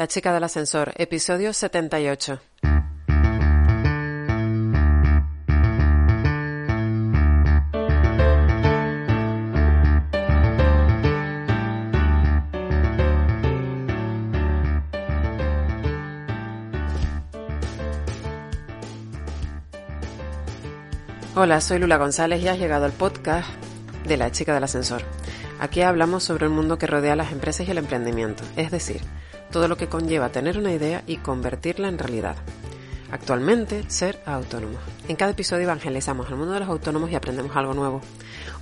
La 0.00 0.08
chica 0.08 0.32
del 0.32 0.42
ascensor, 0.42 0.94
episodio 0.96 1.52
78. 1.52 2.40
Hola, 21.34 21.60
soy 21.60 21.78
Lula 21.78 21.98
González 21.98 22.40
y 22.40 22.48
has 22.48 22.58
llegado 22.58 22.86
al 22.86 22.92
podcast 22.92 23.46
de 24.06 24.16
La 24.16 24.32
chica 24.32 24.54
del 24.54 24.64
ascensor. 24.64 25.02
Aquí 25.58 25.82
hablamos 25.82 26.24
sobre 26.24 26.46
el 26.46 26.52
mundo 26.52 26.78
que 26.78 26.86
rodea 26.86 27.12
a 27.12 27.16
las 27.16 27.32
empresas 27.32 27.68
y 27.68 27.70
el 27.70 27.76
emprendimiento, 27.76 28.42
es 28.56 28.70
decir, 28.70 29.02
todo 29.50 29.68
lo 29.68 29.76
que 29.76 29.88
conlleva 29.88 30.30
tener 30.30 30.58
una 30.58 30.72
idea 30.72 31.02
y 31.06 31.16
convertirla 31.16 31.88
en 31.88 31.98
realidad. 31.98 32.36
Actualmente, 33.10 33.84
ser 33.88 34.20
autónomo. 34.24 34.78
En 35.08 35.16
cada 35.16 35.32
episodio 35.32 35.64
evangelizamos 35.64 36.28
el 36.30 36.36
mundo 36.36 36.54
de 36.54 36.60
los 36.60 36.68
autónomos 36.68 37.10
y 37.10 37.16
aprendemos 37.16 37.56
algo 37.56 37.74
nuevo. 37.74 38.00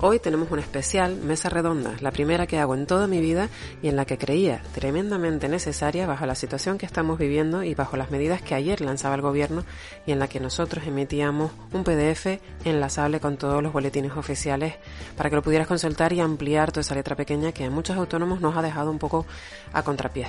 Hoy 0.01 0.21
tenemos 0.21 0.53
una 0.53 0.61
especial 0.61 1.17
mesa 1.17 1.49
redonda, 1.49 1.97
la 1.99 2.13
primera 2.13 2.47
que 2.47 2.61
hago 2.61 2.77
en 2.77 2.87
toda 2.87 3.09
mi 3.09 3.21
vida 3.21 3.49
y 3.83 3.89
en 3.89 3.97
la 3.97 4.05
que 4.05 4.17
creía 4.17 4.63
tremendamente 4.73 5.49
necesaria 5.49 6.07
bajo 6.07 6.25
la 6.25 6.37
situación 6.37 6.79
que 6.79 6.87
estamos 6.87 7.19
viviendo 7.19 7.65
y 7.65 7.75
bajo 7.75 7.97
las 7.97 8.13
medidas 8.13 8.41
que 8.41 8.55
ayer 8.55 8.81
lanzaba 8.81 9.17
el 9.17 9.23
gobierno 9.23 9.65
y 10.07 10.13
en 10.13 10.21
la 10.21 10.29
que 10.29 10.39
nosotros 10.39 10.87
emitíamos 10.87 11.51
un 11.73 11.83
PDF 11.83 12.39
enlazable 12.65 13.19
con 13.19 13.39
todos 13.39 13.61
los 13.61 13.73
boletines 13.73 14.13
oficiales 14.13 14.77
para 15.17 15.31
que 15.31 15.37
lo 15.37 15.43
pudieras 15.43 15.67
consultar 15.67 16.13
y 16.13 16.21
ampliar 16.21 16.71
toda 16.71 16.83
esa 16.83 16.95
letra 16.95 17.17
pequeña 17.17 17.51
que 17.51 17.65
a 17.65 17.71
muchos 17.71 17.97
autónomos 17.97 18.41
nos 18.41 18.57
ha 18.57 18.63
dejado 18.63 18.93
un 18.93 19.01
poco 19.01 19.27
a 19.73 19.83
contrapié. 19.83 20.29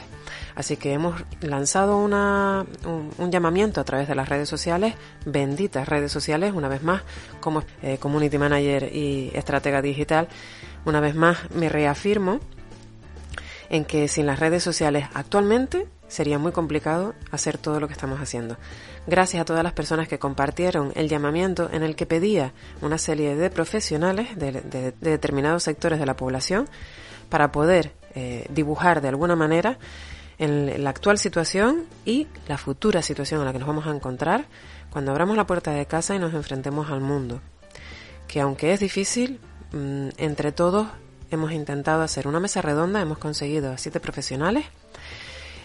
Así 0.56 0.78
que 0.78 0.94
hemos 0.94 1.22
lanzado 1.42 1.97
una, 2.00 2.66
un, 2.88 3.12
un 3.20 3.31
llamamiento 3.31 3.80
a 3.80 3.84
través 3.84 4.08
de 4.08 4.16
las 4.16 4.30
redes 4.30 4.50
sociales, 4.50 4.95
benditas 5.28 5.88
redes 5.88 6.12
sociales, 6.12 6.53
una 6.56 6.70
vez 6.70 6.81
más, 6.81 7.03
como 7.40 7.64
eh, 7.84 8.00
community 8.00 8.40
manager 8.40 8.90
y 8.92 9.30
estratega 9.59 9.81
digital, 9.81 10.27
una 10.85 10.99
vez 10.99 11.15
más 11.15 11.38
me 11.52 11.69
reafirmo 11.69 12.39
en 13.69 13.85
que 13.85 14.07
sin 14.07 14.25
las 14.25 14.39
redes 14.39 14.63
sociales 14.63 15.07
actualmente 15.13 15.88
sería 16.07 16.39
muy 16.39 16.51
complicado 16.51 17.13
hacer 17.29 17.57
todo 17.59 17.79
lo 17.79 17.88
que 17.88 17.93
estamos 17.93 18.19
haciendo. 18.19 18.57
Gracias 19.05 19.41
a 19.41 19.45
todas 19.45 19.63
las 19.63 19.73
personas 19.73 20.07
que 20.07 20.17
compartieron 20.17 20.91
el 20.95 21.07
llamamiento 21.07 21.69
en 21.71 21.83
el 21.83 21.95
que 21.95 22.07
pedía 22.07 22.53
una 22.81 22.97
serie 22.97 23.35
de 23.35 23.49
profesionales 23.51 24.35
de, 24.35 24.51
de, 24.53 24.91
de 24.91 25.09
determinados 25.11 25.63
sectores 25.63 25.99
de 25.99 26.05
la 26.05 26.16
población 26.16 26.67
para 27.29 27.51
poder 27.51 27.94
eh, 28.16 28.47
dibujar 28.49 29.01
de 29.01 29.09
alguna 29.09 29.35
manera 29.35 29.77
en 30.39 30.83
la 30.83 30.89
actual 30.89 31.19
situación 31.19 31.85
y 32.05 32.27
la 32.47 32.57
futura 32.57 33.01
situación 33.01 33.41
en 33.41 33.45
la 33.45 33.53
que 33.53 33.59
nos 33.59 33.67
vamos 33.67 33.85
a 33.85 33.91
encontrar 33.91 34.45
cuando 34.89 35.11
abramos 35.11 35.38
la 35.38 35.45
puerta 35.45 35.71
de 35.71 35.85
casa 35.85 36.16
y 36.16 36.19
nos 36.19 36.33
enfrentemos 36.33 36.89
al 36.89 37.01
mundo. 37.01 37.41
Que 38.27 38.41
aunque 38.41 38.73
es 38.73 38.79
difícil, 38.79 39.39
mmm, 39.72 40.09
entre 40.18 40.52
todos 40.52 40.88
hemos 41.31 41.52
intentado 41.52 42.02
hacer 42.02 42.28
una 42.28 42.40
mesa 42.40 42.62
redonda, 42.62 43.02
hemos 43.02 43.18
conseguido 43.18 43.72
a 43.72 43.78
siete 43.78 44.00
profesionales. 44.00 44.66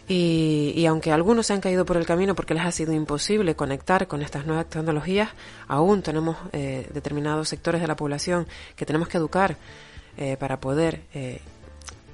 Y, 0.06 0.74
y, 0.76 0.84
aunque 0.84 1.12
algunos 1.12 1.46
se 1.46 1.54
han 1.54 1.62
caído 1.62 1.86
por 1.86 1.96
el 1.96 2.04
camino 2.04 2.34
porque 2.34 2.52
les 2.52 2.62
ha 2.64 2.70
sido 2.72 2.92
imposible 2.92 3.56
conectar 3.56 4.06
con 4.06 4.20
estas 4.20 4.44
nuevas 4.44 4.68
tecnologías, 4.68 5.30
aún 5.66 6.02
tenemos 6.02 6.36
eh, 6.52 6.90
determinados 6.92 7.48
sectores 7.48 7.80
de 7.80 7.86
la 7.86 7.96
población 7.96 8.46
que 8.76 8.84
tenemos 8.84 9.08
que 9.08 9.16
educar 9.16 9.56
eh, 10.16 10.36
para 10.36 10.60
poder, 10.60 11.02
eh, 11.14 11.40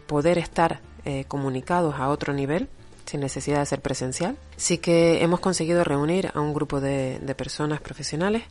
poder 0.06 0.38
estar 0.38 0.80
eh, 1.04 1.24
comunicados 1.28 1.96
a 1.96 2.08
otro 2.08 2.32
nivel 2.32 2.68
sin 3.10 3.20
necesidad 3.20 3.58
de 3.58 3.66
ser 3.66 3.80
presencial. 3.80 4.36
Sí 4.56 4.78
que 4.78 5.22
hemos 5.24 5.40
conseguido 5.40 5.82
reunir 5.82 6.30
a 6.32 6.40
un 6.40 6.54
grupo 6.54 6.80
de, 6.80 7.20
personas 7.36 7.80
profesionales 7.80 8.44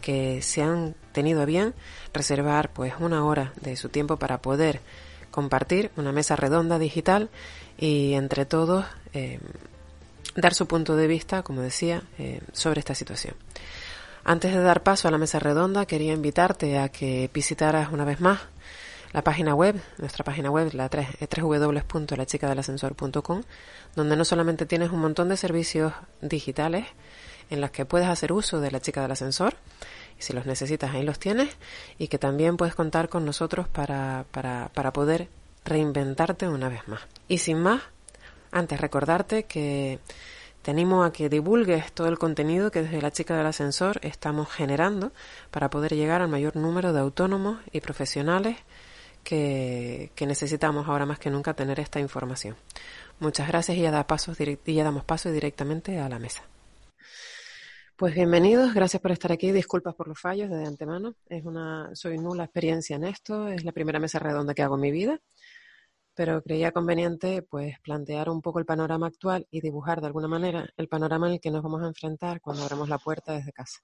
que 0.00 0.40
se 0.40 0.62
han 0.62 0.94
tenido 1.12 1.42
a 1.42 1.44
bien 1.46 1.74
reservar 2.12 2.72
pues 2.72 2.94
una 3.00 3.24
hora 3.24 3.52
de 3.60 3.76
su 3.76 3.88
tiempo 3.88 4.16
para 4.16 4.38
poder 4.38 4.80
compartir 5.30 5.90
una 5.96 6.12
mesa 6.12 6.36
redonda 6.36 6.78
digital 6.78 7.28
y 7.76 8.12
entre 8.12 8.44
todos 8.44 8.84
eh, 9.14 9.40
dar 10.36 10.54
su 10.54 10.66
punto 10.68 10.94
de 10.94 11.08
vista, 11.08 11.42
como 11.42 11.62
decía, 11.62 12.02
eh, 12.18 12.40
sobre 12.52 12.80
esta 12.80 12.94
situación. 12.94 13.34
Antes 14.24 14.54
de 14.54 14.60
dar 14.60 14.82
paso 14.82 15.08
a 15.08 15.10
la 15.10 15.18
mesa 15.18 15.38
redonda, 15.40 15.86
quería 15.86 16.12
invitarte 16.12 16.78
a 16.78 16.88
que 16.88 17.28
visitaras 17.34 17.90
una 17.92 18.04
vez 18.04 18.20
más 18.20 18.40
la 19.14 19.22
página 19.22 19.54
web, 19.54 19.80
nuestra 19.98 20.24
página 20.24 20.50
web, 20.50 20.74
la 20.74 20.88
3, 20.88 21.06
www.lachicadelascensor.com, 21.40 23.42
donde 23.94 24.16
no 24.16 24.24
solamente 24.24 24.66
tienes 24.66 24.90
un 24.90 24.98
montón 24.98 25.28
de 25.28 25.36
servicios 25.36 25.92
digitales 26.20 26.88
en 27.48 27.60
los 27.60 27.70
que 27.70 27.84
puedes 27.84 28.08
hacer 28.08 28.32
uso 28.32 28.60
de 28.60 28.72
la 28.72 28.80
chica 28.80 29.02
del 29.02 29.12
ascensor, 29.12 29.54
y 30.18 30.22
si 30.22 30.32
los 30.32 30.46
necesitas 30.46 30.92
ahí 30.92 31.04
los 31.04 31.20
tienes, 31.20 31.56
y 31.96 32.08
que 32.08 32.18
también 32.18 32.56
puedes 32.56 32.74
contar 32.74 33.08
con 33.08 33.24
nosotros 33.24 33.68
para, 33.68 34.24
para, 34.32 34.72
para 34.74 34.92
poder 34.92 35.28
reinventarte 35.64 36.48
una 36.48 36.68
vez 36.68 36.88
más. 36.88 37.02
Y 37.28 37.38
sin 37.38 37.62
más, 37.62 37.82
antes 38.50 38.80
recordarte 38.80 39.44
que 39.44 40.00
te 40.62 40.72
animo 40.72 41.04
a 41.04 41.12
que 41.12 41.28
divulgues 41.28 41.92
todo 41.92 42.08
el 42.08 42.18
contenido 42.18 42.72
que 42.72 42.82
desde 42.82 43.00
la 43.00 43.12
chica 43.12 43.36
del 43.36 43.46
ascensor 43.46 44.00
estamos 44.02 44.50
generando 44.50 45.12
para 45.52 45.70
poder 45.70 45.94
llegar 45.94 46.20
al 46.20 46.26
mayor 46.28 46.56
número 46.56 46.92
de 46.92 46.98
autónomos 46.98 47.60
y 47.70 47.80
profesionales 47.80 48.56
que, 49.24 50.12
necesitamos 50.20 50.86
ahora 50.86 51.06
más 51.06 51.18
que 51.18 51.30
nunca 51.30 51.54
tener 51.54 51.80
esta 51.80 51.98
información. 51.98 52.56
Muchas 53.18 53.48
gracias 53.48 53.76
y 53.76 53.80
ya, 53.80 54.06
pasos 54.06 54.36
damos 54.66 55.04
paso 55.04 55.32
directamente 55.32 55.98
a 55.98 56.08
la 56.08 56.18
mesa. 56.18 56.44
Pues 57.96 58.14
bienvenidos, 58.14 58.74
gracias 58.74 59.00
por 59.00 59.12
estar 59.12 59.30
aquí, 59.32 59.52
disculpas 59.52 59.94
por 59.94 60.08
los 60.08 60.20
fallos 60.20 60.50
de 60.50 60.66
antemano. 60.66 61.14
Es 61.28 61.44
una, 61.44 61.90
soy 61.94 62.18
nula 62.18 62.44
experiencia 62.44 62.96
en 62.96 63.04
esto, 63.04 63.48
es 63.48 63.64
la 63.64 63.72
primera 63.72 64.00
mesa 64.00 64.18
redonda 64.18 64.52
que 64.52 64.62
hago 64.62 64.74
en 64.74 64.80
mi 64.80 64.90
vida, 64.90 65.20
pero 66.12 66.42
creía 66.42 66.72
conveniente 66.72 67.42
pues 67.42 67.78
plantear 67.80 68.28
un 68.30 68.42
poco 68.42 68.58
el 68.58 68.66
panorama 68.66 69.06
actual 69.06 69.46
y 69.50 69.60
dibujar 69.60 70.00
de 70.00 70.08
alguna 70.08 70.28
manera 70.28 70.68
el 70.76 70.88
panorama 70.88 71.28
en 71.28 71.34
el 71.34 71.40
que 71.40 71.52
nos 71.52 71.62
vamos 71.62 71.82
a 71.82 71.86
enfrentar 71.86 72.40
cuando 72.40 72.62
abramos 72.64 72.88
la 72.88 72.98
puerta 72.98 73.32
desde 73.32 73.52
casa, 73.52 73.80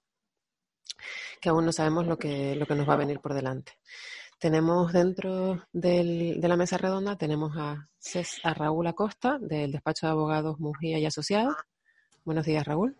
que 1.39 1.47
aún 1.49 1.65
no 1.65 1.71
sabemos 1.71 2.05
lo 2.05 2.17
que, 2.17 2.55
lo 2.57 2.65
que 2.65 2.75
nos 2.75 2.87
va 2.87 2.93
a 2.93 2.97
venir 2.97 3.21
por 3.21 3.33
delante. 3.33 3.73
Tenemos 4.41 4.91
dentro 4.91 5.61
del, 5.71 6.41
de 6.41 6.47
la 6.47 6.57
mesa 6.57 6.75
redonda, 6.75 7.15
tenemos 7.15 7.55
a, 7.57 7.87
Cés, 7.99 8.41
a 8.43 8.55
Raúl 8.55 8.87
Acosta, 8.87 9.37
del 9.39 9.71
despacho 9.71 10.07
de 10.07 10.13
abogados 10.13 10.59
Mujía 10.59 10.97
y 10.97 11.05
Asociados. 11.05 11.55
Buenos 12.25 12.47
días, 12.47 12.65
Raúl. 12.65 12.97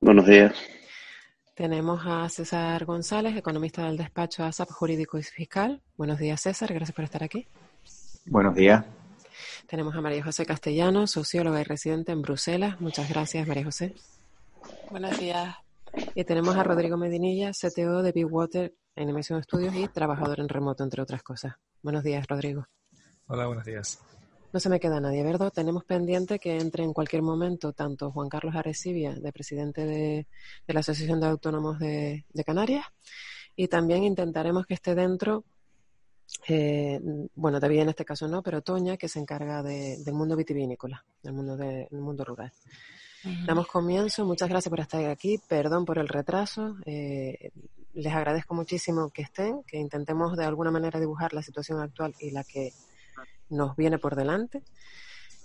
Buenos 0.00 0.24
días. 0.24 0.54
Tenemos 1.54 2.00
a 2.06 2.26
César 2.30 2.86
González, 2.86 3.36
economista 3.36 3.84
del 3.84 3.98
despacho 3.98 4.44
ASAP 4.44 4.70
Jurídico 4.70 5.18
y 5.18 5.22
Fiscal. 5.22 5.82
Buenos 5.98 6.18
días, 6.18 6.40
César. 6.40 6.72
Gracias 6.72 6.96
por 6.96 7.04
estar 7.04 7.22
aquí. 7.22 7.46
Buenos 8.24 8.54
días. 8.54 8.82
Tenemos 9.66 9.94
a 9.94 10.00
María 10.00 10.24
José 10.24 10.46
Castellano, 10.46 11.06
socióloga 11.06 11.60
y 11.60 11.64
residente 11.64 12.12
en 12.12 12.22
Bruselas. 12.22 12.80
Muchas 12.80 13.10
gracias, 13.10 13.46
María 13.46 13.64
José. 13.64 13.94
Buenos 14.90 15.18
días. 15.18 15.54
Y 16.14 16.24
tenemos 16.24 16.56
a 16.56 16.64
Rodrigo 16.64 16.96
Medinilla, 16.96 17.50
CTO 17.50 18.02
de 18.02 18.12
Big 18.12 18.32
Water 18.32 18.72
en 18.96 19.08
Emisión 19.08 19.38
Estudios 19.40 19.74
y 19.74 19.88
trabajador 19.88 20.40
en 20.40 20.48
remoto, 20.48 20.84
entre 20.84 21.02
otras 21.02 21.22
cosas. 21.22 21.54
Buenos 21.82 22.04
días, 22.04 22.26
Rodrigo. 22.26 22.66
Hola, 23.26 23.46
buenos 23.46 23.64
días. 23.64 23.98
No 24.52 24.60
se 24.60 24.68
me 24.68 24.78
queda 24.78 25.00
nadie, 25.00 25.22
¿verdad? 25.22 25.50
Tenemos 25.50 25.84
pendiente 25.84 26.38
que 26.38 26.58
entre 26.58 26.84
en 26.84 26.92
cualquier 26.92 27.22
momento 27.22 27.72
tanto 27.72 28.10
Juan 28.12 28.28
Carlos 28.28 28.54
Arecibia, 28.54 29.14
de 29.14 29.32
presidente 29.32 29.86
de, 29.86 30.26
de 30.66 30.74
la 30.74 30.80
Asociación 30.80 31.20
de 31.20 31.26
Autónomos 31.26 31.78
de, 31.78 32.26
de, 32.30 32.44
Canarias, 32.44 32.84
y 33.56 33.68
también 33.68 34.04
intentaremos 34.04 34.66
que 34.66 34.74
esté 34.74 34.94
dentro, 34.94 35.44
eh, 36.48 37.00
bueno, 37.34 37.58
todavía 37.58 37.82
en 37.82 37.88
este 37.88 38.04
caso 38.04 38.28
no, 38.28 38.42
pero 38.42 38.60
Toña, 38.60 38.98
que 38.98 39.08
se 39.08 39.20
encarga 39.20 39.62
de, 39.62 39.96
del 40.04 40.14
mundo 40.14 40.36
vitivinícola, 40.36 41.02
del 41.22 41.32
mundo, 41.32 41.56
de, 41.56 41.88
del 41.90 42.00
mundo 42.02 42.22
rural. 42.22 42.52
Uh 43.24 43.28
-huh. 43.28 43.46
Damos 43.46 43.66
comienzo, 43.68 44.26
muchas 44.26 44.50
gracias 44.50 44.68
por 44.68 44.80
estar 44.80 45.02
aquí, 45.06 45.40
perdón 45.48 45.86
por 45.86 45.96
el 45.96 46.08
retraso. 46.08 46.76
Eh, 46.84 47.52
les 47.94 48.12
agradezco 48.12 48.54
muchísimo 48.54 49.10
que 49.10 49.22
estén, 49.22 49.62
que 49.64 49.78
intentemos 49.78 50.36
de 50.36 50.44
alguna 50.44 50.70
manera 50.70 50.98
dibujar 50.98 51.32
la 51.32 51.42
situación 51.42 51.80
actual 51.80 52.14
y 52.20 52.30
la 52.30 52.44
que 52.44 52.72
nos 53.50 53.76
viene 53.76 53.98
por 53.98 54.16
delante. 54.16 54.62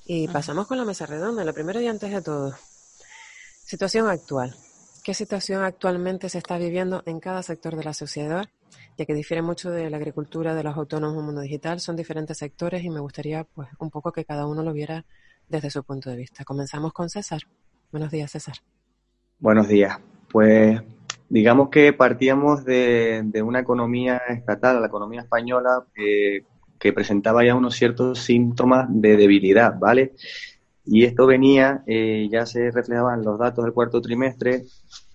Y 0.05 0.27
pasamos 0.29 0.67
con 0.67 0.77
la 0.77 0.85
mesa 0.85 1.05
redonda. 1.05 1.43
Lo 1.43 1.53
primero 1.53 1.81
y 1.81 1.87
antes 1.87 2.11
de 2.11 2.21
todo, 2.21 2.53
situación 3.65 4.07
actual. 4.07 4.55
¿Qué 5.03 5.13
situación 5.13 5.63
actualmente 5.63 6.29
se 6.29 6.37
está 6.37 6.57
viviendo 6.57 7.03
en 7.05 7.19
cada 7.19 7.43
sector 7.43 7.75
de 7.75 7.83
la 7.83 7.93
sociedad? 7.93 8.45
Ya 8.97 9.05
que 9.05 9.13
difiere 9.13 9.41
mucho 9.41 9.69
de 9.69 9.89
la 9.89 9.97
agricultura, 9.97 10.55
de 10.55 10.63
los 10.63 10.75
autónomos, 10.75 11.23
mundo 11.23 11.41
digital, 11.41 11.79
son 11.79 11.95
diferentes 11.95 12.37
sectores 12.37 12.83
y 12.83 12.89
me 12.89 12.99
gustaría 12.99 13.43
pues 13.43 13.69
un 13.79 13.89
poco 13.89 14.11
que 14.11 14.25
cada 14.25 14.47
uno 14.47 14.63
lo 14.63 14.73
viera 14.73 15.05
desde 15.47 15.69
su 15.69 15.83
punto 15.83 16.09
de 16.09 16.17
vista. 16.17 16.43
Comenzamos 16.43 16.93
con 16.93 17.09
César. 17.09 17.41
Buenos 17.91 18.11
días, 18.11 18.31
César. 18.31 18.55
Buenos 19.39 19.67
días. 19.67 19.97
Pues 20.29 20.81
digamos 21.29 21.69
que 21.69 21.93
partíamos 21.93 22.65
de, 22.65 23.23
una 23.43 23.59
economía 23.59 24.21
estatal, 24.29 24.81
la 24.81 24.87
economía 24.87 25.21
española, 25.21 25.85
que 25.93 26.93
presentaba 26.93 27.43
ya 27.43 27.55
unos 27.55 27.75
ciertos 27.75 28.19
síntomas 28.19 28.87
de 28.89 29.17
debilidad, 29.17 29.77
¿vale? 29.79 30.13
Y 30.89 31.03
esto 31.03 31.27
venía, 31.27 31.83
eh, 31.85 32.29
ya 32.31 32.45
se 32.45 32.71
reflejaban 32.71 33.21
los 33.21 33.37
datos 33.37 33.65
del 33.65 33.73
cuarto 33.73 34.01
trimestre, 34.01 34.63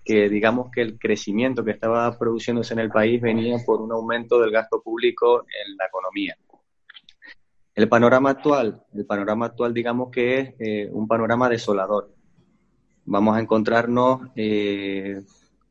que 0.05 0.29
digamos 0.29 0.69
que 0.69 0.81
el 0.81 0.99
crecimiento 0.99 1.65
que 1.65 1.71
estaba 1.71 2.15
produciéndose 2.19 2.75
en 2.75 2.79
el 2.79 2.91
país 2.91 3.19
venía 3.19 3.57
por 3.65 3.81
un 3.81 3.91
aumento 3.91 4.39
del 4.39 4.51
gasto 4.51 4.83
público 4.83 5.41
en 5.41 5.75
la 5.75 5.85
economía. 5.87 6.37
El 7.73 7.89
panorama 7.89 8.29
actual, 8.29 8.83
el 8.93 9.05
panorama 9.07 9.47
actual 9.47 9.73
digamos 9.73 10.11
que 10.11 10.39
es 10.39 10.53
eh, 10.59 10.89
un 10.91 11.07
panorama 11.07 11.49
desolador. 11.49 12.13
Vamos 13.05 13.35
a 13.35 13.39
encontrarnos 13.39 14.29
eh, 14.35 15.23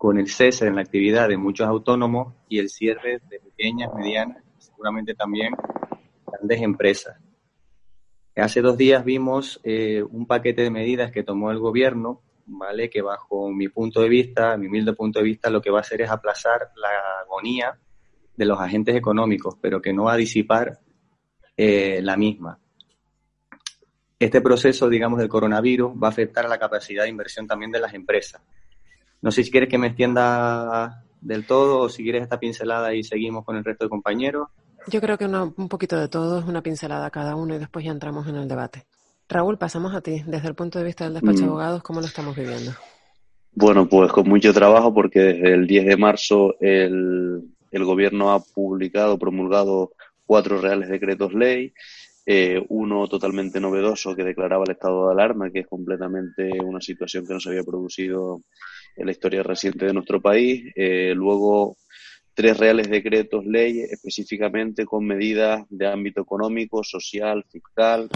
con 0.02 0.18
el 0.18 0.26
cese 0.26 0.66
en 0.66 0.74
la 0.74 0.80
actividad 0.80 1.28
de 1.28 1.36
muchos 1.36 1.68
autónomos 1.68 2.34
y 2.48 2.58
el 2.58 2.70
cierre 2.70 3.20
de 3.30 3.38
pequeñas, 3.38 3.94
medianas 3.94 4.42
seguramente 4.58 5.14
también 5.14 5.54
grandes 6.26 6.60
empresas. 6.60 7.20
Hace 8.34 8.62
dos 8.62 8.76
días 8.76 9.04
vimos 9.04 9.60
eh, 9.62 10.02
un 10.02 10.26
paquete 10.26 10.62
de 10.62 10.72
medidas 10.72 11.12
que 11.12 11.22
tomó 11.22 11.52
el 11.52 11.60
gobierno, 11.60 12.20
¿vale? 12.46 12.90
Que 12.90 13.00
bajo 13.00 13.48
mi 13.52 13.68
punto 13.68 14.00
de 14.00 14.08
vista, 14.08 14.56
mi 14.56 14.66
humilde 14.66 14.92
punto 14.92 15.20
de 15.20 15.24
vista, 15.24 15.50
lo 15.50 15.62
que 15.62 15.70
va 15.70 15.78
a 15.78 15.82
hacer 15.82 16.02
es 16.02 16.10
aplazar 16.10 16.72
la 16.74 16.88
agonía 17.24 17.78
de 18.36 18.44
los 18.44 18.58
agentes 18.58 18.96
económicos, 18.96 19.54
pero 19.62 19.80
que 19.80 19.92
no 19.92 20.06
va 20.06 20.14
a 20.14 20.16
disipar 20.16 20.80
eh, 21.56 22.00
la 22.02 22.16
misma. 22.16 22.58
Este 24.18 24.40
proceso, 24.40 24.88
digamos, 24.88 25.20
del 25.20 25.28
coronavirus 25.28 25.92
va 25.92 26.08
a 26.08 26.10
afectar 26.10 26.44
a 26.44 26.48
la 26.48 26.58
capacidad 26.58 27.04
de 27.04 27.10
inversión 27.10 27.46
también 27.46 27.70
de 27.70 27.78
las 27.78 27.94
empresas. 27.94 28.42
No 29.22 29.30
sé 29.30 29.44
si 29.44 29.50
quieres 29.50 29.70
que 29.70 29.78
me 29.78 29.86
extienda 29.88 31.04
del 31.20 31.46
todo 31.46 31.80
o 31.80 31.88
si 31.88 32.02
quieres 32.02 32.22
esta 32.22 32.38
pincelada 32.38 32.94
y 32.94 33.04
seguimos 33.04 33.44
con 33.44 33.56
el 33.56 33.64
resto 33.64 33.84
de 33.84 33.90
compañeros. 33.90 34.48
Yo 34.88 35.00
creo 35.00 35.16
que 35.16 35.26
un 35.26 35.68
poquito 35.68 35.98
de 35.98 36.08
todo, 36.08 36.40
es 36.40 36.44
una 36.44 36.62
pincelada 36.62 37.08
cada 37.10 37.36
uno 37.36 37.54
y 37.54 37.58
después 37.58 37.84
ya 37.84 37.92
entramos 37.92 38.26
en 38.26 38.34
el 38.34 38.48
debate. 38.48 38.84
Raúl, 39.28 39.56
pasamos 39.56 39.94
a 39.94 40.00
ti. 40.00 40.22
Desde 40.26 40.48
el 40.48 40.54
punto 40.54 40.80
de 40.80 40.84
vista 40.84 41.04
del 41.04 41.14
despacho 41.14 41.38
de 41.38 41.46
mm. 41.46 41.48
abogados, 41.48 41.82
¿cómo 41.82 42.00
lo 42.00 42.06
estamos 42.06 42.36
viviendo? 42.36 42.72
Bueno, 43.54 43.88
pues 43.88 44.10
con 44.10 44.28
mucho 44.28 44.52
trabajo 44.52 44.92
porque 44.92 45.20
desde 45.20 45.54
el 45.54 45.66
10 45.66 45.86
de 45.86 45.96
marzo 45.96 46.54
el, 46.60 47.42
el 47.70 47.84
gobierno 47.84 48.32
ha 48.32 48.40
publicado, 48.40 49.18
promulgado 49.18 49.92
cuatro 50.26 50.60
reales 50.60 50.88
decretos 50.88 51.32
ley, 51.32 51.72
eh, 52.24 52.64
uno 52.68 53.08
totalmente 53.08 53.60
novedoso 53.60 54.14
que 54.14 54.24
declaraba 54.24 54.64
el 54.64 54.72
estado 54.72 55.06
de 55.06 55.12
alarma, 55.12 55.50
que 55.50 55.60
es 55.60 55.66
completamente 55.66 56.50
una 56.62 56.80
situación 56.80 57.26
que 57.26 57.34
no 57.34 57.40
se 57.40 57.50
había 57.50 57.64
producido 57.64 58.42
en 58.96 59.06
la 59.06 59.12
historia 59.12 59.42
reciente 59.42 59.86
de 59.86 59.92
nuestro 59.92 60.20
país. 60.20 60.72
Eh, 60.74 61.12
luego 61.14 61.76
tres 62.34 62.56
reales 62.56 62.88
decretos 62.88 63.44
ley 63.44 63.80
específicamente 63.80 64.84
con 64.84 65.04
medidas 65.04 65.64
de 65.68 65.86
ámbito 65.86 66.22
económico, 66.22 66.82
social, 66.82 67.44
fiscal, 67.50 68.08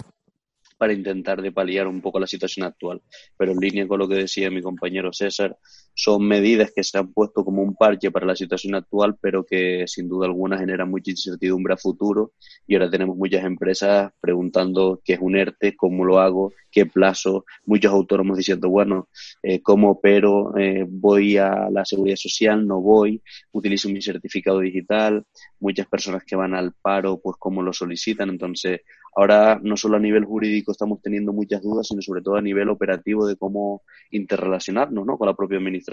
para 0.78 0.93
intentar 0.93 1.40
de 1.40 1.52
paliar 1.52 1.87
un 1.87 2.00
poco 2.00 2.20
la 2.20 2.26
situación 2.26 2.67
actual. 2.67 3.02
Pero 3.37 3.52
en 3.52 3.58
línea 3.58 3.87
con 3.87 3.99
lo 3.99 4.08
que 4.08 4.17
decía 4.17 4.50
mi 4.50 4.62
compañero 4.62 5.12
César, 5.12 5.56
son 5.98 6.28
medidas 6.28 6.72
que 6.76 6.84
se 6.84 6.98
han 6.98 7.10
puesto 7.10 7.43
como 7.43 7.62
un 7.62 7.75
parche 7.75 8.10
para 8.10 8.26
la 8.26 8.37
situación 8.37 8.75
actual, 8.75 9.16
pero 9.19 9.46
que 9.46 9.84
sin 9.87 10.08
duda 10.08 10.26
alguna 10.26 10.58
generan 10.58 10.90
mucha 10.90 11.10
incertidumbre 11.10 11.72
a 11.72 11.78
futuro. 11.78 12.32
Y 12.66 12.75
ahora 12.75 12.90
tenemos 12.90 13.16
muchas 13.16 13.44
empresas 13.44 14.12
preguntando 14.20 15.00
qué 15.02 15.14
es 15.14 15.20
un 15.22 15.37
ERTE, 15.37 15.75
cómo 15.75 16.04
lo 16.04 16.20
hago, 16.20 16.52
qué 16.70 16.84
plazo, 16.84 17.46
muchos 17.64 17.90
autónomos 17.90 18.37
diciendo, 18.37 18.69
bueno, 18.69 19.08
eh, 19.43 19.62
¿cómo 19.62 19.93
opero? 19.93 20.54
Eh, 20.58 20.84
¿Voy 20.87 21.38
a 21.38 21.70
la 21.70 21.87
seguridad 21.87 22.16
social? 22.16 22.66
¿No 22.66 22.82
voy? 22.82 23.22
¿Utilizo 23.52 23.88
mi 23.88 24.02
certificado 24.02 24.60
digital? 24.60 25.25
Muchas 25.58 25.87
personas 25.87 26.25
que 26.25 26.37
van 26.37 26.54
al 26.54 26.75
paro, 26.75 27.19
pues 27.22 27.37
cómo 27.38 27.62
lo 27.62 27.72
solicitan. 27.72 28.28
Entonces, 28.28 28.82
ahora 29.16 29.58
no 29.62 29.78
solo 29.78 29.96
a 29.96 30.00
nivel 30.00 30.26
jurídico 30.26 30.72
estamos 30.72 31.00
teniendo 31.00 31.32
muchas 31.32 31.62
dudas, 31.62 31.87
sino 31.88 32.02
sobre 32.02 32.20
todo 32.20 32.37
a 32.37 32.43
nivel 32.43 32.69
operativo 32.69 33.26
de 33.26 33.37
cómo 33.37 33.82
interrelacionarnos 34.10 35.06
¿no? 35.06 35.16
con 35.16 35.26
la 35.26 35.34
propia 35.34 35.56
administración. 35.56 35.86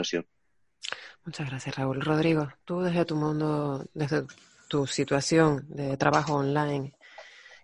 Muchas 1.25 1.50
gracias, 1.50 1.75
Raúl. 1.75 2.01
Rodrigo, 2.01 2.50
tú 2.66 2.81
desde 2.81 3.06
tu 3.06 3.16
mundo, 3.16 3.86
desde 3.94 4.25
tu 4.68 4.86
situación 4.88 5.66
de 5.69 5.95
trabajo 5.98 6.36
online, 6.36 6.94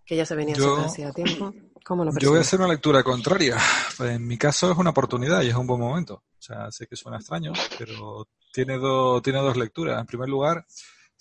que 0.06 0.16
ya 0.16 0.26
se 0.26 0.36
venía 0.36 0.56
haciendo 0.56 0.82
hacía 0.82 1.12
tiempo, 1.12 1.54
¿cómo 1.84 2.06
lo 2.06 2.18
Yo 2.18 2.30
voy 2.30 2.40
a 2.40 2.42
hacer 2.42 2.60
una 2.60 2.70
lectura 2.70 3.04
contraria. 3.04 3.58
En 4.00 4.26
mi 4.26 4.38
caso 4.38 4.72
es 4.72 4.78
una 4.78 4.92
oportunidad 4.92 5.42
y 5.42 5.50
es 5.50 5.56
un 5.56 5.68
buen 5.68 5.80
momento. 5.80 6.16
O 6.16 6.42
sea, 6.42 6.72
sé 6.72 6.88
que 6.88 6.96
suena 6.96 7.18
extraño, 7.18 7.52
pero 7.78 8.28
tiene, 8.54 8.80
tiene 9.22 9.40
dos 9.40 9.58
lecturas. 9.58 10.00
En 10.00 10.06
primer 10.06 10.30
lugar, 10.30 10.66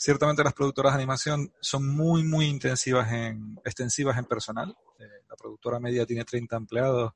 Ciertamente 0.01 0.45
las 0.45 0.55
productoras 0.55 0.93
de 0.93 0.99
animación 0.99 1.53
son 1.61 1.89
muy, 1.89 2.23
muy 2.23 2.47
intensivas 2.47 3.11
en, 3.11 3.59
extensivas 3.65 4.17
en 4.17 4.27
personal. 4.27 4.77
Eh, 4.97 5.25
la 5.29 5.35
productora 5.35 5.81
media 5.81 6.07
tiene 6.07 6.25
30 6.25 6.55
empleados 6.55 7.15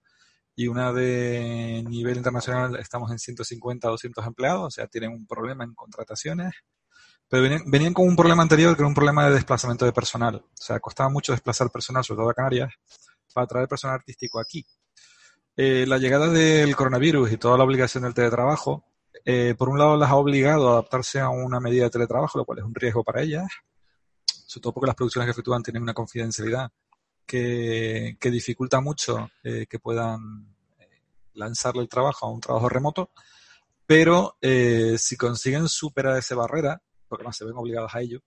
y 0.54 0.68
una 0.68 0.92
de 0.92 1.84
nivel 1.88 2.16
internacional 2.16 2.76
estamos 2.76 3.10
en 3.10 3.18
150 3.18 3.88
200 3.88 4.26
empleados, 4.26 4.64
o 4.64 4.70
sea, 4.70 4.86
tienen 4.86 5.10
un 5.10 5.26
problema 5.26 5.64
en 5.64 5.74
contrataciones. 5.74 6.52
Pero 7.28 7.62
venían, 7.66 7.94
con 7.94 8.06
un 8.06 8.14
problema 8.14 8.42
anterior 8.42 8.76
que 8.76 8.82
era 8.82 8.88
un 8.88 8.94
problema 8.94 9.26
de 9.26 9.34
desplazamiento 9.34 9.86
de 9.86 9.92
personal. 9.92 10.36
O 10.36 10.62
sea, 10.62 10.80
costaba 10.80 11.08
mucho 11.08 11.32
desplazar 11.32 11.70
personal, 11.70 12.04
sobre 12.04 12.18
todo 12.20 12.30
a 12.30 12.34
Canarias, 12.34 12.74
para 13.32 13.46
traer 13.46 13.68
personal 13.68 13.96
artístico 13.96 14.38
aquí. 14.38 14.66
Eh, 15.56 15.86
la 15.88 15.96
llegada 15.96 16.28
del 16.28 16.76
coronavirus 16.76 17.32
y 17.32 17.38
toda 17.38 17.56
la 17.56 17.64
obligación 17.64 18.04
del 18.04 18.12
teletrabajo 18.12 18.84
eh, 19.24 19.54
por 19.56 19.68
un 19.68 19.78
lado 19.78 19.96
las 19.96 20.10
ha 20.10 20.16
obligado 20.16 20.68
a 20.68 20.72
adaptarse 20.72 21.20
a 21.20 21.28
una 21.28 21.60
medida 21.60 21.84
de 21.84 21.90
teletrabajo, 21.90 22.38
lo 22.38 22.44
cual 22.44 22.58
es 22.58 22.64
un 22.64 22.74
riesgo 22.74 23.04
para 23.04 23.22
ellas, 23.22 23.46
sobre 24.24 24.62
todo 24.62 24.74
porque 24.74 24.86
las 24.88 24.96
producciones 24.96 25.26
que 25.26 25.32
efectúan 25.32 25.62
tienen 25.62 25.82
una 25.82 25.94
confidencialidad 25.94 26.70
que, 27.26 28.16
dificulta 28.20 28.80
mucho 28.80 29.30
eh, 29.42 29.66
que 29.68 29.78
puedan 29.78 30.54
eh, 30.78 31.02
lanzarle 31.34 31.82
el 31.82 31.88
trabajo 31.88 32.26
a 32.26 32.30
un 32.30 32.40
trabajo 32.40 32.68
remoto, 32.68 33.10
pero 33.86 34.36
si 34.40 35.16
consiguen 35.16 35.68
superar 35.68 36.16
esa 36.16 36.34
barrera, 36.34 36.80
porque 37.08 37.24
no 37.24 37.32
se 37.32 37.44
ven 37.44 37.56
obligados 37.56 37.94
a 37.94 38.00
ello, 38.00 38.22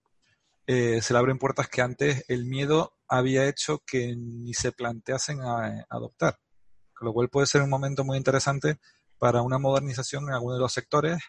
se 0.64 1.08
le 1.10 1.18
abren 1.18 1.38
puertas 1.38 1.68
que 1.68 1.82
antes 1.82 2.24
el 2.28 2.44
miedo 2.44 2.96
había 3.08 3.48
hecho 3.48 3.82
que 3.84 4.14
ni 4.16 4.54
se 4.54 4.70
planteasen 4.70 5.40
a 5.40 5.86
adoptar. 5.88 6.38
Con 6.94 7.06
lo 7.06 7.12
cual 7.12 7.30
puede 7.30 7.48
ser 7.48 7.62
un 7.62 7.70
momento 7.70 8.04
muy 8.04 8.16
interesante 8.16 8.78
para 9.18 9.42
una 9.42 9.58
modernización 9.58 10.28
en 10.28 10.34
algunos 10.34 10.58
de 10.58 10.62
los 10.62 10.72
sectores 10.72 11.20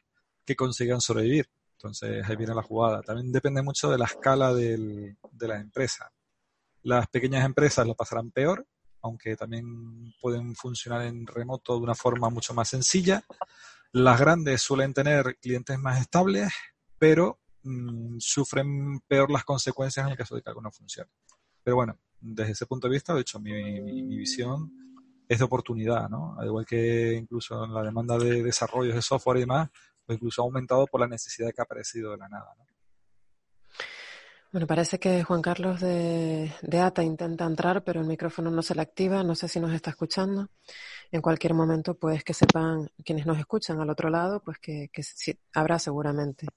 que 0.46 0.56
consigan 0.56 1.02
sobrevivir. 1.02 1.50
Entonces 1.74 2.28
ahí 2.28 2.36
viene 2.36 2.56
la 2.56 2.64
jugada. 2.64 3.02
También 3.02 3.32
depende 3.32 3.62
mucho 3.62 3.90
de 3.90 3.98
la 3.98 4.06
escala 4.06 4.54
de 4.54 5.16
la 5.40 5.60
empresa. 5.60 6.12
Las 6.88 7.10
pequeñas 7.10 7.44
empresas 7.44 7.86
lo 7.86 7.96
pasarán 7.96 8.32
peor, 8.32 8.65
aunque 9.01 9.36
también 9.36 10.13
pueden 10.22 10.56
funcionar 10.56 11.01
en 11.01 11.27
remoto 11.27 11.75
de 11.75 11.82
una 11.82 11.96
forma 11.96 12.29
mucho 12.29 12.53
más 12.53 12.70
sencilla. 12.70 13.25
Las 13.91 14.17
grandes 14.17 14.62
suelen 14.62 14.94
tener 14.94 15.36
clientes 15.41 15.77
más 15.77 16.00
estables, 16.00 16.50
pero 16.98 17.41
mm, 17.63 18.20
sufren 18.20 19.01
peor 19.01 19.29
las 19.29 19.44
consecuencias 19.44 20.06
en 20.06 20.13
el 20.13 20.17
caso 20.17 20.34
de 20.34 20.41
que 20.41 20.50
algo 20.50 20.62
no 20.62 20.72
funcione. 20.72 21.12
Pero 21.62 21.75
bueno, 21.75 22.00
desde 22.22 22.53
ese 22.53 22.65
punto 22.65 22.88
de 22.88 22.94
vista, 22.94 23.13
de 23.13 23.20
hecho, 23.20 23.38
mi, 23.41 24.15
visión 24.15 24.72
es 25.27 25.39
de 25.39 25.44
oportunidad, 25.44 26.08
¿no? 26.08 26.39
Al 26.39 26.46
igual 26.46 26.65
que 26.65 27.15
incluso 27.15 27.67
la 27.67 27.84
demanda 27.84 28.17
de 28.17 28.41
desarrollos 28.41 28.96
de 28.96 29.01
software 29.01 29.39
y 29.39 29.41
demás, 29.41 29.70
pues 30.06 30.15
incluso 30.15 30.41
ha 30.41 30.46
aumentado 30.46 30.88
por 30.88 31.01
la 31.01 31.08
necesidad 31.10 31.51
que 31.53 31.60
ha 31.60 31.65
aparecido 31.65 32.12
de 32.12 32.17
la 32.17 32.29
nada, 32.29 32.53
¿no? 32.58 32.67
Bueno, 34.58 34.66
parece 34.66 34.98
que 34.98 35.24
Juan 35.24 35.44
Carlos 35.44 35.80
de, 35.82 36.52
de, 36.64 36.80
ATA 36.80 37.04
intenta 37.04 37.46
entrar, 37.46 37.84
pero 37.84 38.02
el 38.02 38.08
micrófono 38.08 38.50
no 38.50 38.64
se 38.64 38.74
le 38.74 38.82
activa. 38.82 39.22
No 39.22 39.36
sé 39.36 39.48
si 39.48 39.60
nos 39.60 39.72
está 39.72 39.92
escuchando. 39.92 40.50
En 41.12 41.22
cualquier 41.22 41.54
momento, 41.54 41.94
pues 41.94 42.24
que 42.24 42.34
sepan 42.34 42.90
quienes 43.06 43.28
nos 43.28 43.38
escuchan 43.38 43.80
al 43.80 43.92
otro 43.92 44.10
lado, 44.10 44.42
pues 44.44 44.58
que, 44.58 44.90
sí, 45.04 45.38
habrá 45.54 45.78
seguramente 45.78 46.48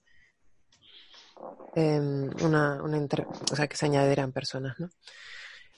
em, 1.75 2.31
una, 2.43 2.83
una 2.83 3.07
o 3.53 3.55
sea, 3.55 3.69
que 3.69 3.77
se 3.77 3.85
añadirán 3.85 4.33
personas, 4.33 4.81
¿no? 4.81 4.89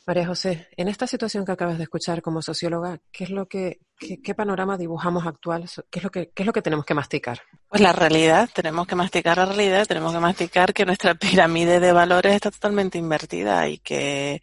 María 0.07 0.25
José, 0.25 0.69
en 0.77 0.87
esta 0.87 1.09
situación 1.09 1.45
que 1.45 1.51
acabas 1.51 1.79
de 1.79 1.83
escuchar 1.83 2.23
como 2.23 2.41
socióloga, 2.41 3.01
¿qué 3.11 3.25
es 3.25 3.31
lo 3.31 3.47
que, 3.47 3.81
¿qué, 3.99 4.35
panorama 4.35 4.77
dibujamos 4.77 5.27
actual? 5.27 5.69
¿Qué 5.91 5.99
es, 5.99 6.03
lo 6.05 6.11
que, 6.11 6.31
¿Qué 6.31 6.43
es 6.43 6.47
lo 6.47 6.53
que 6.53 6.63
tenemos 6.63 6.85
que 6.85 6.95
masticar? 6.95 7.41
Pues 7.69 7.81
la 7.81 7.93
realidad, 7.93 8.49
tenemos 8.53 8.87
que 8.87 8.95
masticar 8.95 9.39
la 9.39 9.47
realidad, 9.47 9.87
tenemos 9.87 10.13
que 10.13 10.21
masticar 10.21 10.75
que 10.75 10.85
nuestra 10.85 11.15
pirámide 11.15 11.81
de 11.81 11.93
valores 11.93 12.35
está 12.35 12.51
totalmente 12.51 12.99
invertida 12.99 13.69
y 13.69 13.79
que 13.79 14.43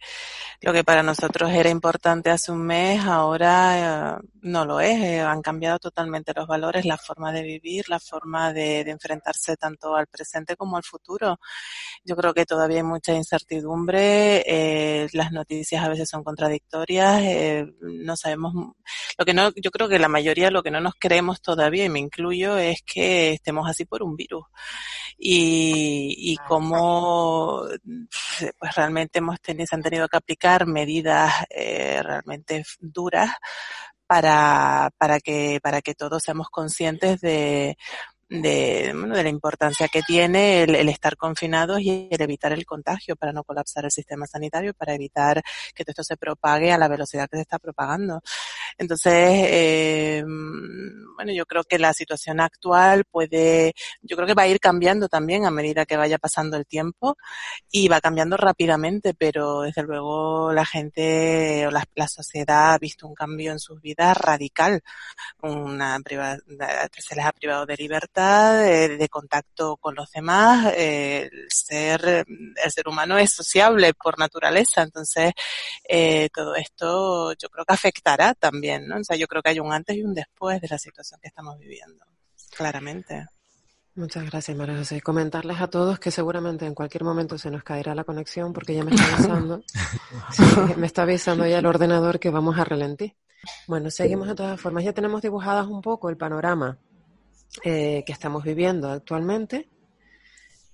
lo 0.62 0.74
que 0.74 0.84
para 0.84 1.02
nosotros 1.02 1.50
era 1.52 1.70
importante 1.70 2.28
hace 2.28 2.52
un 2.52 2.66
mes, 2.66 3.02
ahora 3.04 4.18
eh, 4.18 4.28
no 4.42 4.66
lo 4.66 4.80
es. 4.80 5.00
Eh, 5.00 5.20
han 5.20 5.40
cambiado 5.40 5.78
totalmente 5.78 6.32
los 6.34 6.46
valores, 6.46 6.84
la 6.84 6.98
forma 6.98 7.32
de 7.32 7.42
vivir, 7.42 7.88
la 7.88 7.98
forma 7.98 8.52
de, 8.52 8.80
enfrentarse 8.80 9.56
tanto 9.56 9.96
al 9.96 10.06
presente 10.06 10.56
como 10.56 10.76
al 10.76 10.82
futuro. 10.84 11.38
Yo 12.04 12.14
creo 12.16 12.34
que 12.34 12.44
todavía 12.44 12.78
hay 12.78 12.82
mucha 12.82 13.14
incertidumbre, 13.14 14.42
eh, 14.46 15.08
las 15.12 15.32
noticias 15.32 15.82
a 15.82 15.88
veces 15.88 16.08
son 16.08 16.24
contradictorias, 16.24 17.22
no 17.80 18.16
sabemos, 18.16 18.52
lo 19.18 19.24
que 19.24 19.34
no, 19.34 19.39
yo 19.56 19.70
creo 19.70 19.88
que 19.88 19.98
la 19.98 20.08
mayoría 20.08 20.50
lo 20.50 20.62
que 20.62 20.70
no 20.70 20.80
nos 20.80 20.94
creemos 20.98 21.40
todavía, 21.40 21.84
y 21.84 21.88
me 21.88 21.98
incluyo, 21.98 22.56
es 22.58 22.82
que 22.82 23.32
estemos 23.32 23.68
así 23.68 23.84
por 23.84 24.02
un 24.02 24.16
virus. 24.16 24.44
Y, 25.18 26.14
y 26.18 26.36
cómo 26.48 27.64
pues 28.58 28.74
realmente 28.74 29.18
hemos 29.18 29.40
tenido, 29.40 29.66
se 29.66 29.76
han 29.76 29.82
tenido 29.82 30.08
que 30.08 30.16
aplicar 30.16 30.66
medidas 30.66 31.32
eh, 31.50 32.00
realmente 32.02 32.64
duras 32.80 33.30
para, 34.06 34.90
para 34.98 35.20
que, 35.20 35.60
para 35.62 35.82
que 35.82 35.94
todos 35.94 36.22
seamos 36.22 36.48
conscientes 36.50 37.20
de, 37.20 37.76
de, 38.30 38.92
bueno, 38.94 39.16
de 39.16 39.24
la 39.24 39.28
importancia 39.28 39.88
que 39.88 40.02
tiene 40.02 40.62
el, 40.62 40.88
estar 40.88 41.16
confinados 41.16 41.80
y 41.80 42.08
el 42.10 42.22
evitar 42.22 42.52
el 42.52 42.64
contagio 42.64 43.16
para 43.16 43.32
no 43.32 43.42
colapsar 43.42 43.84
el 43.84 43.90
sistema 43.90 44.26
sanitario, 44.26 44.72
para 44.72 44.94
evitar 44.94 45.42
que 45.74 45.84
todo 45.84 45.90
esto 45.92 46.04
se 46.04 46.16
propague 46.16 46.72
a 46.72 46.78
la 46.78 46.88
velocidad 46.88 47.28
que 47.28 47.36
se 47.36 47.42
está 47.42 47.58
propagando. 47.58 48.22
Entonces, 48.78 49.12
eh, 49.14 50.24
bueno, 51.14 51.32
yo 51.32 51.46
creo 51.46 51.64
que 51.64 51.78
la 51.78 51.92
situación 51.92 52.40
actual 52.40 53.04
puede, 53.04 53.74
yo 54.02 54.16
creo 54.16 54.26
que 54.26 54.34
va 54.34 54.42
a 54.42 54.48
ir 54.48 54.60
cambiando 54.60 55.08
también 55.08 55.44
a 55.44 55.50
medida 55.50 55.86
que 55.86 55.96
vaya 55.96 56.18
pasando 56.18 56.56
el 56.56 56.66
tiempo 56.66 57.16
y 57.70 57.88
va 57.88 58.00
cambiando 58.00 58.36
rápidamente, 58.36 59.14
pero 59.14 59.62
desde 59.62 59.82
luego 59.82 60.52
la 60.52 60.64
gente 60.64 61.66
o 61.66 61.70
la, 61.70 61.84
la 61.94 62.08
sociedad 62.08 62.72
ha 62.74 62.78
visto 62.78 63.06
un 63.06 63.14
cambio 63.14 63.52
en 63.52 63.58
sus 63.58 63.80
vidas 63.80 64.16
radical. 64.16 64.80
Una 65.42 65.98
se 66.98 67.16
les 67.16 67.24
ha 67.24 67.32
privado 67.32 67.66
de 67.66 67.76
libertad 67.76 68.62
de, 68.62 69.08
contacto 69.08 69.76
con 69.76 69.94
los 69.94 70.10
demás. 70.10 70.72
el 70.76 71.30
ser, 71.48 72.24
el 72.26 72.70
ser 72.70 72.88
humano 72.88 73.18
es 73.18 73.32
sociable 73.32 73.92
por 73.94 74.18
naturaleza, 74.18 74.82
entonces 74.82 75.32
eh, 75.88 76.28
todo 76.32 76.54
esto 76.54 77.32
yo 77.34 77.48
creo 77.48 77.64
que 77.64 77.74
afectará 77.74 78.34
también, 78.34 78.59
¿no? 78.88 78.96
O 78.96 79.04
sea, 79.04 79.16
yo 79.16 79.26
creo 79.26 79.42
que 79.42 79.50
hay 79.50 79.60
un 79.60 79.72
antes 79.72 79.96
y 79.96 80.02
un 80.02 80.14
después 80.14 80.60
de 80.60 80.68
la 80.68 80.78
situación 80.78 81.20
que 81.20 81.28
estamos 81.28 81.58
viviendo, 81.58 82.04
claramente. 82.56 83.26
Muchas 83.94 84.24
gracias, 84.30 84.56
María 84.56 84.76
José. 84.76 85.00
Comentarles 85.00 85.60
a 85.60 85.68
todos 85.68 85.98
que 85.98 86.10
seguramente 86.10 86.64
en 86.64 86.74
cualquier 86.74 87.04
momento 87.04 87.36
se 87.38 87.50
nos 87.50 87.64
caerá 87.64 87.94
la 87.94 88.04
conexión 88.04 88.52
porque 88.52 88.74
ya 88.74 88.84
me 88.84 88.92
está 88.92 89.14
avisando, 89.14 89.62
me 90.76 90.86
está 90.86 91.02
avisando 91.02 91.46
ya 91.46 91.58
el 91.58 91.66
ordenador 91.66 92.20
que 92.20 92.30
vamos 92.30 92.58
a 92.58 92.64
relentir. 92.64 93.16
Bueno, 93.66 93.90
seguimos 93.90 94.28
de 94.28 94.34
todas 94.34 94.60
formas. 94.60 94.84
Ya 94.84 94.92
tenemos 94.92 95.22
dibujadas 95.22 95.66
un 95.66 95.82
poco 95.82 96.08
el 96.08 96.16
panorama 96.16 96.78
eh, 97.64 98.04
que 98.06 98.12
estamos 98.12 98.44
viviendo 98.44 98.90
actualmente, 98.90 99.68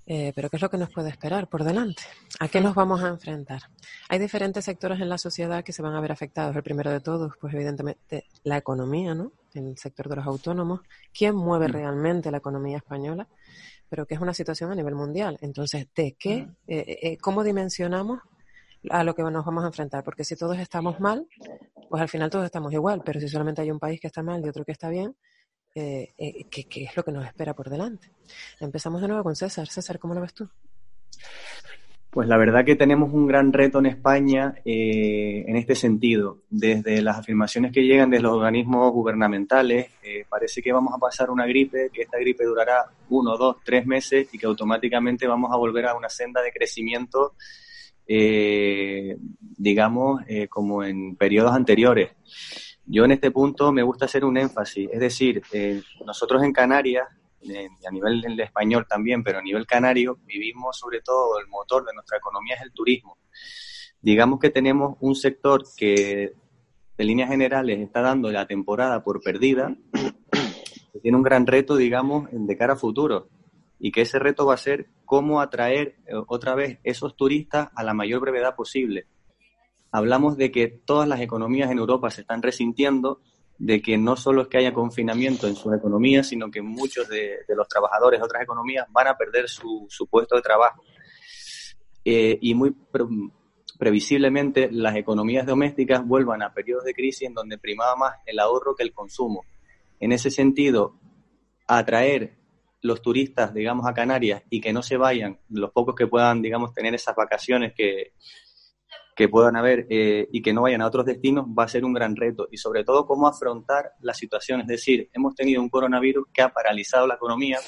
eh, 0.09 0.33
pero 0.37 0.49
¿qué 0.49 0.57
es 0.57 0.63
lo 0.63 0.71
que 0.71 0.79
nos 0.79 0.91
puede 0.91 1.11
esperar 1.11 1.49
por 1.49 1.65
delante? 1.65 2.05
¿A 2.39 2.47
qué 2.47 2.61
nos 2.61 2.77
vamos 2.77 3.03
a 3.03 3.09
enfrentar? 3.09 3.63
Hay 4.09 4.21
diferentes 4.21 4.65
sectores 4.65 5.01
en 5.01 5.09
la 5.09 5.19
sociedad 5.19 5.65
que 5.65 5.73
se 5.73 5.83
van 5.83 5.95
a 5.95 6.01
ver 6.01 6.13
afectados. 6.13 6.55
El 6.55 6.63
primero 6.63 6.93
de 6.93 7.01
todos, 7.01 7.33
pues 7.41 7.53
evidentemente 7.55 8.27
la 8.45 8.57
economía, 8.57 9.15
¿no? 9.15 9.33
En 9.55 9.67
el 9.67 9.79
sector 9.79 10.09
de 10.09 10.17
los 10.17 10.27
autónomos. 10.27 10.81
¿Quién 11.13 11.35
mueve 11.35 11.67
mm. 11.67 11.73
realmente 11.73 12.31
la 12.31 12.39
economía 12.39 12.77
española? 12.77 13.27
Pero 13.89 14.07
que 14.07 14.15
es 14.15 14.21
una 14.21 14.33
situación 14.33 14.71
a 14.71 14.77
nivel 14.77 14.95
mundial. 14.95 15.39
Entonces, 15.41 15.89
¿de 15.97 16.13
qué? 16.13 16.45
Mm. 16.45 16.57
Eh, 16.69 17.19
¿Cómo 17.21 17.43
dimensionamos 17.43 18.21
a 18.91 19.03
lo 19.03 19.13
que 19.17 19.25
nos 19.25 19.45
vamos 19.45 19.65
a 19.65 19.69
enfrentar? 19.69 20.05
Porque 20.05 20.23
si 20.23 20.37
todos 20.37 20.57
estamos 20.59 21.01
mal, 21.01 21.27
pues 21.91 22.01
al 22.01 22.09
final 22.09 22.31
todos 22.31 22.45
estamos 22.45 22.73
igual. 22.73 23.03
Pero 23.05 23.19
si 23.19 23.29
solamente 23.29 23.63
hay 23.63 23.73
un 23.73 23.81
país 23.81 24.01
que 24.01 24.07
está 24.07 24.23
mal 24.23 24.45
y 24.45 24.49
otro 24.49 24.65
que 24.65 24.73
está 24.73 24.89
bien, 24.89 25.17
eh, 25.79 26.15
eh, 26.17 26.47
qué, 26.51 26.85
es 26.85 26.97
lo 26.97 27.05
que 27.05 27.13
nos 27.13 27.27
espera 27.27 27.53
por 27.53 27.69
delante. 27.69 28.09
Empezamos 28.61 29.03
de 29.03 29.09
nuevo 29.09 29.23
con 29.23 29.37
César. 29.37 29.67
César, 29.67 29.99
¿cómo 29.99 30.15
lo 30.15 30.23
ves 30.23 30.33
tú? 30.33 30.49
Pues 32.09 32.27
la 32.29 32.39
verdad 32.39 32.65
que 32.65 32.77
tenemos 32.77 33.13
un 33.13 33.27
gran 33.27 33.53
reto 33.53 33.81
en 33.81 33.85
España 33.85 34.55
eh, 34.65 35.45
en 35.47 35.55
este 35.57 35.75
sentido. 35.75 36.39
Desde 36.49 37.03
las 37.03 37.19
afirmaciones 37.19 37.73
que 37.73 37.83
llegan 37.83 38.09
de 38.09 38.21
los 38.21 38.33
organismos 38.33 38.91
gubernamentales, 38.91 39.91
parece 40.31 40.63
que 40.63 40.73
vamos 40.73 40.95
a 40.95 40.99
pasar 40.99 41.31
una 41.31 41.47
gripe, 41.47 41.91
que 41.93 42.03
esta 42.03 42.19
gripe 42.19 42.45
durará 42.45 42.87
uno, 43.11 43.37
dos, 43.37 43.57
tres 43.63 43.85
meses 43.85 44.33
y 44.33 44.39
que 44.39 44.47
automáticamente 44.47 45.27
vamos 45.27 45.53
a 45.53 45.59
volver 45.59 45.85
a 45.85 45.95
una 45.95 46.09
senda 46.09 46.41
de 46.41 46.53
crecimiento, 46.53 47.35
digamos, 48.07 50.23
como 50.49 50.85
en 50.85 51.17
periodos 51.17 51.55
anteriores. 51.55 52.13
Yo 52.89 53.05
en 53.05 53.11
este 53.11 53.33
punto 53.33 53.73
me 53.73 53.83
gusta 53.83 54.05
hacer 54.05 54.25
un 54.25 54.37
énfasis, 54.37 54.89
es 54.93 55.01
decir, 55.01 55.43
eh, 55.53 55.83
nosotros 56.05 56.43
en 56.45 56.53
Canarias, 56.53 57.09
a 57.87 57.91
nivel 57.91 58.21
del 58.21 58.39
español 58.39 58.87
también, 58.89 59.25
pero 59.25 59.39
a 59.39 59.43
nivel 59.43 59.67
canario, 59.67 60.19
vivimos 60.25 60.79
sobre 60.79 61.01
todo, 61.01 61.39
el 61.41 61.49
motor 61.49 61.85
de 61.85 61.93
nuestra 61.95 62.19
economía 62.19 62.55
es 62.55 62.63
el 62.63 62.73
turismo. 62.73 63.19
Digamos 64.01 64.39
que 64.39 64.51
tenemos 64.51 64.97
un 65.01 65.17
sector 65.17 65.65
que 65.77 66.33
en 66.99 67.07
líneas 67.07 67.29
generales 67.29 67.81
está 67.81 68.03
dando 68.03 68.31
la 68.31 68.47
temporada 68.47 69.03
por 69.03 69.21
perdida, 69.21 69.77
que 70.93 71.01
tiene 71.01 71.17
un 71.17 71.25
gran 71.25 71.47
reto, 71.47 71.77
digamos, 71.77 72.29
de 72.31 72.57
cara 72.57 72.75
a 72.75 72.77
futuro, 72.77 73.29
y 73.81 73.91
que 73.91 74.03
ese 74.03 74.21
reto 74.21 74.47
va 74.47 74.55
a 74.55 74.59
ser 74.59 74.87
cómo 75.05 75.41
atraer 75.41 75.97
eh, 76.07 76.15
otra 76.29 76.55
vez 76.55 76.79
esos 76.85 77.17
turistas 77.17 77.69
a 77.75 77.83
la 77.83 77.95
mayor 77.95 78.21
brevedad 78.21 78.55
posible 78.55 79.07
hablamos 79.91 80.37
de 80.37 80.51
que 80.51 80.69
todas 80.69 81.09
las 81.09 81.21
economías 81.21 81.71
en 81.71 81.79
Europa 81.79 82.11
se 82.11 82.23
están 82.23 82.43
resintiendo, 82.43 83.21
de 83.59 83.81
que 83.81 83.97
no 83.97 84.17
solo 84.17 84.43
es 84.43 84.49
que 84.49 84.59
haya 84.59 84.75
confinamiento 84.75 85.47
en 85.47 85.57
sus 85.57 85.75
economías, 85.75 86.29
sino 86.29 86.51
que 86.51 86.61
muchos 86.61 87.09
de, 87.09 87.39
los 87.49 87.69
trabajadores 87.69 88.21
de 88.21 88.25
otras 88.25 88.43
economías 88.43 88.87
van 88.91 89.09
a 89.09 89.17
perder 89.17 89.49
su, 89.49 89.89
puesto 90.11 90.37
de 90.37 90.43
trabajo. 90.43 90.83
Eh, 92.05 92.39
y 92.41 92.55
muy 92.55 92.75
previsiblemente 93.79 94.69
las 94.71 94.97
economías 94.97 95.47
domésticas 95.47 96.07
vuelvan 96.07 96.43
a 96.43 96.53
periodos 96.53 96.85
de 96.85 96.95
crisis 96.95 97.29
en 97.29 97.35
donde 97.35 97.59
primaba 97.59 97.97
más 97.97 98.15
el 98.27 98.39
ahorro 98.39 98.75
que 98.75 98.83
el 98.83 98.93
consumo. 98.93 99.45
En 99.99 100.13
ese 100.13 100.31
sentido, 100.31 100.99
atraer 101.67 102.37
los 102.83 103.03
turistas, 103.03 103.53
digamos, 103.53 103.87
a 103.87 103.95
Canarias 103.95 104.43
y 104.51 104.61
que 104.61 104.73
no 104.73 104.83
se 104.83 104.97
vayan, 104.97 105.41
los 105.49 105.73
pocos 105.73 105.95
que 105.95 106.07
puedan, 106.07 106.43
digamos, 106.43 106.73
tener 106.73 106.95
esas 106.95 107.17
vacaciones 107.17 107.73
que, 107.75 108.13
que 109.17 109.29
puedan 109.31 109.57
haber 109.57 109.87
eh, 109.89 110.29
y 110.31 110.43
que 110.43 110.53
no 110.53 110.63
vayan 110.63 110.83
a 110.83 110.87
otros 110.87 111.07
destinos 111.07 111.47
va 111.47 111.65
a 111.65 111.69
ser 111.69 111.87
un 111.87 111.95
gran 111.95 112.15
reto 112.15 112.49
y 112.51 112.59
sobre 112.59 112.85
todo 112.85 113.07
cómo 113.07 113.27
afrontar 113.27 113.93
la 114.03 114.13
situación. 114.13 114.61
Es 114.61 114.67
decir, 114.67 115.09
hemos 115.15 115.35
tenido 115.35 115.63
un 115.63 115.71
coronavirus 115.71 116.27
que 116.33 116.43
ha 116.43 116.51
paralizado 116.51 117.07
la 117.07 117.15
economía 117.15 117.59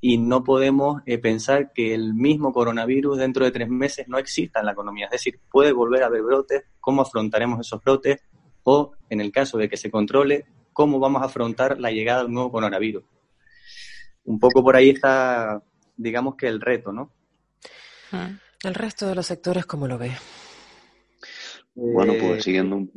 y 0.00 0.16
no 0.16 0.42
podemos 0.42 1.02
eh, 1.04 1.18
pensar 1.18 1.72
que 1.74 1.94
el 1.94 2.14
mismo 2.14 2.52
coronavirus 2.54 3.18
dentro 3.18 3.44
de 3.44 3.50
tres 3.50 3.68
meses 3.68 4.08
no 4.08 4.16
exista 4.16 4.60
en 4.60 4.66
la 4.66 4.72
economía. 4.72 5.04
Es 5.04 5.12
decir, 5.12 5.38
puede 5.50 5.72
volver 5.72 6.02
a 6.02 6.06
haber 6.06 6.22
brotes, 6.22 6.62
cómo 6.80 7.02
afrontaremos 7.02 7.60
esos 7.60 7.82
brotes 7.84 8.22
o, 8.62 8.92
en 9.10 9.20
el 9.20 9.30
caso 9.30 9.58
de 9.58 9.68
que 9.68 9.76
se 9.76 9.90
controle, 9.90 10.46
cómo 10.72 10.98
vamos 10.98 11.20
a 11.20 11.26
afrontar 11.26 11.78
la 11.78 11.90
llegada 11.90 12.20
de 12.20 12.26
un 12.26 12.34
nuevo 12.34 12.52
coronavirus. 12.52 13.04
Un 14.24 14.38
poco 14.38 14.64
por 14.64 14.76
ahí 14.76 14.90
está, 14.90 15.62
digamos 15.94 16.36
que 16.36 16.46
el 16.46 16.60
reto, 16.60 16.90
¿no? 16.90 17.12
El 18.62 18.74
resto 18.74 19.06
de 19.06 19.14
los 19.14 19.26
sectores, 19.26 19.66
¿cómo 19.66 19.86
lo 19.86 19.98
ve? 19.98 20.12
Bueno, 21.80 22.14
pues 22.18 22.38
eh, 22.38 22.42
siguiendo 22.42 22.76
un... 22.76 22.92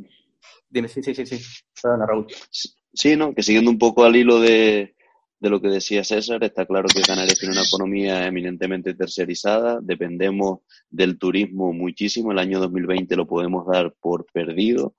Dime, 0.68 0.88
sí, 0.88 1.02
sí, 1.02 1.14
sí, 1.14 1.26
sí. 1.26 1.38
Perdona, 1.80 2.06
Raúl. 2.06 2.26
Sí, 2.50 3.16
¿no? 3.16 3.34
Que 3.34 3.42
siguiendo 3.42 3.70
un 3.70 3.78
poco 3.78 4.04
al 4.04 4.16
hilo 4.16 4.40
de, 4.40 4.94
de 5.38 5.50
lo 5.50 5.60
que 5.60 5.68
decía 5.68 6.04
César, 6.04 6.42
está 6.44 6.66
claro 6.66 6.88
que 6.88 7.02
Canarias 7.02 7.38
tiene 7.38 7.54
una 7.54 7.64
economía 7.64 8.26
eminentemente 8.26 8.94
tercerizada, 8.94 9.80
dependemos 9.82 10.60
del 10.90 11.18
turismo 11.18 11.72
muchísimo, 11.72 12.32
el 12.32 12.38
año 12.38 12.60
2020 12.60 13.16
lo 13.16 13.26
podemos 13.26 13.66
dar 13.66 13.94
por 14.00 14.26
perdido. 14.32 14.94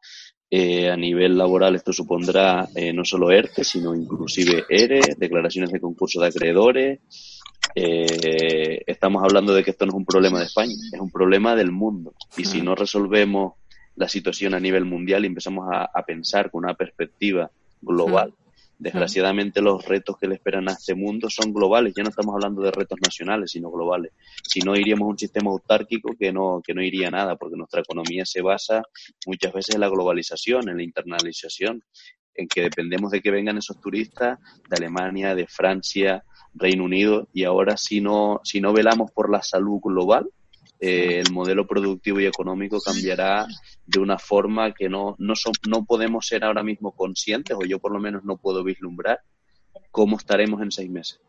Eh, 0.49 0.89
a 0.89 0.95
nivel 0.95 1.35
laboral 1.35 1.75
esto 1.75 1.91
supondrá 1.91 2.67
eh, 2.75 2.93
no 2.93 3.03
solo 3.03 3.31
ERTE, 3.31 3.63
sino 3.63 3.95
inclusive 3.95 4.65
ERE, 4.69 5.01
declaraciones 5.17 5.71
de 5.71 5.79
concurso 5.79 6.21
de 6.21 6.27
acreedores, 6.27 6.99
eh, 7.73 8.83
estamos 8.85 9.23
hablando 9.23 9.53
de 9.53 9.63
que 9.63 9.71
esto 9.71 9.85
no 9.85 9.93
es 9.93 9.97
un 9.97 10.05
problema 10.05 10.39
de 10.39 10.45
España, 10.45 10.73
es 10.91 10.99
un 10.99 11.09
problema 11.09 11.55
del 11.55 11.71
mundo. 11.71 12.13
Y 12.37 12.45
si 12.45 12.61
no 12.61 12.75
resolvemos 12.75 13.53
la 13.95 14.09
situación 14.09 14.53
a 14.53 14.59
nivel 14.59 14.85
mundial 14.85 15.23
y 15.23 15.27
empezamos 15.27 15.67
a, 15.71 16.03
pensar 16.03 16.49
con 16.51 16.65
una 16.65 16.73
perspectiva 16.73 17.49
global, 17.81 18.33
Desgraciadamente 18.83 19.61
los 19.61 19.85
retos 19.85 20.17
que 20.17 20.27
le 20.27 20.35
esperan 20.35 20.67
a 20.67 20.73
este 20.73 20.93
mundo 20.93 21.29
son 21.29 21.53
globales, 21.53 21.93
ya 21.95 22.03
no 22.03 22.09
estamos 22.09 22.33
hablando 22.35 22.61
de 22.61 22.71
retos 22.71 22.99
nacionales, 23.01 23.51
sino 23.51 23.71
globales. 23.71 24.11
Si 24.43 24.59
no 24.59 24.75
iríamos 24.75 25.05
a 25.05 25.11
un 25.11 25.17
sistema 25.17 25.51
autárquico 25.51 26.15
que 26.19 26.33
no, 26.33 26.61
que 26.61 26.73
no 26.73 26.81
iría 26.81 27.09
nada, 27.09 27.37
porque 27.37 27.55
nuestra 27.55 27.79
economía 27.79 28.25
se 28.25 28.41
basa 28.41 28.83
muchas 29.25 29.53
veces 29.53 29.75
en 29.75 29.81
la 29.81 29.87
globalización, 29.87 30.67
en 30.67 30.75
la 30.75 30.83
internalización, 30.83 31.81
en 32.35 32.47
que 32.49 32.63
dependemos 32.63 33.11
de 33.11 33.21
que 33.21 33.31
vengan 33.31 33.57
esos 33.57 33.79
turistas 33.79 34.39
de 34.69 34.75
Alemania, 34.75 35.33
de 35.33 35.47
Francia, 35.47 36.25
Reino 36.53 36.83
Unido, 36.83 37.29
y 37.31 37.45
ahora 37.45 37.77
si 37.77 38.01
no, 38.01 38.41
si 38.43 38.59
no 38.59 38.73
velamos 38.73 39.11
por 39.11 39.31
la 39.31 39.41
salud 39.43 39.79
global, 39.81 40.29
eh, 40.85 41.21
el 41.21 41.31
modelo 41.31 41.65
productivo 41.65 42.19
y 42.19 42.25
económico 42.25 42.81
cambiará 42.81 43.47
de 43.85 43.99
una 43.99 44.19
forma 44.19 44.73
que 44.73 44.89
no, 44.89 45.15
no, 45.17 45.33
son, 45.33 45.53
no 45.65 45.85
podemos 45.85 46.27
ser 46.27 46.43
ahora 46.43 46.61
mismo 46.61 46.91
conscientes, 46.91 47.55
o 47.57 47.63
yo 47.63 47.79
por 47.79 47.93
lo 47.93 48.01
menos 48.01 48.25
no 48.25 48.35
puedo 48.35 48.65
vislumbrar, 48.65 49.21
cómo 49.91 50.17
estaremos 50.17 50.61
en 50.61 50.73
seis 50.73 50.89
meses. 50.89 51.21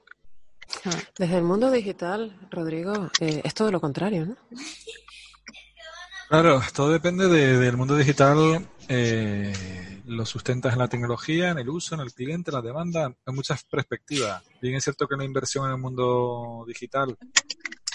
Desde 1.17 1.37
el 1.37 1.45
mundo 1.45 1.71
digital, 1.71 2.37
Rodrigo, 2.51 3.11
eh, 3.21 3.43
es 3.45 3.55
todo 3.55 3.71
lo 3.71 3.81
contrario, 3.81 4.27
¿no? 4.27 4.37
Claro, 6.29 6.61
todo 6.75 6.91
depende 6.91 7.29
del 7.29 7.77
mundo 7.77 7.97
digital. 7.97 8.67
Eh, 8.89 9.53
lo 10.07 10.27
sustentas 10.27 10.73
en 10.73 10.81
la 10.81 10.89
tecnología, 10.89 11.51
en 11.51 11.59
el 11.61 11.69
uso, 11.69 11.95
en 11.95 12.01
el 12.01 12.13
cliente, 12.13 12.51
en 12.51 12.57
la 12.57 12.63
demanda, 12.63 13.15
en 13.25 13.35
muchas 13.37 13.63
perspectivas. 13.63 14.43
Bien 14.61 14.75
es 14.75 14.83
cierto 14.83 15.07
que 15.07 15.17
la 15.17 15.25
inversión 15.25 15.67
en 15.67 15.73
el 15.73 15.79
mundo 15.79 16.65
digital 16.67 17.17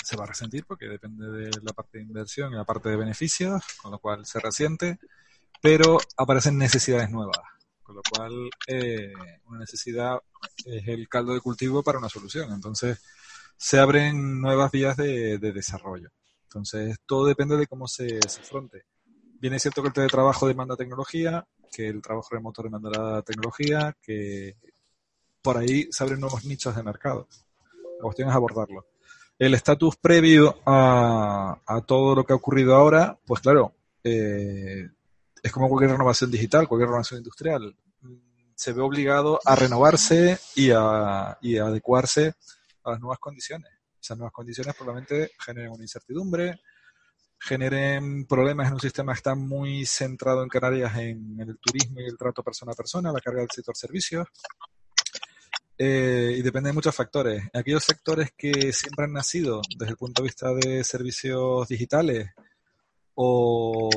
se 0.09 0.17
va 0.17 0.23
a 0.23 0.27
resentir 0.27 0.65
porque 0.65 0.87
depende 0.87 1.29
de 1.29 1.51
la 1.61 1.71
parte 1.71 1.99
de 1.99 2.03
inversión 2.03 2.51
y 2.51 2.55
la 2.55 2.65
parte 2.65 2.89
de 2.89 2.95
beneficios, 2.95 3.61
con 3.79 3.91
lo 3.91 3.99
cual 3.99 4.25
se 4.25 4.39
resiente, 4.39 4.97
pero 5.61 5.99
aparecen 6.17 6.57
necesidades 6.57 7.11
nuevas, 7.11 7.37
con 7.83 7.95
lo 7.95 8.01
cual 8.09 8.49
eh, 8.65 9.13
una 9.45 9.59
necesidad 9.59 10.17
es 10.65 10.87
el 10.87 11.07
caldo 11.07 11.35
de 11.35 11.41
cultivo 11.41 11.83
para 11.83 11.99
una 11.99 12.09
solución. 12.09 12.51
Entonces, 12.51 13.03
se 13.55 13.77
abren 13.77 14.41
nuevas 14.41 14.71
vías 14.71 14.97
de, 14.97 15.37
desarrollo. 15.37 16.09
Entonces, 16.43 16.97
todo 17.05 17.27
depende 17.27 17.55
de 17.55 17.67
cómo 17.67 17.87
se, 17.87 18.19
se 18.27 18.41
afronte. 18.41 18.85
Bien 19.39 19.53
es 19.53 19.61
cierto 19.61 19.83
que 19.83 19.89
el 19.89 19.93
teletrabajo 19.93 20.47
demanda 20.47 20.75
tecnología, 20.75 21.45
que 21.71 21.87
el 21.87 22.01
trabajo 22.01 22.29
remoto 22.31 22.63
demandará 22.63 23.21
tecnología, 23.21 23.95
que 24.01 24.57
por 25.43 25.57
ahí 25.57 25.87
se 25.91 26.03
abren 26.03 26.19
nuevos 26.19 26.45
nichos 26.45 26.75
de 26.75 26.81
mercado. 26.81 27.27
La 27.97 28.03
cuestión 28.03 28.29
es 28.29 28.35
abordarlo 28.35 28.87
el 29.39 29.53
estatus 29.53 29.96
previo 29.96 30.60
a, 30.65 31.81
todo 31.88 32.13
lo 32.13 32.25
que 32.25 32.34
ha 32.34 32.36
ocurrido 32.36 32.75
ahora, 32.75 33.17
pues 33.25 33.39
claro, 33.39 33.74
eh, 34.03 34.89
es 35.41 35.51
como 35.51 35.69
cualquier 35.69 35.91
renovación 35.91 36.29
digital, 36.29 36.67
cualquier 36.67 36.89
renovación 36.89 37.19
industrial. 37.19 37.75
Se 38.53 38.74
ve 38.74 38.81
obligado 38.81 39.39
a 39.46 39.55
renovarse 39.55 40.38
y 40.55 40.72
a, 40.75 41.38
y 41.41 41.58
adecuarse 41.58 42.34
a 42.84 42.91
las 42.91 43.00
nuevas 43.00 43.19
condiciones. 43.19 43.72
Esas 44.01 44.17
nuevas 44.17 44.34
condiciones 44.34 44.75
probablemente 44.75 45.31
generen 45.39 45.72
una 45.72 45.84
incertidumbre, 45.84 46.60
generen 47.39 48.25
problemas 48.25 48.67
en 48.67 48.74
un 48.74 48.79
sistema 48.81 49.13
que 49.13 49.19
está 49.19 49.36
muy 49.36 49.86
centrado 49.86 50.43
en 50.43 50.50
Canarias 50.50 50.98
en 50.98 51.39
el 51.39 51.58
turismo 51.60 52.01
y 52.01 52.05
el 52.05 52.17
trato 52.17 52.43
persona 52.43 52.74
a 52.74 52.75
persona, 52.75 53.13
la 53.13 53.22
carga 53.22 53.39
del 53.39 53.50
sector 53.50 53.77
servicios. 53.77 54.27
Eh, 55.81 56.36
y 56.38 56.41
depende 56.41 56.69
de 56.69 56.74
muchos 56.74 56.93
factores. 56.93 57.41
Aquellos 57.53 57.86
sectores 57.86 58.31
que 58.36 58.74
siempre 58.74 59.05
han 59.05 59.13
nacido 59.13 59.62
desde 59.77 59.91
el 59.91 59.98
punto 59.98 60.21
de 60.21 60.27
vista 60.27 60.53
de 60.53 60.83
servicios 60.83 61.69
digitales 61.69 62.31
o, 63.15 63.89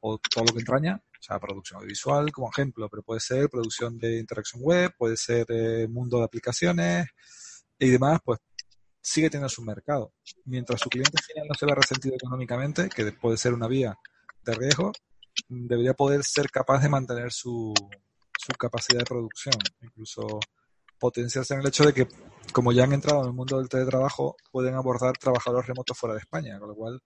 todo 0.00 0.44
lo 0.44 0.52
que 0.52 0.58
entraña, 0.58 0.96
o 0.96 1.22
sea, 1.22 1.38
producción 1.38 1.78
audiovisual 1.78 2.32
como 2.32 2.50
ejemplo, 2.50 2.88
pero 2.88 3.04
puede 3.04 3.20
ser 3.20 3.48
producción 3.48 3.98
de 3.98 4.18
interacción 4.18 4.62
web, 4.64 4.92
puede 4.98 5.16
ser 5.16 5.46
eh, 5.48 5.86
mundo 5.88 6.18
de 6.18 6.24
aplicaciones 6.24 7.06
y 7.78 7.90
demás, 7.90 8.20
pues 8.24 8.40
sigue 9.00 9.30
teniendo 9.30 9.48
su 9.48 9.62
mercado. 9.62 10.12
Mientras 10.44 10.80
su 10.80 10.88
cliente 10.88 11.22
final 11.22 11.46
no 11.46 11.54
se 11.54 11.66
vea 11.66 11.76
resentido 11.76 12.16
económicamente, 12.16 12.88
que 12.88 13.12
puede 13.12 13.36
ser 13.36 13.54
una 13.54 13.68
vía 13.68 13.96
de 14.44 14.54
riesgo, 14.54 14.90
debería 15.48 15.94
poder 15.94 16.24
ser 16.24 16.50
capaz 16.50 16.82
de 16.82 16.88
mantener 16.88 17.30
su, 17.30 17.72
su 18.36 18.52
capacidad 18.58 19.00
de 19.00 19.04
producción, 19.04 19.54
incluso 19.82 20.40
potenciarse 21.02 21.54
en 21.54 21.60
el 21.60 21.66
hecho 21.66 21.84
de 21.84 21.92
que, 21.92 22.06
como 22.52 22.70
ya 22.70 22.84
han 22.84 22.92
entrado 22.92 23.22
en 23.22 23.26
el 23.30 23.32
mundo 23.34 23.58
del 23.58 23.68
teletrabajo, 23.68 24.36
pueden 24.52 24.76
abordar 24.76 25.18
trabajadores 25.18 25.66
remotos 25.66 25.98
fuera 25.98 26.14
de 26.14 26.20
España, 26.20 26.60
con 26.60 26.68
lo 26.68 26.76
cual 26.76 27.02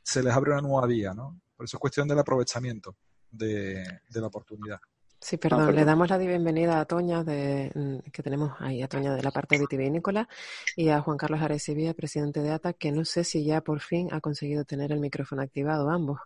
se 0.00 0.22
les 0.22 0.32
abre 0.32 0.52
una 0.52 0.60
nueva 0.60 0.86
vía, 0.86 1.12
¿no? 1.14 1.40
Por 1.56 1.64
eso 1.64 1.76
es 1.76 1.80
cuestión 1.80 2.06
del 2.06 2.20
aprovechamiento 2.20 2.96
de, 3.28 3.84
la 4.12 4.26
oportunidad. 4.28 4.78
Sí, 5.20 5.36
perdón, 5.36 5.74
le 5.74 5.84
damos 5.84 6.08
la 6.10 6.16
bienvenida 6.16 6.78
a 6.78 6.84
Toña, 6.84 7.24
de, 7.24 7.72
mm, 7.74 8.10
que 8.12 8.22
tenemos 8.22 8.52
ahí 8.60 8.82
a 8.82 8.88
Toña 8.88 9.12
de 9.12 9.22
la 9.22 9.32
parte 9.32 9.58
vitivinícola, 9.58 10.28
y 10.76 10.90
a 10.90 11.00
Juan 11.00 11.16
Carlos 11.16 11.42
Arecibía, 11.42 11.92
presidente 11.92 12.40
de 12.40 12.52
ATA, 12.52 12.74
que 12.74 12.92
no 12.92 13.04
sé 13.04 13.24
si 13.24 13.44
ya 13.44 13.62
por 13.62 13.80
fin 13.80 14.10
ha 14.12 14.20
conseguido 14.20 14.64
tener 14.64 14.92
el 14.92 15.00
micrófono 15.00 15.42
activado, 15.42 15.90
ambos. 15.90 16.20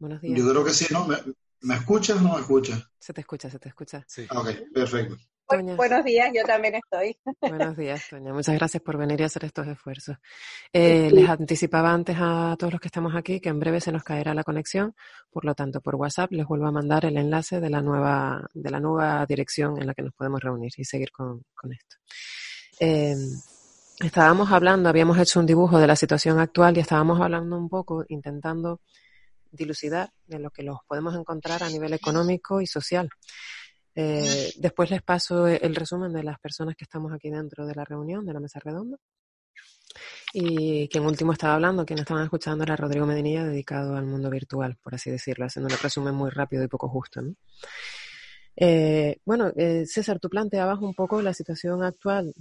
Buenos 0.00 0.20
días. 0.20 0.36
Yo 0.36 0.50
creo 0.50 0.64
que 0.64 0.72
sí, 0.72 0.86
¿no? 0.90 1.06
¿Me, 1.06 1.74
escuchas 1.76 2.16
o 2.16 2.20
no 2.20 2.34
me 2.34 2.40
escuchas? 2.40 2.84
Se 2.98 3.12
te 3.12 3.20
escucha, 3.20 3.48
se 3.48 3.60
te 3.60 3.68
escucha. 3.68 4.04
Sí. 4.08 4.26
Ok, 4.34 4.48
perfecto. 4.74 5.16
Buenos 5.48 6.04
días, 6.04 6.30
yo 6.34 6.42
también 6.44 6.74
estoy. 6.74 7.16
Buenos 7.40 7.74
días, 7.74 8.06
Toña. 8.10 8.34
Muchas 8.34 8.54
gracias 8.54 8.82
por 8.82 8.98
venir 8.98 9.18
y 9.20 9.24
hacer 9.24 9.46
estos 9.46 9.66
esfuerzos. 9.66 10.18
Eh, 10.74 11.10
les 11.10 11.26
anticipaba 11.26 11.90
antes 11.90 12.16
a 12.20 12.54
todos 12.58 12.74
los 12.74 12.80
que 12.80 12.88
estamos 12.88 13.16
aquí 13.16 13.40
que 13.40 13.48
en 13.48 13.58
breve 13.58 13.80
se 13.80 13.90
nos 13.90 14.04
caerá 14.04 14.34
la 14.34 14.44
conexión, 14.44 14.94
por 15.30 15.46
lo 15.46 15.54
tanto, 15.54 15.80
por 15.80 15.94
WhatsApp 15.94 16.32
les 16.32 16.46
vuelvo 16.46 16.66
a 16.66 16.72
mandar 16.72 17.06
el 17.06 17.16
enlace 17.16 17.60
de 17.60 17.70
la 17.70 17.80
nueva, 17.80 18.46
de 18.52 18.70
la 18.70 18.78
nueva 18.78 19.24
dirección 19.24 19.80
en 19.80 19.86
la 19.86 19.94
que 19.94 20.02
nos 20.02 20.12
podemos 20.12 20.42
reunir 20.42 20.72
y 20.76 20.84
seguir 20.84 21.10
con, 21.10 21.42
esto. 21.72 21.96
Eh, 22.78 23.16
estábamos 24.00 24.52
hablando, 24.52 24.90
habíamos 24.90 25.18
hecho 25.18 25.40
un 25.40 25.46
dibujo 25.46 25.78
de 25.78 25.86
la 25.86 25.96
situación 25.96 26.38
actual 26.40 26.76
y 26.76 26.80
estábamos 26.80 27.22
hablando 27.22 27.56
un 27.56 27.70
poco, 27.70 28.04
intentando 28.08 28.82
dilucidar 29.50 30.12
de 30.26 30.40
lo 30.40 30.50
que 30.50 30.62
los 30.62 30.80
podemos 30.86 31.14
encontrar 31.14 31.62
a 31.62 31.70
nivel 31.70 31.94
económico 31.94 32.60
y 32.60 32.66
social. 32.66 33.08
Eh, 34.00 34.52
después 34.58 34.92
les 34.92 35.02
paso 35.02 35.48
el 35.48 35.74
resumen 35.74 36.12
de 36.12 36.22
las 36.22 36.38
personas 36.38 36.76
que 36.76 36.84
estamos 36.84 37.12
aquí 37.12 37.30
dentro 37.30 37.66
de 37.66 37.74
la 37.74 37.84
reunión, 37.84 38.24
de 38.24 38.32
la 38.32 38.38
mesa 38.38 38.60
redonda. 38.60 38.96
Y 40.32 40.88
quien 40.88 41.04
último 41.04 41.32
estaba 41.32 41.54
hablando, 41.54 41.84
quien 41.84 41.98
estaban 41.98 42.22
escuchando 42.22 42.62
era 42.62 42.76
Rodrigo 42.76 43.06
Medinilla, 43.06 43.42
dedicado 43.42 43.96
al 43.96 44.06
mundo 44.06 44.30
virtual, 44.30 44.76
por 44.80 44.94
así 44.94 45.10
decirlo, 45.10 45.46
haciendo 45.46 45.74
un 45.74 45.80
resumen 45.82 46.14
muy 46.14 46.30
rápido 46.30 46.62
y 46.62 46.68
poco 46.68 46.88
justo. 46.88 47.22
Eh, 48.54 49.16
bueno, 49.24 49.50
eh, 49.56 49.84
César, 49.84 50.20
tú 50.20 50.28
planteabas 50.28 50.78
un 50.78 50.94
poco 50.94 51.20
la 51.20 51.34
situación 51.34 51.82
actual 51.82 52.32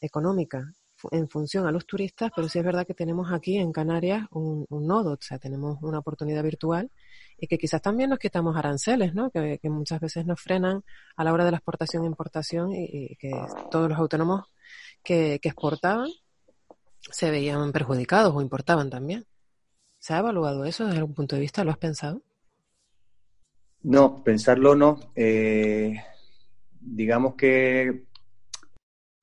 económica 0.00 0.72
en 1.10 1.28
función 1.28 1.66
a 1.66 1.70
los 1.70 1.84
turistas, 1.84 2.30
pero 2.34 2.48
sí 2.48 2.60
es 2.60 2.64
verdad 2.64 2.86
que 2.86 2.94
tenemos 2.94 3.30
aquí 3.30 3.58
en 3.58 3.72
Canarias 3.72 4.26
un, 4.30 4.64
un 4.70 4.86
nodo, 4.86 5.12
o 5.12 5.18
sea, 5.20 5.38
tenemos 5.38 5.76
una 5.82 5.98
oportunidad 5.98 6.42
virtual 6.42 6.90
y 7.38 7.46
que 7.46 7.56
quizás 7.56 7.80
también 7.80 8.10
nos 8.10 8.18
quitamos 8.18 8.56
aranceles, 8.56 9.14
¿no? 9.14 9.30
Que, 9.30 9.60
muchas 9.64 10.00
veces 10.00 10.26
nos 10.26 10.40
frenan 10.40 10.82
a 11.16 11.24
la 11.24 11.32
hora 11.32 11.44
de 11.44 11.52
la 11.52 11.58
exportación 11.58 12.02
e 12.02 12.06
importación 12.06 12.72
y, 12.72 13.16
que 13.16 13.30
todos 13.70 13.88
los 13.88 13.98
autónomos 13.98 14.46
que, 15.02 15.34
exportaban 15.34 16.08
se 17.00 17.30
veían 17.30 17.70
perjudicados 17.72 18.34
o 18.34 18.42
importaban 18.42 18.90
también. 18.90 19.24
¿Se 19.98 20.14
ha 20.14 20.18
evaluado 20.18 20.64
eso 20.64 20.84
desde 20.84 20.98
algún 20.98 21.14
punto 21.14 21.36
de 21.36 21.42
vista? 21.42 21.64
¿Lo 21.64 21.70
has 21.70 21.78
pensado? 21.78 22.22
No, 23.82 24.22
pensarlo 24.24 24.74
no. 24.74 24.98
Eh, 25.14 25.94
digamos 26.80 27.36
que 27.36 28.07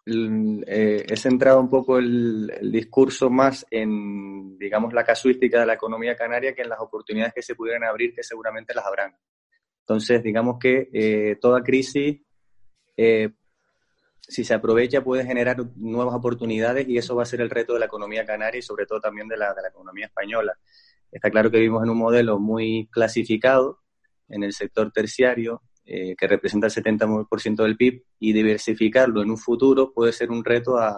eh, 0.07 1.05
he 1.09 1.15
centrado 1.17 1.59
un 1.59 1.69
poco 1.69 1.97
el, 1.97 2.51
discurso 2.71 3.29
más 3.29 3.65
en, 3.71 4.57
digamos, 4.57 4.93
la 4.93 5.03
casuística 5.03 5.59
de 5.59 5.65
la 5.65 5.73
economía 5.73 6.15
canaria 6.15 6.53
que 6.53 6.61
en 6.61 6.69
las 6.69 6.79
oportunidades 6.79 7.33
que 7.33 7.41
se 7.41 7.55
pudieran 7.55 7.83
abrir, 7.83 8.13
que 8.13 8.23
seguramente 8.23 8.73
las 8.73 8.85
habrán. 8.85 9.15
Entonces, 9.79 10.21
digamos 10.23 10.57
que 10.59 10.89
eh, 10.93 11.37
toda 11.41 11.61
crisis, 11.61 12.21
eh, 12.97 13.29
si 14.19 14.43
se 14.43 14.53
aprovecha, 14.53 15.03
puede 15.03 15.25
generar 15.25 15.57
nuevas 15.75 16.15
oportunidades 16.15 16.87
y 16.87 16.97
eso 16.97 17.15
va 17.15 17.23
a 17.23 17.27
ser 17.27 17.41
el 17.41 17.49
reto 17.49 17.73
de 17.73 17.79
la 17.79 17.85
economía 17.85 18.25
canaria 18.25 18.59
y 18.59 18.63
sobre 18.63 18.85
todo 18.85 18.99
también 18.99 19.27
de 19.27 19.37
la, 19.37 19.53
de 19.53 19.61
la 19.61 19.69
economía 19.69 20.05
española. 20.05 20.57
Está 21.11 21.29
claro 21.29 21.49
que 21.49 21.57
vivimos 21.57 21.83
en 21.83 21.89
un 21.89 21.97
modelo 21.97 22.39
muy 22.39 22.89
clasificado 22.91 23.79
en 24.29 24.43
el 24.43 24.53
sector 24.53 24.91
terciario, 24.91 25.61
eh, 25.85 26.15
que 26.15 26.27
representa 26.27 26.67
el 26.67 26.73
70% 26.73 27.63
del 27.63 27.77
PIB, 27.77 28.03
y 28.19 28.33
diversificarlo 28.33 29.21
en 29.21 29.29
un 29.29 29.37
futuro 29.37 29.93
puede 29.93 30.11
ser 30.11 30.31
un 30.31 30.43
reto 30.43 30.77
a, 30.77 30.95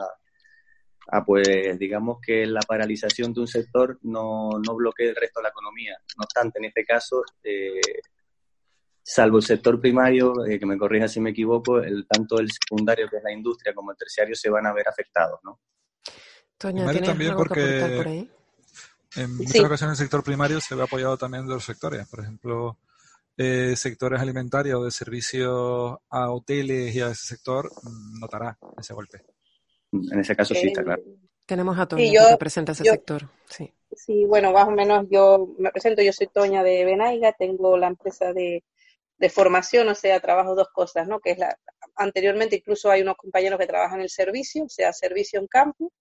pues, 1.25 1.77
digamos 1.77 2.19
que 2.21 2.45
la 2.45 2.61
paralización 2.61 3.33
de 3.33 3.41
un 3.41 3.47
sector 3.47 3.99
no, 4.03 4.49
no 4.65 4.75
bloquee 4.75 5.09
el 5.09 5.15
resto 5.15 5.39
de 5.39 5.43
la 5.43 5.49
economía. 5.49 5.97
No 6.17 6.23
obstante, 6.23 6.59
en 6.59 6.65
este 6.65 6.85
caso, 6.85 7.23
eh, 7.43 7.81
salvo 9.01 9.37
el 9.37 9.43
sector 9.43 9.79
primario, 9.79 10.45
eh, 10.45 10.59
que 10.59 10.65
me 10.65 10.77
corrija 10.77 11.07
si 11.07 11.19
me 11.19 11.29
equivoco, 11.29 11.79
el, 11.79 12.05
tanto 12.07 12.39
el 12.39 12.49
secundario, 12.51 13.07
que 13.09 13.17
es 13.17 13.23
la 13.23 13.31
industria, 13.31 13.73
como 13.73 13.91
el 13.91 13.97
terciario 13.97 14.35
se 14.35 14.49
van 14.49 14.65
a 14.67 14.73
ver 14.73 14.87
afectados, 14.87 15.39
¿no? 15.43 15.59
Toña, 16.57 16.91
también 17.01 17.35
porque 17.35 17.93
por 17.97 18.07
ahí? 18.07 18.31
En 19.15 19.37
muchas 19.37 19.63
ocasiones 19.63 19.99
el 19.99 20.05
sector 20.05 20.23
primario 20.23 20.59
se 20.59 20.75
ve 20.75 20.83
apoyado 20.83 21.17
también 21.17 21.45
de 21.45 21.53
los 21.53 21.63
sectores. 21.63 22.07
Por 22.07 22.19
ejemplo, 22.21 22.77
eh, 23.37 23.75
sectores 23.75 24.19
alimentarios 24.19 24.79
o 24.79 24.85
de 24.85 24.91
servicios 24.91 25.97
a 26.09 26.31
hoteles 26.31 26.95
y 26.95 27.01
a 27.01 27.09
ese 27.09 27.27
sector, 27.35 27.71
mm, 27.83 28.19
notará 28.19 28.57
ese 28.77 28.93
golpe. 28.93 29.21
En 29.91 30.19
ese 30.19 30.35
caso 30.35 30.55
sí, 30.55 30.67
está 30.67 30.83
claro. 30.83 31.03
Tenemos 31.45 31.77
a 31.79 31.87
Toña 31.87 32.11
que 32.11 32.31
representa 32.31 32.71
ese 32.73 32.83
sector. 32.83 33.29
Sí. 33.47 33.71
sí, 33.95 34.25
bueno, 34.25 34.51
más 34.51 34.67
o 34.67 34.71
menos 34.71 35.05
yo 35.09 35.55
me 35.57 35.71
presento, 35.71 36.01
yo 36.01 36.11
soy 36.11 36.27
Toña 36.27 36.63
de 36.63 36.83
Benaiga, 36.83 37.31
tengo 37.31 37.77
la 37.77 37.87
empresa 37.87 38.33
de, 38.33 38.63
de 39.17 39.29
formación, 39.29 39.87
o 39.87 39.95
sea, 39.95 40.19
trabajo 40.19 40.55
dos 40.55 40.69
cosas, 40.73 41.07
¿no? 41.07 41.19
Que 41.19 41.31
es 41.31 41.37
la, 41.37 41.57
anteriormente 41.95 42.57
incluso 42.57 42.89
hay 42.89 43.01
unos 43.01 43.15
compañeros 43.17 43.59
que 43.59 43.67
trabajan 43.67 43.99
en 43.99 44.03
el 44.03 44.09
servicio, 44.09 44.65
o 44.65 44.69
sea, 44.69 44.91
servicio 44.93 45.39
en 45.39 45.47
campo. 45.47 45.93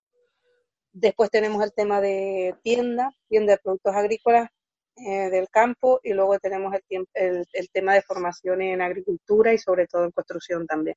Después 0.92 1.31
tenemos 1.31 1.62
el 1.62 1.72
tema 1.72 2.01
de 2.01 2.55
tienda, 2.62 3.11
tienda 3.29 3.53
de 3.53 3.59
productos 3.59 3.94
agrícolas 3.94 4.49
eh, 4.96 5.30
del 5.30 5.48
campo 5.48 6.00
y 6.02 6.12
luego 6.12 6.38
tenemos 6.38 6.74
el, 6.74 7.06
el, 7.14 7.46
el, 7.52 7.70
tema 7.70 7.94
de 7.94 8.02
formación 8.02 8.62
en 8.62 8.80
agricultura 8.80 9.52
y 9.52 9.59
sobre 9.59 9.87
todo 9.87 10.04
en 10.04 10.11
construcción 10.11 10.66
también. 10.66 10.96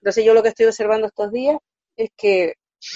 Entonces 0.00 0.24
yo 0.24 0.32
lo 0.32 0.42
que 0.42 0.48
estoy 0.48 0.66
observando 0.66 1.06
estos 1.06 1.30
días 1.30 1.58
es 1.96 2.10
que, 2.16 2.54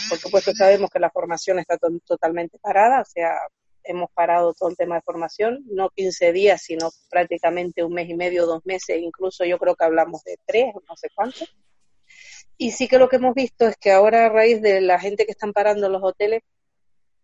por 0.09 0.19
supuesto 0.19 0.53
sabemos 0.55 0.91
que 0.91 0.99
la 0.99 1.11
formación 1.11 1.59
está 1.59 1.77
to 1.77 1.89
totalmente 2.07 2.59
parada, 2.59 3.03
o 3.03 3.05
sea, 3.05 3.37
hemos 3.83 4.11
parado 4.13 4.55
todo 4.55 4.71
el 4.71 4.77
tema 4.77 4.97
de 4.97 5.03
formación, 5.03 5.63
no 5.67 5.91
15 5.91 6.33
días, 6.33 6.63
sino 6.63 6.91
prácticamente 7.11 7.85
un 7.85 7.93
mes 7.93 8.09
y 8.09 8.15
medio, 8.15 8.47
dos 8.47 8.65
meses, 8.65 8.99
incluso 8.99 9.45
yo 9.45 9.59
creo 9.59 9.77
que 9.77 9.85
hablamos 9.85 10.25
de 10.25 10.39
tres, 10.47 10.75
no 10.89 10.97
sé 10.97 11.09
cuánto. 11.15 11.45
Y 12.57 12.71
sí 12.71 12.89
que 12.89 12.99
lo 12.99 13.09
que 13.09 13.17
hemos 13.17 13.35
visto 13.35 13.67
es 13.67 13.77
que 13.77 13.93
ahora 13.93 14.27
a 14.27 14.29
raíz 14.31 14.63
de 14.63 14.81
la 14.81 14.99
gente 14.99 15.27
que 15.27 15.33
están 15.33 15.53
parando 15.53 15.89
los 15.89 16.03
hoteles, 16.03 16.43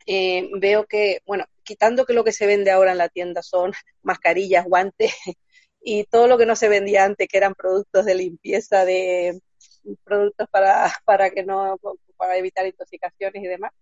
eh, 0.07 0.51
veo 0.59 0.87
que, 0.87 1.21
bueno, 1.27 1.47
quitando 1.63 2.05
que 2.05 2.13
lo 2.13 2.25
que 2.25 2.33
se 2.33 2.47
vende 2.47 2.71
ahora 2.71 2.93
en 2.93 2.99
la 2.99 3.09
tienda 3.09 3.43
son 3.43 3.73
mascarillas, 4.03 4.65
guantes 4.65 5.15
y 5.81 6.05
todo 6.05 6.27
lo 6.27 6.39
que 6.39 6.47
no 6.47 6.57
se 6.57 6.69
vendía 6.69 7.05
antes, 7.05 7.29
que 7.29 7.39
eran 7.39 7.55
productos 7.55 8.05
de 8.05 8.15
limpieza, 8.15 8.85
de 8.85 9.41
productos 10.05 10.49
para, 10.51 10.93
para 11.05 11.31
que 11.31 11.43
no, 11.45 11.79
para 12.17 12.37
evitar 12.37 12.67
intoxicaciones 12.67 13.43
y 13.43 13.47
demás, 13.47 13.73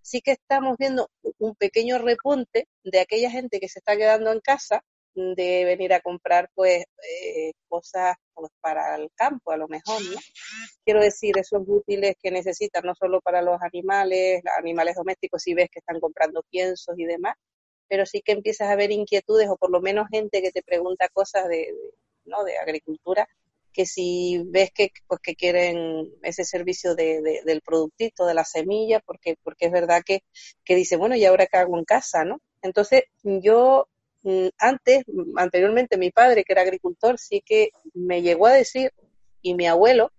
sí 0.00 0.20
que 0.20 0.32
estamos 0.32 0.76
viendo 0.78 1.10
un 1.38 1.54
pequeño 1.54 1.98
repunte 1.98 2.68
de 2.82 3.00
aquella 3.00 3.30
gente 3.30 3.60
que 3.60 3.68
se 3.68 3.78
está 3.78 3.96
quedando 3.96 4.32
en 4.32 4.40
casa 4.40 4.84
de 5.14 5.64
venir 5.64 5.92
a 5.92 6.00
comprar 6.00 6.50
pues 6.54 6.84
eh, 6.84 7.52
cosas 7.68 8.16
pues, 8.34 8.50
para 8.60 8.96
el 8.96 9.10
campo 9.14 9.52
a 9.52 9.56
lo 9.56 9.68
mejor, 9.68 10.02
¿no? 10.02 10.18
Quiero 10.84 11.00
decir, 11.00 11.38
esos 11.38 11.62
útiles 11.66 12.14
que 12.22 12.30
necesitan 12.30 12.84
no 12.84 12.94
solo 12.94 13.20
para 13.20 13.42
los 13.42 13.60
animales, 13.62 14.42
animales 14.58 14.96
domésticos, 14.96 15.42
si 15.42 15.54
ves 15.54 15.68
que 15.70 15.80
están 15.80 16.00
comprando 16.00 16.42
piensos 16.50 16.98
y 16.98 17.04
demás, 17.04 17.34
pero 17.88 18.06
sí 18.06 18.22
que 18.22 18.32
empiezas 18.32 18.68
a 18.70 18.76
ver 18.76 18.90
inquietudes 18.90 19.48
o 19.48 19.56
por 19.56 19.70
lo 19.70 19.80
menos 19.80 20.08
gente 20.10 20.42
que 20.42 20.52
te 20.52 20.62
pregunta 20.62 21.08
cosas 21.12 21.48
de, 21.48 21.56
de 21.56 21.92
¿no? 22.24 22.44
de 22.44 22.58
agricultura 22.58 23.28
que 23.74 23.86
si 23.86 24.42
ves 24.46 24.70
que, 24.72 24.90
pues, 25.06 25.20
que 25.20 25.34
quieren 25.34 26.10
ese 26.22 26.44
servicio 26.44 26.94
de, 26.94 27.20
de, 27.20 27.42
del 27.44 27.60
productito, 27.60 28.24
de 28.24 28.34
la 28.34 28.44
semilla, 28.44 29.00
porque, 29.00 29.36
porque 29.42 29.66
es 29.66 29.72
verdad 29.72 30.02
que, 30.06 30.20
que 30.64 30.76
dice, 30.76 30.96
bueno, 30.96 31.16
¿y 31.16 31.24
ahora 31.24 31.46
qué 31.46 31.58
hago 31.58 31.76
en 31.76 31.84
casa? 31.84 32.24
¿no? 32.24 32.40
Entonces, 32.62 33.02
yo 33.22 33.88
antes, 34.58 35.04
anteriormente 35.36 35.98
mi 35.98 36.10
padre, 36.10 36.44
que 36.44 36.52
era 36.52 36.62
agricultor, 36.62 37.18
sí 37.18 37.42
que 37.44 37.70
me 37.92 38.22
llegó 38.22 38.46
a 38.46 38.54
decir, 38.54 38.92
y 39.42 39.54
mi 39.54 39.66
abuelo, 39.66 40.10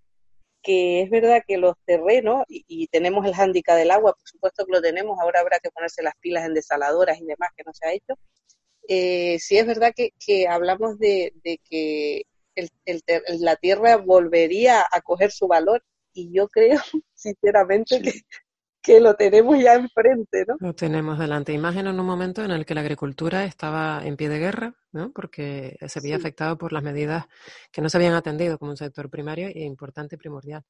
que 0.62 1.02
es 1.02 1.10
verdad 1.10 1.42
que 1.46 1.58
los 1.58 1.74
terrenos, 1.84 2.44
y, 2.48 2.86
tenemos 2.88 3.26
el 3.26 3.34
hándicap 3.34 3.76
del 3.76 3.90
agua, 3.90 4.12
por 4.14 4.28
supuesto 4.28 4.66
que 4.66 4.72
lo 4.72 4.82
tenemos, 4.82 5.18
ahora 5.20 5.40
habrá 5.40 5.58
que 5.60 5.70
ponerse 5.70 6.02
las 6.02 6.14
pilas 6.20 6.44
en 6.46 6.54
desaladoras 6.54 7.20
y 7.20 7.24
demás, 7.24 7.50
que 7.56 7.64
no 7.64 7.72
se 7.72 7.86
ha 7.86 7.92
hecho. 7.92 8.14
Eh, 8.88 9.38
sí 9.40 9.58
es 9.58 9.66
verdad 9.66 9.92
que, 9.94 10.10
que 10.24 10.48
hablamos 10.48 10.98
de, 10.98 11.32
de 11.44 11.58
que 11.68 12.22
el, 12.54 12.70
el, 12.84 13.02
la 13.40 13.56
tierra 13.56 13.96
volvería 13.96 14.84
a 14.90 15.00
coger 15.02 15.32
su 15.32 15.48
valor, 15.48 15.84
y 16.12 16.32
yo 16.32 16.48
creo, 16.48 16.80
sinceramente, 17.14 18.00
que, 18.02 18.12
que 18.86 19.00
lo 19.00 19.14
tenemos 19.14 19.58
ya 19.58 19.74
enfrente, 19.74 20.44
¿no? 20.46 20.54
Lo 20.60 20.72
tenemos 20.72 21.18
delante. 21.18 21.52
Imagen 21.52 21.88
en 21.88 21.98
un 21.98 22.06
momento 22.06 22.44
en 22.44 22.52
el 22.52 22.64
que 22.64 22.72
la 22.72 22.82
agricultura 22.82 23.44
estaba 23.44 24.00
en 24.04 24.16
pie 24.16 24.28
de 24.28 24.38
guerra, 24.38 24.74
¿no? 24.92 25.10
Porque 25.12 25.76
se 25.88 25.98
había 25.98 26.14
sí. 26.14 26.20
afectado 26.20 26.56
por 26.56 26.72
las 26.72 26.84
medidas 26.84 27.24
que 27.72 27.82
no 27.82 27.88
se 27.88 27.96
habían 27.96 28.14
atendido 28.14 28.58
como 28.58 28.70
un 28.70 28.76
sector 28.76 29.10
primario 29.10 29.48
e 29.48 29.64
importante 29.64 30.14
y 30.14 30.18
primordial. 30.18 30.62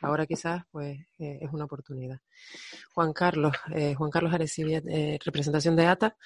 Ahora 0.00 0.24
quizás, 0.24 0.62
pues, 0.70 1.00
eh, 1.18 1.38
es 1.40 1.52
una 1.52 1.64
oportunidad. 1.64 2.20
Juan 2.94 3.12
Carlos, 3.12 3.56
eh, 3.74 3.94
Juan 3.94 4.10
Carlos 4.12 4.32
Arecibia, 4.32 4.80
eh, 4.88 5.18
representación 5.24 5.74
de 5.74 5.86
ATA. 5.86 6.16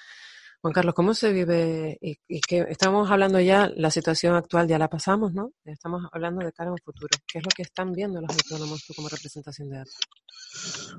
Juan 0.61 0.73
Carlos, 0.73 0.93
¿cómo 0.93 1.13
se 1.13 1.31
vive? 1.31 1.97
Y, 2.01 2.17
y, 2.27 2.41
que 2.41 2.65
estamos 2.69 3.09
hablando 3.09 3.39
ya, 3.39 3.71
la 3.75 3.89
situación 3.89 4.35
actual 4.35 4.67
ya 4.67 4.77
la 4.77 4.89
pasamos, 4.89 5.33
¿no? 5.33 5.53
Estamos 5.63 6.05
hablando 6.11 6.45
de 6.45 6.51
cara 6.51 6.69
a 6.69 6.73
un 6.73 6.79
futuro. 6.83 7.09
¿Qué 7.25 7.39
es 7.39 7.45
lo 7.45 7.49
que 7.55 7.61
están 7.61 7.93
viendo 7.93 8.19
los 8.19 8.29
autónomos 8.29 8.83
tú 8.85 8.93
como 8.93 9.07
representación 9.07 9.69
de 9.69 9.79
ATA? 9.79 9.91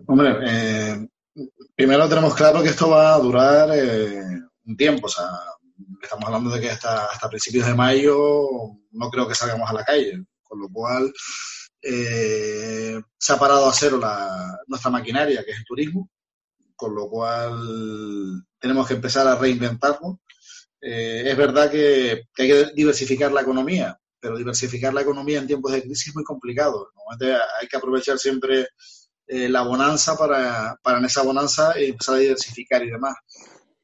Hombre, 0.07 0.37
eh, 0.47 1.09
primero 1.77 2.09
tenemos 2.09 2.35
claro 2.35 2.63
que 2.63 2.71
esto 2.71 2.89
va 2.89 3.15
a 3.15 3.19
durar 3.19 3.71
eh, 3.75 4.23
un 4.65 4.77
tiempo, 4.77 5.07
o 5.07 5.11
sea, 5.11 5.29
estamos 6.03 6.25
hablando 6.25 6.51
de 6.51 6.61
que 6.61 6.71
hasta, 6.71 7.07
hasta 7.07 7.29
principios 7.29 7.67
de 7.67 7.75
mayo 7.75 8.49
no 8.93 9.11
creo 9.11 9.29
que 9.29 9.35
salgamos 9.35 9.69
a 9.69 9.75
la 9.75 9.85
calle, 9.85 10.25
con 10.43 10.61
lo 10.61 10.69
cual 10.71 11.13
eh, 11.83 13.01
se 13.19 13.33
ha 13.33 13.39
parado 13.39 13.69
a 13.69 13.73
cero 13.73 13.99
la, 13.99 14.59
nuestra 14.67 14.91
maquinaria, 14.91 15.45
que 15.45 15.51
es 15.51 15.59
el 15.59 15.65
turismo, 15.65 16.09
con 16.81 16.95
lo 16.95 17.11
cual 17.11 18.43
tenemos 18.59 18.89
que 18.89 18.95
empezar 18.95 19.27
a 19.29 19.37
reinventarlo. 19.37 20.21
Eh, 20.81 21.25
es 21.27 21.37
verdad 21.37 21.71
que, 21.71 22.23
que, 22.35 22.43
hay 22.43 22.49
que 22.49 22.73
diversificar 22.75 23.31
la 23.33 23.43
economía, 23.43 24.01
pero 24.19 24.39
diversificar 24.39 24.95
la 24.95 25.03
economía 25.03 25.41
en 25.41 25.47
tiempos 25.47 25.73
de 25.73 25.83
crisis 25.83 26.09
es 26.09 26.15
muy 26.15 26.25
complicado. 26.25 26.89
Hay 27.61 27.69
que 27.69 27.77
aprovechar 27.77 28.19
siempre 28.19 28.69
eh, 29.27 29.51
la 29.51 29.61
bonanza 29.61 30.17
para, 30.17 30.79
para 30.83 30.99
en 31.01 31.05
esa 31.05 31.23
bonanza 31.23 31.75
empezar 31.77 32.15
a 32.15 32.19
diversificar 32.19 32.83
y 32.83 32.91
demás. 32.91 33.15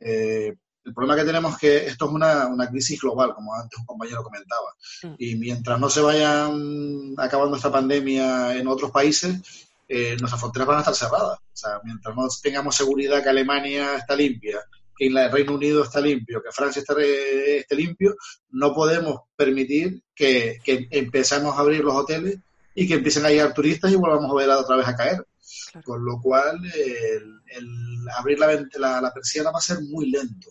Eh, 0.01 0.57
el 0.85 0.95
problema 0.95 1.17
que 1.17 1.27
tenemos 1.27 1.53
es 1.53 1.59
que 1.59 1.77
esto 1.89 2.07
es 2.07 2.13
una, 2.13 2.47
una, 2.47 2.71
crisis 2.71 2.99
global, 2.99 3.35
como 3.35 3.55
antes 3.55 3.79
un 3.79 3.85
compañero 3.85 4.23
comentaba. 4.23 4.75
Mm. 5.03 5.15
Y 5.19 5.35
mientras 5.35 5.79
no 5.79 5.91
se 5.91 6.01
vayan 6.01 7.15
acabando 7.19 7.57
esta 7.57 7.71
pandemia 7.71 8.57
en 8.57 8.67
otros 8.69 8.91
países, 8.91 9.66
eh, 9.89 10.17
nuestras 10.19 10.41
fronteras 10.41 10.69
van 10.69 10.77
a 10.79 10.81
estar 10.81 10.95
cerradas. 10.95 11.39
O 11.39 11.57
sea, 11.57 11.81
mientras 11.85 12.15
no 12.15 12.27
tengamos 12.43 12.77
seguridad 12.77 13.23
que 13.23 13.29
Alemania 13.29 13.97
está 13.97 14.17
limpia, 14.17 14.61
que 14.97 15.07
el 15.07 15.31
Reino 15.31 15.55
Unido 15.55 15.83
está 15.83 16.01
limpio, 16.01 16.43
que 16.43 16.53
Francia 16.53 16.81
esté, 16.81 17.59
esté 17.59 17.75
limpio, 17.77 18.17
no 18.51 18.75
podemos 18.75 19.21
permitir 19.37 20.03
que, 20.15 20.59
que 20.65 20.89
empecemos 20.91 21.57
a 21.57 21.61
abrir 21.61 21.85
los 21.85 21.95
hoteles 21.95 22.39
y 22.75 22.87
que 22.89 22.95
empiecen 22.95 23.25
a 23.27 23.31
llegar 23.31 23.55
turistas 23.55 23.93
y 23.93 23.97
volvamos 23.97 24.31
a 24.31 24.35
ver 24.35 24.51
otra 24.51 24.77
vez 24.77 24.89
a 24.89 24.97
caer. 24.97 25.27
Claro. 25.73 25.85
Con 25.85 26.05
lo 26.05 26.21
cual, 26.21 26.61
el, 26.65 27.41
el 27.47 28.09
abrir 28.17 28.39
la, 28.39 28.67
la, 28.79 29.01
la, 29.01 29.15
persiana 29.15 29.51
va 29.51 29.59
a 29.59 29.63
ser 29.63 29.81
muy 29.83 30.11
lento. 30.11 30.51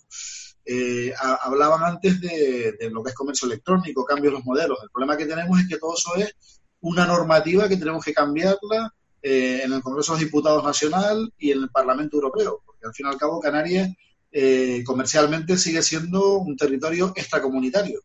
Eh, 0.63 1.13
a, 1.19 1.35
hablaban 1.35 1.83
antes 1.83 2.19
de, 2.21 2.75
de, 2.79 2.89
lo 2.89 3.03
que 3.03 3.09
es 3.09 3.15
comercio 3.15 3.45
electrónico, 3.45 4.05
cambios 4.05 4.31
en 4.31 4.35
los 4.35 4.45
modelos. 4.45 4.79
El 4.81 4.89
problema 4.89 5.17
que 5.17 5.25
tenemos 5.25 5.59
es 5.59 5.67
que 5.67 5.77
todo 5.77 5.93
eso 5.95 6.15
es 6.15 6.33
una 6.81 7.05
normativa 7.05 7.67
que 7.67 7.77
tenemos 7.77 8.03
que 8.03 8.13
cambiarla 8.13 8.93
eh, 9.27 9.63
en 9.63 9.73
el 9.73 9.81
Congreso 9.81 10.13
de 10.13 10.19
los 10.19 10.25
Diputados 10.27 10.63
Nacional 10.63 11.33
y 11.39 11.49
en 11.49 11.63
el 11.63 11.71
Parlamento 11.71 12.15
Europeo, 12.15 12.61
porque 12.63 12.85
al 12.85 12.93
fin 12.93 13.07
y 13.07 13.09
al 13.09 13.17
cabo 13.17 13.39
Canarias 13.39 13.89
eh, 14.31 14.83
comercialmente 14.85 15.57
sigue 15.57 15.81
siendo 15.81 16.33
un 16.37 16.55
territorio 16.55 17.11
extracomunitario 17.15 18.01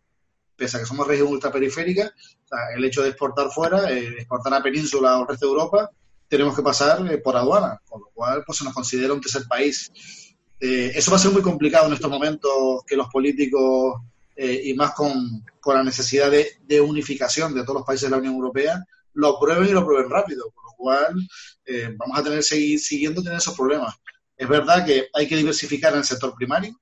pese 0.57 0.79
a 0.79 0.81
que 0.81 0.87
somos 0.87 1.07
región 1.07 1.29
ultraperiférica, 1.29 2.11
el 2.75 2.85
hecho 2.87 3.03
de 3.03 3.11
exportar 3.11 3.51
fuera, 3.51 3.91
eh, 3.91 4.15
exportar 4.17 4.55
a 4.55 4.63
península 4.63 5.19
o 5.19 5.23
al 5.23 5.29
resto 5.29 5.45
de 5.45 5.53
Europa, 5.53 5.91
tenemos 6.27 6.57
que 6.57 6.63
pasar 6.63 7.03
por 7.23 7.37
aduana, 7.37 7.83
con 7.87 8.01
lo 8.01 8.09
cual 8.15 8.43
pues, 8.47 8.57
se 8.57 8.65
nos 8.65 8.73
considera 8.73 9.13
un 9.13 9.21
tercer 9.21 9.43
país. 9.47 9.93
Eso 10.59 11.11
va 11.11 11.19
a 11.19 11.21
ser 11.21 11.33
muy 11.33 11.43
complicado 11.43 11.87
en 11.87 11.95
estos 11.95 12.11
momentos 12.11 12.83
que 12.87 12.97
los 12.97 13.09
políticos, 13.09 14.01
y 14.37 14.75
más 14.75 14.93
con, 14.93 15.45
con 15.61 15.75
la 15.77 15.83
necesidad 15.83 16.31
de, 16.31 16.47
de, 16.63 16.81
unificación 16.81 17.55
de 17.55 17.63
todos 17.63 17.81
los 17.81 17.87
países 17.87 18.09
de 18.09 18.11
la 18.11 18.19
Unión 18.19 18.35
Europea, 18.35 18.85
lo 19.15 19.39
prueben 19.41 19.69
y 19.69 19.73
lo 19.73 19.85
prueben 19.85 20.11
rápido, 20.11 20.53
cual 20.81 21.15
eh, 21.65 21.95
vamos 21.97 22.19
a 22.19 22.23
tener 22.23 22.43
seguir 22.43 22.81
siguiendo 22.81 23.23
tener 23.23 23.39
esos 23.39 23.55
problemas. 23.55 23.95
Es 24.37 24.49
verdad 24.49 24.85
que 24.85 25.09
hay 25.13 25.29
que 25.29 25.37
diversificar 25.37 25.93
en 25.93 25.99
el 25.99 26.05
sector 26.05 26.35
primario. 26.35 26.75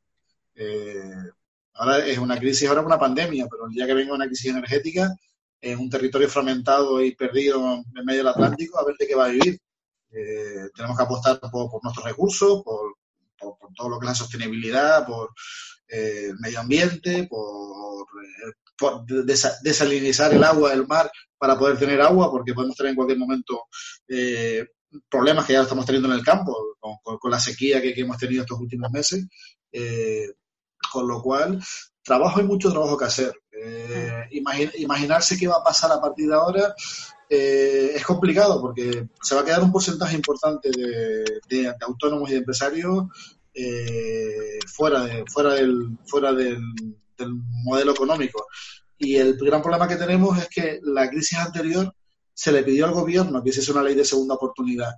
ahora 1.75 2.07
es 2.07 2.19
una 2.19 2.39
crisis, 2.39 2.69
ahora 2.69 2.83
una 2.83 2.99
pandemia, 2.99 3.47
pero 3.51 3.69
día 3.69 3.87
que 3.87 3.95
venga 3.95 4.15
una 4.15 4.27
crisis 4.27 4.51
energética, 4.51 5.13
en 5.61 5.79
un 5.79 5.91
territorio 5.91 6.29
fragmentado 6.29 7.03
y 7.03 7.15
perdido 7.15 7.83
en 7.95 8.05
medio 8.05 8.21
del 8.21 8.29
Atlántico, 8.29 8.79
a 8.79 8.85
ver 8.85 8.97
de 8.99 9.07
qué 9.07 9.15
va 9.15 9.27
a 9.27 9.31
vivir. 9.31 9.59
Eh, 10.11 10.71
tenemos 10.75 10.97
que 10.97 11.03
apostar 11.03 11.41
por, 11.51 11.83
nuestros 11.83 12.05
recursos, 12.05 12.63
por, 12.63 12.95
todo 13.77 13.89
lo 13.89 13.99
que 13.99 14.07
es 14.07 14.11
la 14.11 14.15
sostenibilidad, 14.15 15.07
por 15.07 15.31
eh, 15.89 16.29
el 16.31 16.39
medio 16.39 16.61
ambiente, 16.61 17.27
por, 17.29 18.07
eh, 18.25 18.53
por 18.77 19.05
desa 19.25 19.57
desalinizar 19.63 20.33
el 20.33 20.45
agua 20.45 20.71
del 20.71 20.87
mar 20.87 21.11
para 21.39 21.59
poder 21.59 21.79
tener 21.79 22.01
agua, 22.01 22.31
porque 22.31 22.55
podemos 22.55 22.77
tener 22.77 22.91
en 22.91 22.97
cualquier 22.97 23.19
momento 23.19 23.63
eh, 24.09 24.67
problemas 25.09 25.47
que 25.47 25.53
ya 25.53 25.63
estamos 25.63 25.87
teniendo 25.87 26.09
en 26.09 26.19
el 26.19 26.25
campo, 26.25 26.57
con, 26.79 26.97
con, 27.03 27.19
con 27.19 27.31
la 27.31 27.39
sequía 27.39 27.81
que, 27.81 27.95
que, 27.95 28.01
hemos 28.03 28.19
tenido 28.19 28.43
estos 28.43 28.59
últimos 28.59 28.91
meses. 28.91 29.27
Eh, 29.73 30.33
Con 30.93 31.07
lo 31.07 31.21
cual, 31.23 31.63
trabajo 32.03 32.41
hay 32.41 32.47
mucho 32.47 32.71
trabajo 32.71 32.97
que 32.97 33.05
hacer. 33.05 33.33
Eh, 33.53 34.29
imaginarse 34.31 35.37
qué 35.37 35.47
va 35.49 35.57
a 35.57 35.65
pasar 35.65 35.91
a 35.93 36.01
partir 36.01 36.29
de 36.29 36.35
ahora 36.35 36.75
eh, 37.29 37.93
es 37.95 38.05
complicado 38.05 38.61
porque 38.61 39.09
se 39.21 39.35
va 39.35 39.41
a 39.41 39.45
quedar 39.45 39.63
un 39.63 39.73
porcentaje 39.73 40.15
importante 40.17 40.71
de, 40.71 41.75
autónomos 41.81 42.31
y 42.31 42.33
de 42.33 42.39
empresarios 42.39 43.05
eh, 43.53 44.59
fuera, 44.67 45.05
de, 45.05 45.25
fuera, 45.27 45.55
del, 45.55 45.99
fuera 46.07 46.33
del, 46.33 46.61
modelo 47.65 47.93
económico. 47.93 48.47
Y 48.99 49.17
el 49.17 49.37
gran 49.37 49.63
problema 49.63 49.87
que 49.87 49.97
tenemos 49.97 50.37
es 50.39 50.49
que 50.49 50.81
la 50.83 51.09
crisis 51.09 51.39
anterior 51.39 51.95
se 52.35 52.53
le 52.53 52.63
pidió 52.65 52.85
al 52.85 52.93
gobierno 52.93 53.43
que 53.43 53.51
hiciese 53.51 53.73
una 53.73 53.83
ley 53.83 53.95
de 53.95 54.05
segunda 54.05 54.35
oportunidad. 54.35 54.93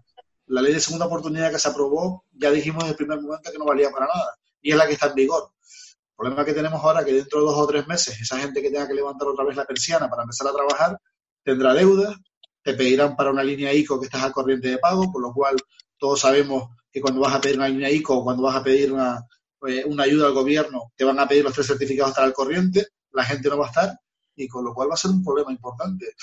La 0.47 0.63
ley 0.63 0.73
de 0.73 0.81
segunda 0.81 1.07
oportunidad 1.07 1.51
que 1.51 1.59
se 1.59 1.69
aprobó, 1.69 2.25
ya 2.33 2.51
dijimos 2.51 2.85
desde 2.85 2.93
el 2.93 2.97
primer 2.97 3.21
momento 3.21 3.53
que 3.53 3.59
no 3.59 3.67
valía 3.67 3.91
para 3.91 4.07
nada. 4.07 4.35
Y 4.63 4.73
es 4.73 4.77
la 4.77 4.87
que 4.87 4.95
está 4.95 5.09
en 5.09 5.15
vigor. 5.15 5.51
El 5.63 6.17
problema 6.17 6.45
que 6.45 6.53
tenemos 6.53 6.83
ahora 6.83 7.01
es 7.01 7.07
que 7.07 7.13
dentro 7.13 7.41
de 7.41 7.47
dos 7.47 7.59
o 7.59 7.67
tres 7.67 7.87
meses, 7.87 8.21
esa 8.21 8.39
gente 8.39 8.61
que 8.61 8.71
tenga 8.71 8.87
que 8.87 8.95
levantar 8.95 9.29
otra 9.29 9.45
vez 9.45 9.57
la 9.57 9.65
persiana 9.65 10.09
para 10.09 10.23
empezar 10.23 10.49
a 10.49 10.53
trabajar, 10.53 10.99
tendrá 11.43 11.73
deudas, 11.73 12.17
te 12.63 12.75
pedirán 12.75 13.17
para 13.17 13.31
una 13.31 13.43
línea 13.43 13.73
ICO 13.73 13.99
que 13.99 14.07
estás 14.07 14.25
a 14.25 14.33
corriente 14.33 14.69
de 14.69 14.79
pago, 14.79 15.11
por 15.11 15.23
lo 15.23 15.33
cual 15.33 15.57
todos 15.99 16.21
sabemos 16.21 16.71
que 16.93 17.01
cuando 17.01 17.21
vas 17.21 17.35
a 17.35 17.41
pedir 17.41 17.57
una 17.57 17.69
línea 17.69 17.91
ICO 17.91 18.19
o 18.19 18.25
cuando 18.25 18.43
vas 18.43 18.57
a 18.57 18.63
pedir 18.63 18.93
una, 18.93 19.25
eh, 19.67 19.85
una 19.87 20.05
ayuda 20.05 20.27
al 20.27 20.35
gobierno, 20.35 20.93
te 20.97 21.05
van 21.05 21.19
a 21.19 21.29
pedir 21.29 21.45
los 21.45 21.55
tres 21.55 21.67
certificados 21.67 22.11
estar 22.11 22.25
al 22.25 22.33
corriente, 22.33 22.89
la 23.13 23.25
gente 23.25 23.49
no 23.49 23.59
va 23.59 23.67
a 23.67 23.71
estar, 23.71 24.01
y 24.37 24.49
con 24.49 24.65
lo 24.65 24.75
cual 24.75 24.91
va 24.91 24.95
a 24.95 24.99
ser 24.99 25.11
un 25.11 25.25
problema 25.25 25.53
importante. 25.53 26.15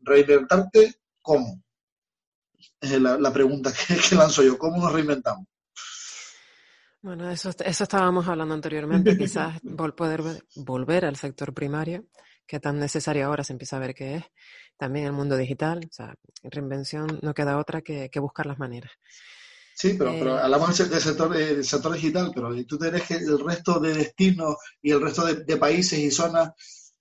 Reinventarte, 0.00 1.00
¿cómo? 1.20 1.62
Es 2.80 3.00
la, 3.00 3.32
pregunta 3.32 3.72
que, 3.72 4.14
lanzo 4.16 4.42
yo, 4.42 4.58
¿cómo 4.58 4.78
nos 4.78 4.92
reinventamos? 4.92 5.46
Bueno, 7.00 7.30
eso, 7.30 7.50
eso 7.50 7.84
estábamos 7.84 8.26
hablando 8.26 8.54
anteriormente, 8.54 9.16
quizás 9.18 9.60
poder 9.96 10.22
volver 10.56 11.04
al 11.04 11.16
sector 11.16 11.54
primario, 11.54 12.06
que 12.46 12.60
tan 12.60 12.78
necesario 12.78 13.26
ahora 13.26 13.44
se 13.44 13.52
empieza 13.52 13.76
a 13.76 13.80
ver 13.80 13.94
que 13.94 14.16
es, 14.16 14.24
también 14.76 15.06
el 15.06 15.12
mundo 15.12 15.36
digital, 15.36 15.80
o 15.84 15.92
sea, 15.92 16.14
reinvención 16.42 17.18
no 17.22 17.34
queda 17.34 17.58
otra 17.58 17.82
que, 17.82 18.10
buscar 18.20 18.46
las 18.46 18.58
maneras. 18.58 18.92
Sí, 19.80 19.94
pero, 19.96 20.10
pero 20.18 20.36
eh, 20.36 20.40
hablamos 20.42 20.76
del 20.76 21.00
sector, 21.00 21.32
del 21.32 21.64
sector 21.64 21.92
digital, 21.92 22.32
pero 22.34 22.50
tú 22.66 22.76
tenés 22.76 23.04
que 23.04 23.14
el 23.14 23.38
resto 23.38 23.78
de 23.78 23.94
destinos 23.94 24.56
y 24.82 24.90
el 24.90 25.00
resto 25.00 25.24
de, 25.24 25.56
países 25.56 26.00
y 26.00 26.10
zonas, 26.10 26.50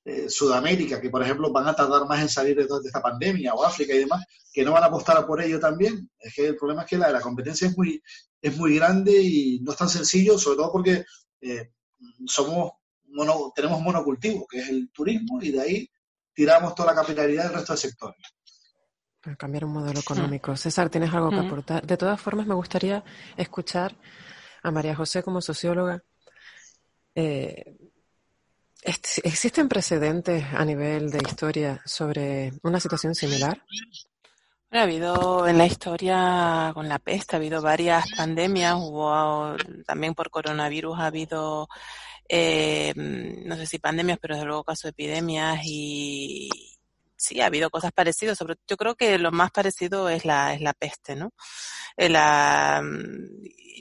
eh, 0.05 0.29
Sudamérica, 0.29 1.01
que 1.01 1.09
por 1.09 1.23
ejemplo 1.23 1.51
van 1.51 1.67
a 1.67 1.73
tardar 1.73 2.07
más 2.07 2.21
en 2.21 2.29
salir 2.29 2.55
de, 2.55 2.67
esta 2.85 3.01
pandemia, 3.01 3.55
o 3.55 3.65
África 3.65 3.95
y 3.95 3.97
demás, 3.97 4.23
que 4.53 4.63
no 4.63 4.73
van 4.73 4.83
a 4.83 4.85
apostar 4.85 5.25
por 5.25 5.41
ello 5.41 5.59
también. 5.59 6.07
Es 6.19 6.35
que 6.35 6.49
el 6.49 6.55
problema 6.55 6.83
es 6.83 6.87
que 6.87 6.99
la, 6.99 7.11
la 7.11 7.19
competencia 7.19 7.67
es 7.67 7.75
muy, 7.75 7.99
es 8.39 8.55
muy 8.55 8.75
grande 8.75 9.11
y 9.23 9.59
no 9.61 9.71
es 9.71 9.77
tan 9.79 9.89
sencillo, 9.89 10.37
sobre 10.37 10.57
todo 10.57 10.71
porque 10.71 11.03
eh, 11.41 11.71
somos 12.27 12.73
mono, 13.05 13.53
tenemos 13.55 13.81
monocultivo, 13.81 14.45
que 14.47 14.59
es 14.59 14.69
el 14.69 14.91
turismo, 14.91 15.41
y 15.41 15.49
de 15.49 15.61
ahí 15.61 15.89
tiramos 16.31 16.75
toda 16.75 16.93
la 16.93 17.01
capitalidad 17.01 17.45
del 17.45 17.53
resto 17.53 17.73
del 17.73 17.79
sector. 19.27 19.37
Cambiar 19.37 19.65
un 19.65 19.73
modelo 19.73 19.99
económico. 19.99 20.55
César, 20.55 20.89
¿tienes 20.89 21.13
algo 21.13 21.29
que 21.29 21.39
aportar? 21.39 21.85
De 21.85 21.97
todas 21.97 22.19
formas, 22.19 22.47
me 22.47 22.55
gustaría 22.55 23.03
escuchar 23.35 23.95
a 24.63 24.71
María 24.71 24.95
José 24.95 25.23
como 25.23 25.41
socióloga. 25.41 26.03
Eh, 27.15 27.75
¿Existen 28.83 29.67
precedentes 29.67 30.45
a 30.53 30.63
nivel 30.63 31.09
de 31.09 31.17
historia 31.17 31.81
sobre 31.85 32.53
una 32.63 32.79
situación 32.79 33.15
similar? 33.15 33.61
ha 34.69 34.83
habido 34.83 35.47
en 35.47 35.57
la 35.57 35.65
historia 35.65 36.71
con 36.73 36.87
la 36.87 36.99
peste, 36.99 37.35
ha 37.35 37.39
habido 37.39 37.61
varias 37.61 38.05
pandemias, 38.15 38.75
hubo 38.75 39.55
también 39.85 40.13
por 40.13 40.29
coronavirus, 40.29 40.99
ha 40.99 41.05
habido 41.07 41.67
eh, 42.29 42.93
no 42.95 43.55
sé 43.55 43.65
si 43.65 43.79
pandemias, 43.79 44.19
pero 44.21 44.35
desde 44.35 44.45
luego 44.45 44.63
casos 44.63 44.83
de 44.83 44.89
epidemias 44.89 45.59
y 45.63 46.76
sí, 47.17 47.41
ha 47.41 47.47
habido 47.47 47.69
cosas 47.69 47.91
parecidas, 47.91 48.37
sobre 48.37 48.55
yo 48.67 48.77
creo 48.77 48.95
que 48.95 49.17
lo 49.17 49.31
más 49.31 49.51
parecido 49.51 50.09
es 50.09 50.25
la, 50.25 50.53
es 50.53 50.61
la 50.61 50.73
peste, 50.73 51.15
¿no? 51.15 51.33
Eh, 51.97 52.09
la, 52.09 52.81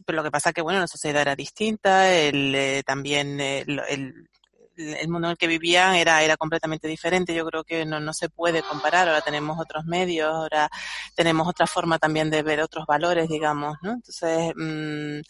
pero 0.05 0.16
lo 0.16 0.25
que 0.25 0.31
pasa 0.31 0.53
que, 0.53 0.62
bueno, 0.62 0.81
la 0.81 0.87
sociedad 0.87 1.22
era 1.22 1.37
distinta, 1.37 2.12
el, 2.12 2.55
eh, 2.55 2.83
también 2.85 3.40
el, 3.40 3.81
el, 3.88 4.29
el, 4.77 5.09
mundo 5.09 5.29
en 5.29 5.33
el 5.33 5.38
que 5.38 5.46
vivían 5.46 5.94
era, 5.94 6.22
era 6.22 6.37
completamente 6.37 6.88
diferente. 6.88 7.35
Yo 7.35 7.46
creo 7.46 7.64
que 7.64 7.85
no, 7.85 8.01
no 8.01 8.12
se 8.12 8.29
puede 8.29 8.62
comparar. 8.62 9.09
Ahora 9.09 9.20
tenemos 9.20 9.59
otros 9.59 9.85
medios, 9.85 10.29
ahora 10.33 10.68
tenemos 11.14 11.49
otra 11.49 11.66
forma 11.66 11.99
también 11.99 12.31
de 12.31 12.42
ver 12.42 12.61
otros 12.61 12.87
valores, 12.87 13.29
digamos, 13.29 13.77
¿no? 13.83 13.92
Entonces, 13.92 14.53
mmm, 14.57 15.20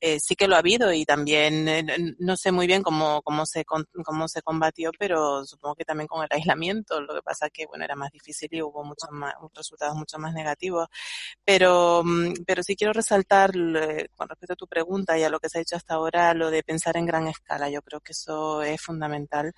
eh, 0.00 0.18
sí 0.20 0.36
que 0.36 0.48
lo 0.48 0.56
ha 0.56 0.58
habido 0.60 0.92
y 0.92 1.04
también 1.04 1.68
eh, 1.68 1.84
no 2.18 2.36
sé 2.36 2.52
muy 2.52 2.66
bien 2.66 2.82
cómo, 2.82 3.22
cómo, 3.22 3.46
se, 3.46 3.64
cómo 3.64 4.28
se 4.28 4.42
combatió, 4.42 4.90
pero 4.98 5.44
supongo 5.44 5.74
que 5.76 5.84
también 5.84 6.06
con 6.08 6.22
el 6.22 6.28
aislamiento. 6.30 7.00
Lo 7.00 7.14
que 7.14 7.22
pasa 7.22 7.50
que, 7.50 7.66
bueno, 7.66 7.84
era 7.84 7.96
más 7.96 8.10
difícil 8.10 8.48
y 8.52 8.62
hubo 8.62 8.84
muchos 8.84 9.10
más, 9.10 9.34
resultados 9.54 9.96
mucho 9.96 10.18
más 10.18 10.32
negativos. 10.34 10.88
Pero, 11.44 12.02
mm, 12.04 12.44
pero 12.46 12.62
sí 12.62 12.76
quiero 12.76 12.92
resaltar 12.92 13.52
con 13.52 14.28
respecto 14.28 14.52
a 14.54 14.56
tu 14.56 14.66
pregunta 14.66 15.18
y 15.18 15.22
a 15.24 15.30
lo 15.30 15.40
que 15.40 15.48
se 15.48 15.58
ha 15.58 15.62
hecho 15.62 15.76
hasta 15.76 15.94
ahora, 15.94 16.34
lo 16.34 16.50
de 16.50 16.62
pensar 16.62 16.96
en 16.96 17.06
gran 17.06 17.26
escala. 17.28 17.70
Yo 17.70 17.82
creo 17.82 18.00
que 18.00 18.12
eso 18.12 18.62
es 18.62 18.80
fundamental. 18.80 19.52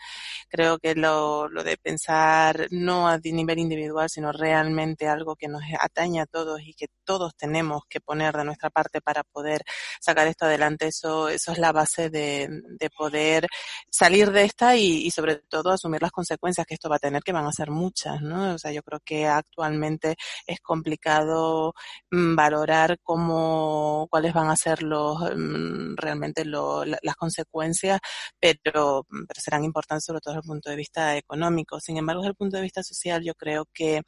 Creo 0.49 0.79
que 0.79 0.95
lo, 0.95 1.49
lo 1.49 1.65
de 1.65 1.77
pensar 1.77 2.67
no 2.71 3.09
a 3.09 3.19
nivel 3.19 3.59
individual, 3.59 4.09
sino 4.11 4.33
realmente 4.33 5.09
algo 5.09 5.37
que 5.37 5.49
nos 5.49 5.63
atañe 5.81 6.21
a 6.21 6.27
todos 6.27 6.61
y 6.63 6.75
que 6.75 6.89
todos 7.05 7.35
tenemos 7.37 7.83
que 7.89 8.01
poner 8.01 8.37
de 8.37 8.45
nuestra 8.45 8.71
parte 8.71 9.01
para 9.01 9.23
poder 9.25 9.63
sacar 10.01 10.27
adelante. 10.45 10.89
Eso, 10.89 11.29
eso 11.29 11.53
es 11.53 11.59
la 11.59 11.73
base 11.73 12.11
de, 12.11 12.49
de 12.79 12.91
poder 12.91 13.47
salir 13.91 14.31
de 14.33 14.45
esta 14.45 14.77
y, 14.77 15.11
sobre 15.11 15.37
todo 15.37 15.71
asumir 15.71 16.03
las 16.03 16.13
consecuencias 16.13 16.67
que 16.67 16.75
esto 16.75 16.89
va 16.89 16.97
a 16.97 16.99
tener, 16.99 17.23
que 17.23 17.33
van 17.33 17.47
a 17.47 17.53
ser 17.53 17.71
muchas, 17.71 18.21
¿no? 18.21 18.55
O 18.55 18.59
sea, 18.59 18.73
yo 18.73 18.83
creo 18.83 19.01
que 19.05 19.27
actualmente 19.27 20.17
es 20.47 20.61
complicado 20.61 21.75
mm, 22.11 22.35
valorar 22.37 22.99
cómo, 23.03 24.07
cuáles 24.11 24.33
van 24.35 24.51
a 24.51 24.57
ser 24.57 24.83
los, 24.83 25.19
mm, 25.21 25.97
realmente 25.97 26.45
lo, 26.45 26.85
las 26.85 27.17
consecuencias, 27.17 28.01
pero, 28.39 29.07
pero 29.09 29.41
serán 29.41 29.65
importantes 29.65 30.05
sobre 30.05 30.21
todo 30.21 30.35
desde 30.35 30.45
el 30.47 30.49
punto 30.49 30.71
de 30.71 30.77
vista 30.77 31.17
económico. 31.17 31.81
Sin 31.81 31.97
embargo, 31.97 32.23
desde 32.23 32.31
el 32.31 32.37
punto 32.37 32.57
de 32.57 32.63
vista 32.63 32.83
social, 32.83 33.23
yo 33.25 33.35
creo 33.35 33.67
que 33.73 34.03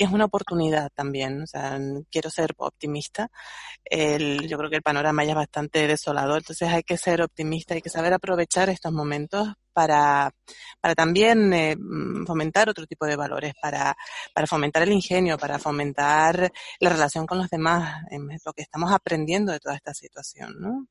que 0.00 0.04
es 0.04 0.12
una 0.12 0.24
oportunidad 0.24 0.90
también. 0.94 1.42
O 1.42 1.46
sea, 1.46 1.78
quiero 2.10 2.30
ser 2.30 2.52
optimista. 2.56 3.30
El, 3.84 4.48
yo 4.48 4.56
creo 4.56 4.70
que 4.70 4.76
el 4.76 4.82
panorama 4.82 5.24
ya 5.24 5.32
es 5.32 5.36
bastante 5.40 5.86
desolador, 5.86 6.38
entonces 6.38 6.68
hay 6.68 6.82
que 6.82 6.96
ser 6.96 7.22
optimista, 7.22 7.74
hay 7.74 7.82
que 7.82 7.90
saber 7.90 8.12
aprovechar 8.12 8.68
estos 8.68 8.92
momentos 8.92 9.48
para, 9.72 10.30
para 10.80 10.94
también 10.94 11.52
eh, 11.52 11.76
mm, 11.76 12.26
fomentar 12.26 12.68
otro 12.68 12.86
tipo 12.86 13.06
de 13.06 13.16
valores, 13.16 13.54
para, 13.60 13.96
para 14.34 14.46
fomentar 14.46 14.82
el 14.82 14.92
ingenio, 14.92 15.38
para 15.38 15.58
fomentar 15.58 16.52
la 16.80 16.90
relación 16.90 17.26
con 17.26 17.38
los 17.38 17.48
demás, 17.48 18.02
lo 18.44 18.52
que 18.52 18.62
estamos 18.62 18.92
aprendiendo 18.92 19.52
de 19.52 19.60
toda 19.60 19.76
esta 19.76 19.94
situación, 19.94 20.54
¿no? 20.60 20.86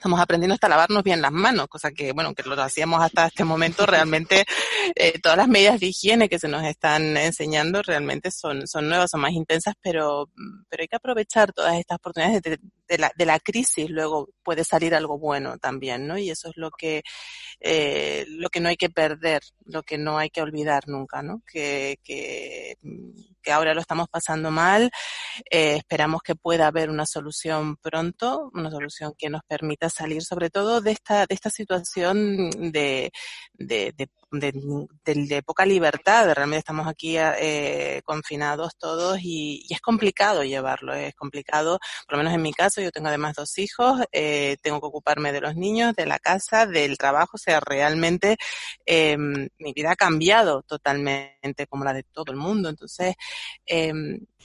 Estamos 0.00 0.18
aprendiendo 0.18 0.54
hasta 0.54 0.68
lavarnos 0.68 1.02
bien 1.02 1.20
las 1.20 1.30
manos, 1.30 1.68
cosa 1.68 1.90
que, 1.92 2.12
bueno, 2.12 2.34
que 2.34 2.42
lo 2.42 2.60
hacíamos 2.60 3.02
hasta 3.02 3.26
este 3.26 3.44
momento, 3.44 3.84
realmente 3.86 4.46
eh, 4.94 5.18
todas 5.20 5.36
las 5.36 5.46
medidas 5.46 5.78
de 5.78 5.88
higiene 5.88 6.30
que 6.30 6.38
se 6.38 6.48
nos 6.48 6.64
están 6.64 7.18
enseñando 7.18 7.82
realmente 7.82 8.30
son, 8.30 8.66
son 8.66 8.88
nuevas, 8.88 9.10
son 9.10 9.20
más 9.20 9.32
intensas, 9.32 9.74
pero, 9.82 10.30
pero 10.70 10.80
hay 10.80 10.88
que 10.88 10.96
aprovechar 10.96 11.52
todas 11.52 11.78
estas 11.78 11.98
oportunidades 11.98 12.40
de, 12.42 12.58
de, 12.88 12.98
la, 12.98 13.12
de 13.14 13.26
la 13.26 13.38
crisis, 13.38 13.90
luego 13.90 14.30
puede 14.42 14.64
salir 14.64 14.94
algo 14.94 15.18
bueno 15.18 15.58
también, 15.58 16.06
¿no? 16.06 16.16
Y 16.16 16.30
eso 16.30 16.48
es 16.48 16.56
lo 16.56 16.70
que, 16.70 17.02
eh, 17.60 18.24
lo 18.28 18.48
que 18.48 18.60
no 18.60 18.70
hay 18.70 18.76
que 18.76 18.88
perder, 18.88 19.42
lo 19.66 19.82
que 19.82 19.98
no 19.98 20.16
hay 20.16 20.30
que 20.30 20.40
olvidar 20.40 20.88
nunca, 20.88 21.22
¿no? 21.22 21.42
Que, 21.46 21.98
que, 22.02 22.78
que 23.42 23.52
ahora 23.52 23.74
lo 23.74 23.80
estamos 23.80 24.08
pasando 24.08 24.50
mal, 24.50 24.90
eh, 25.50 25.76
esperamos 25.76 26.22
que 26.22 26.34
pueda 26.34 26.66
haber 26.66 26.90
una 26.90 27.06
solución 27.06 27.76
pronto, 27.76 28.50
una 28.54 28.70
solución 28.70 29.12
que 29.16 29.30
nos 29.30 29.42
permita 29.46 29.88
salir 29.90 30.22
sobre 30.22 30.50
todo 30.50 30.80
de 30.80 30.92
esta, 30.92 31.26
de 31.26 31.34
esta 31.34 31.50
situación 31.50 32.50
de, 32.72 33.10
de, 34.30 35.42
poca 35.44 35.66
libertad. 35.66 36.32
Realmente 36.34 36.58
estamos 36.58 36.86
aquí 36.86 37.16
eh, 37.18 38.02
confinados 38.04 38.76
todos 38.76 39.18
y, 39.22 39.64
y, 39.68 39.74
es 39.74 39.80
complicado 39.80 40.44
llevarlo, 40.44 40.94
es 40.94 41.14
complicado, 41.14 41.78
por 42.06 42.16
lo 42.16 42.18
menos 42.18 42.34
en 42.34 42.42
mi 42.42 42.52
caso, 42.52 42.80
yo 42.80 42.90
tengo 42.90 43.08
además 43.08 43.34
dos 43.36 43.58
hijos, 43.58 44.00
eh, 44.12 44.56
tengo 44.62 44.80
que 44.80 44.86
ocuparme 44.86 45.32
de 45.32 45.40
los 45.40 45.56
niños, 45.56 45.94
de 45.94 46.06
la 46.06 46.18
casa, 46.18 46.66
del 46.66 46.98
trabajo, 46.98 47.32
o 47.34 47.38
sea, 47.38 47.60
realmente 47.60 48.36
eh, 48.86 49.16
mi 49.16 49.72
vida 49.74 49.92
ha 49.92 49.96
cambiado 49.96 50.62
totalmente 50.62 51.66
como 51.68 51.84
la 51.84 51.92
de 51.92 52.02
todo 52.04 52.32
el 52.32 52.38
mundo. 52.38 52.68
Entonces, 52.68 53.14
eh, 53.66 53.92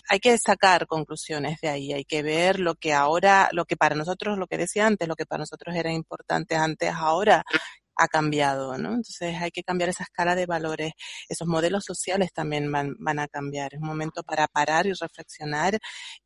hay 0.08 0.20
que 0.20 0.38
sacar 0.38 0.88
conclusiones 0.88 1.60
de 1.62 1.70
ahí, 1.70 1.94
hay 1.94 2.06
que 2.06 2.22
ver 2.22 2.60
lo 2.60 2.76
que 2.76 2.94
ahora, 2.94 3.50
lo 3.52 3.66
que 3.66 3.78
para 3.78 3.96
nosotros, 3.96 4.38
lo 4.38 4.48
que 4.48 4.58
decía 4.58 4.86
antes, 4.86 5.08
lo 5.08 5.16
que 5.16 5.26
para 5.26 5.40
nosotros 5.42 5.76
era 5.76 5.92
importante 5.92 6.56
antes, 6.56 6.92
ahora 6.94 7.44
ha 7.96 8.08
cambiado, 8.08 8.78
¿no? 8.78 8.90
Entonces 8.90 9.36
hay 9.42 9.52
que 9.52 9.64
cambiar 9.64 9.90
esa 9.90 10.04
escala 10.04 10.36
de 10.36 10.46
valores. 10.46 10.94
Esos 11.30 11.48
modelos 11.48 11.84
sociales 11.86 12.32
también 12.34 12.72
van, 12.72 12.96
van 13.00 13.20
a 13.20 13.28
cambiar. 13.28 13.74
Es 13.74 13.82
un 13.82 13.88
momento 13.88 14.24
para 14.24 14.48
parar 14.48 14.86
y 14.88 14.94
reflexionar 14.94 15.80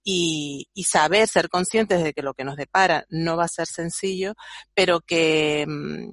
y, 0.03 0.67
y 0.73 0.83
saber, 0.83 1.27
ser 1.27 1.49
conscientes 1.49 2.03
de 2.03 2.13
que 2.13 2.21
lo 2.21 2.33
que 2.33 2.43
nos 2.43 2.57
depara 2.57 3.05
no 3.09 3.37
va 3.37 3.45
a 3.45 3.47
ser 3.47 3.67
sencillo, 3.67 4.33
pero 4.73 5.01
que, 5.01 5.65
mm, 5.67 6.11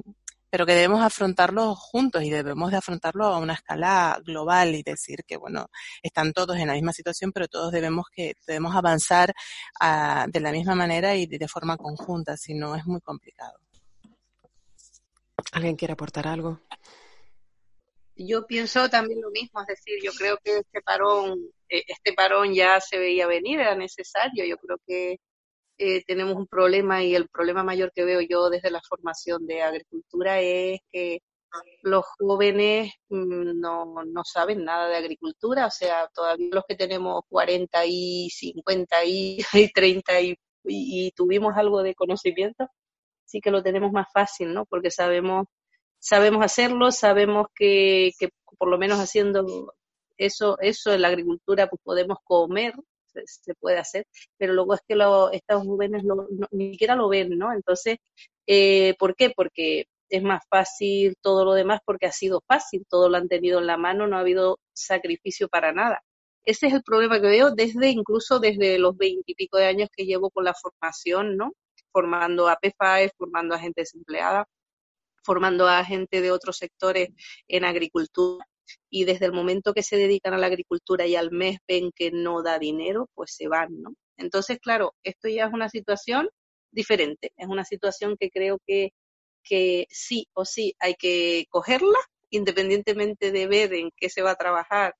pero 0.50 0.64
que 0.64 0.74
debemos 0.74 1.02
afrontarlo 1.02 1.74
juntos 1.74 2.22
y 2.22 2.30
debemos 2.30 2.70
de 2.70 2.78
afrontarlo 2.78 3.26
a 3.26 3.38
una 3.38 3.54
escala 3.54 4.18
global 4.24 4.74
y 4.74 4.82
decir 4.82 5.24
que, 5.26 5.36
bueno, 5.36 5.66
están 6.02 6.32
todos 6.32 6.56
en 6.56 6.68
la 6.68 6.74
misma 6.74 6.92
situación, 6.92 7.32
pero 7.32 7.48
todos 7.48 7.72
debemos 7.72 8.06
que 8.10 8.34
debemos 8.46 8.74
avanzar 8.74 9.34
uh, 9.82 10.30
de 10.30 10.40
la 10.40 10.52
misma 10.52 10.74
manera 10.74 11.14
y 11.14 11.26
de 11.26 11.48
forma 11.48 11.76
conjunta, 11.76 12.36
si 12.38 12.54
no 12.54 12.74
es 12.74 12.86
muy 12.86 13.00
complicado. 13.02 13.65
¿Alguien 15.52 15.76
quiere 15.76 15.92
aportar 15.92 16.26
algo? 16.26 16.60
Yo 18.16 18.46
pienso 18.46 18.88
también 18.88 19.20
lo 19.20 19.30
mismo, 19.30 19.60
es 19.60 19.66
decir, 19.66 19.98
yo 20.02 20.10
creo 20.12 20.38
que 20.42 20.58
este 20.58 20.80
parón, 20.80 21.38
eh, 21.68 21.84
este 21.86 22.14
parón 22.14 22.54
ya 22.54 22.80
se 22.80 22.98
veía 22.98 23.26
venir, 23.26 23.60
era 23.60 23.74
necesario. 23.74 24.44
Yo 24.44 24.56
creo 24.56 24.78
que 24.86 25.18
eh, 25.78 26.02
tenemos 26.06 26.34
un 26.36 26.46
problema 26.46 27.02
y 27.04 27.14
el 27.14 27.28
problema 27.28 27.62
mayor 27.62 27.92
que 27.94 28.04
veo 28.04 28.20
yo 28.22 28.48
desde 28.48 28.70
la 28.70 28.80
formación 28.88 29.46
de 29.46 29.62
agricultura 29.62 30.40
es 30.40 30.80
que 30.90 31.20
los 31.82 32.04
jóvenes 32.18 32.92
mm, 33.08 33.60
no, 33.60 34.04
no 34.04 34.24
saben 34.24 34.64
nada 34.64 34.88
de 34.88 34.96
agricultura, 34.96 35.66
o 35.66 35.70
sea, 35.70 36.08
todavía 36.14 36.48
los 36.52 36.64
que 36.66 36.76
tenemos 36.76 37.22
40 37.28 37.84
y 37.86 38.30
50 38.30 39.04
y, 39.04 39.38
y 39.52 39.72
30 39.72 40.20
y, 40.20 40.36
y, 40.64 41.10
tuvimos 41.12 41.56
algo 41.56 41.82
de 41.82 41.94
conocimiento, 41.94 42.68
sí 43.26 43.40
que 43.40 43.50
lo 43.50 43.62
tenemos 43.62 43.92
más 43.92 44.08
fácil, 44.12 44.54
¿no? 44.54 44.64
Porque 44.66 44.90
sabemos, 44.90 45.46
sabemos 45.98 46.44
hacerlo, 46.44 46.92
sabemos 46.92 47.48
que, 47.54 48.12
que 48.18 48.30
por 48.58 48.68
lo 48.70 48.78
menos 48.78 48.98
haciendo 48.98 49.74
eso, 50.16 50.58
eso 50.60 50.92
en 50.92 51.02
la 51.02 51.08
agricultura 51.08 51.68
pues 51.68 51.80
podemos 51.84 52.18
comer, 52.24 52.74
se, 53.26 53.54
puede 53.54 53.78
hacer, 53.78 54.06
pero 54.36 54.52
luego 54.52 54.74
es 54.74 54.80
que 54.86 54.94
lo, 54.94 55.30
estos 55.32 55.64
jóvenes 55.64 56.04
no, 56.04 56.26
ni 56.50 56.72
siquiera 56.72 56.94
lo 56.96 57.08
ven, 57.08 57.38
¿no? 57.38 57.52
Entonces, 57.52 57.98
eh, 58.46 58.94
¿por 58.98 59.14
qué? 59.16 59.30
Porque 59.34 59.86
es 60.08 60.22
más 60.22 60.42
fácil 60.48 61.16
todo 61.20 61.44
lo 61.44 61.54
demás 61.54 61.80
porque 61.84 62.06
ha 62.06 62.12
sido 62.12 62.42
fácil, 62.46 62.86
todo 62.88 63.08
lo 63.08 63.16
han 63.16 63.28
tenido 63.28 63.58
en 63.58 63.66
la 63.66 63.76
mano, 63.76 64.06
no 64.06 64.16
ha 64.16 64.20
habido 64.20 64.58
sacrificio 64.72 65.48
para 65.48 65.72
nada. 65.72 66.02
Ese 66.44 66.68
es 66.68 66.74
el 66.74 66.82
problema 66.82 67.20
que 67.20 67.26
veo 67.28 67.50
desde 67.50 67.88
incluso 67.90 68.38
desde 68.38 68.78
los 68.78 68.96
veintipico 68.96 69.58
de 69.58 69.66
años 69.66 69.88
que 69.94 70.04
llevo 70.06 70.30
con 70.30 70.44
la 70.44 70.54
formación, 70.54 71.36
¿no? 71.36 71.52
Formando 71.96 72.46
a 72.46 72.56
PFAE, 72.56 73.10
formando 73.16 73.54
a 73.54 73.58
gente 73.58 73.80
desempleada, 73.80 74.46
formando 75.24 75.66
a 75.66 75.82
gente 75.82 76.20
de 76.20 76.30
otros 76.30 76.58
sectores 76.58 77.08
en 77.48 77.64
agricultura 77.64 78.46
y 78.90 79.04
desde 79.04 79.24
el 79.24 79.32
momento 79.32 79.72
que 79.72 79.82
se 79.82 79.96
dedican 79.96 80.34
a 80.34 80.38
la 80.38 80.48
agricultura 80.48 81.06
y 81.06 81.16
al 81.16 81.30
mes 81.30 81.56
ven 81.66 81.92
que 81.96 82.10
no 82.10 82.42
da 82.42 82.58
dinero, 82.58 83.08
pues 83.14 83.34
se 83.34 83.48
van, 83.48 83.80
¿no? 83.80 83.94
Entonces, 84.18 84.58
claro, 84.60 84.94
esto 85.04 85.26
ya 85.28 85.46
es 85.46 85.54
una 85.54 85.70
situación 85.70 86.28
diferente, 86.70 87.32
es 87.34 87.46
una 87.48 87.64
situación 87.64 88.18
que 88.20 88.28
creo 88.28 88.58
que, 88.66 88.90
que 89.42 89.86
sí 89.88 90.28
o 90.34 90.44
sí 90.44 90.74
hay 90.78 90.96
que 90.96 91.46
cogerla 91.48 91.98
independientemente 92.28 93.32
de 93.32 93.46
ver 93.46 93.72
en 93.72 93.90
qué 93.96 94.10
se 94.10 94.20
va 94.20 94.32
a 94.32 94.36
trabajar 94.36 94.94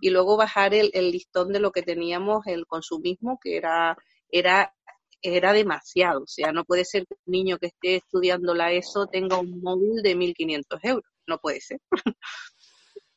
y 0.00 0.10
luego 0.10 0.36
bajar 0.36 0.74
el, 0.74 0.90
el, 0.92 1.10
listón 1.10 1.52
de 1.52 1.60
lo 1.60 1.72
que 1.72 1.82
teníamos, 1.82 2.46
el 2.46 2.66
consumismo, 2.66 3.38
que 3.40 3.56
era, 3.56 3.96
era, 4.28 4.74
era 5.24 5.52
demasiado. 5.52 6.22
O 6.22 6.26
sea, 6.26 6.52
no 6.52 6.64
puede 6.64 6.84
ser 6.84 7.06
que 7.06 7.14
un 7.26 7.32
niño 7.32 7.58
que 7.58 7.66
esté 7.66 7.96
estudiando 7.96 8.54
la 8.54 8.72
ESO 8.72 9.06
tenga 9.06 9.38
un 9.38 9.60
móvil 9.62 10.02
de 10.02 10.16
1.500 10.16 10.78
euros. 10.82 11.10
No 11.26 11.38
puede 11.38 11.60
ser. 11.60 11.80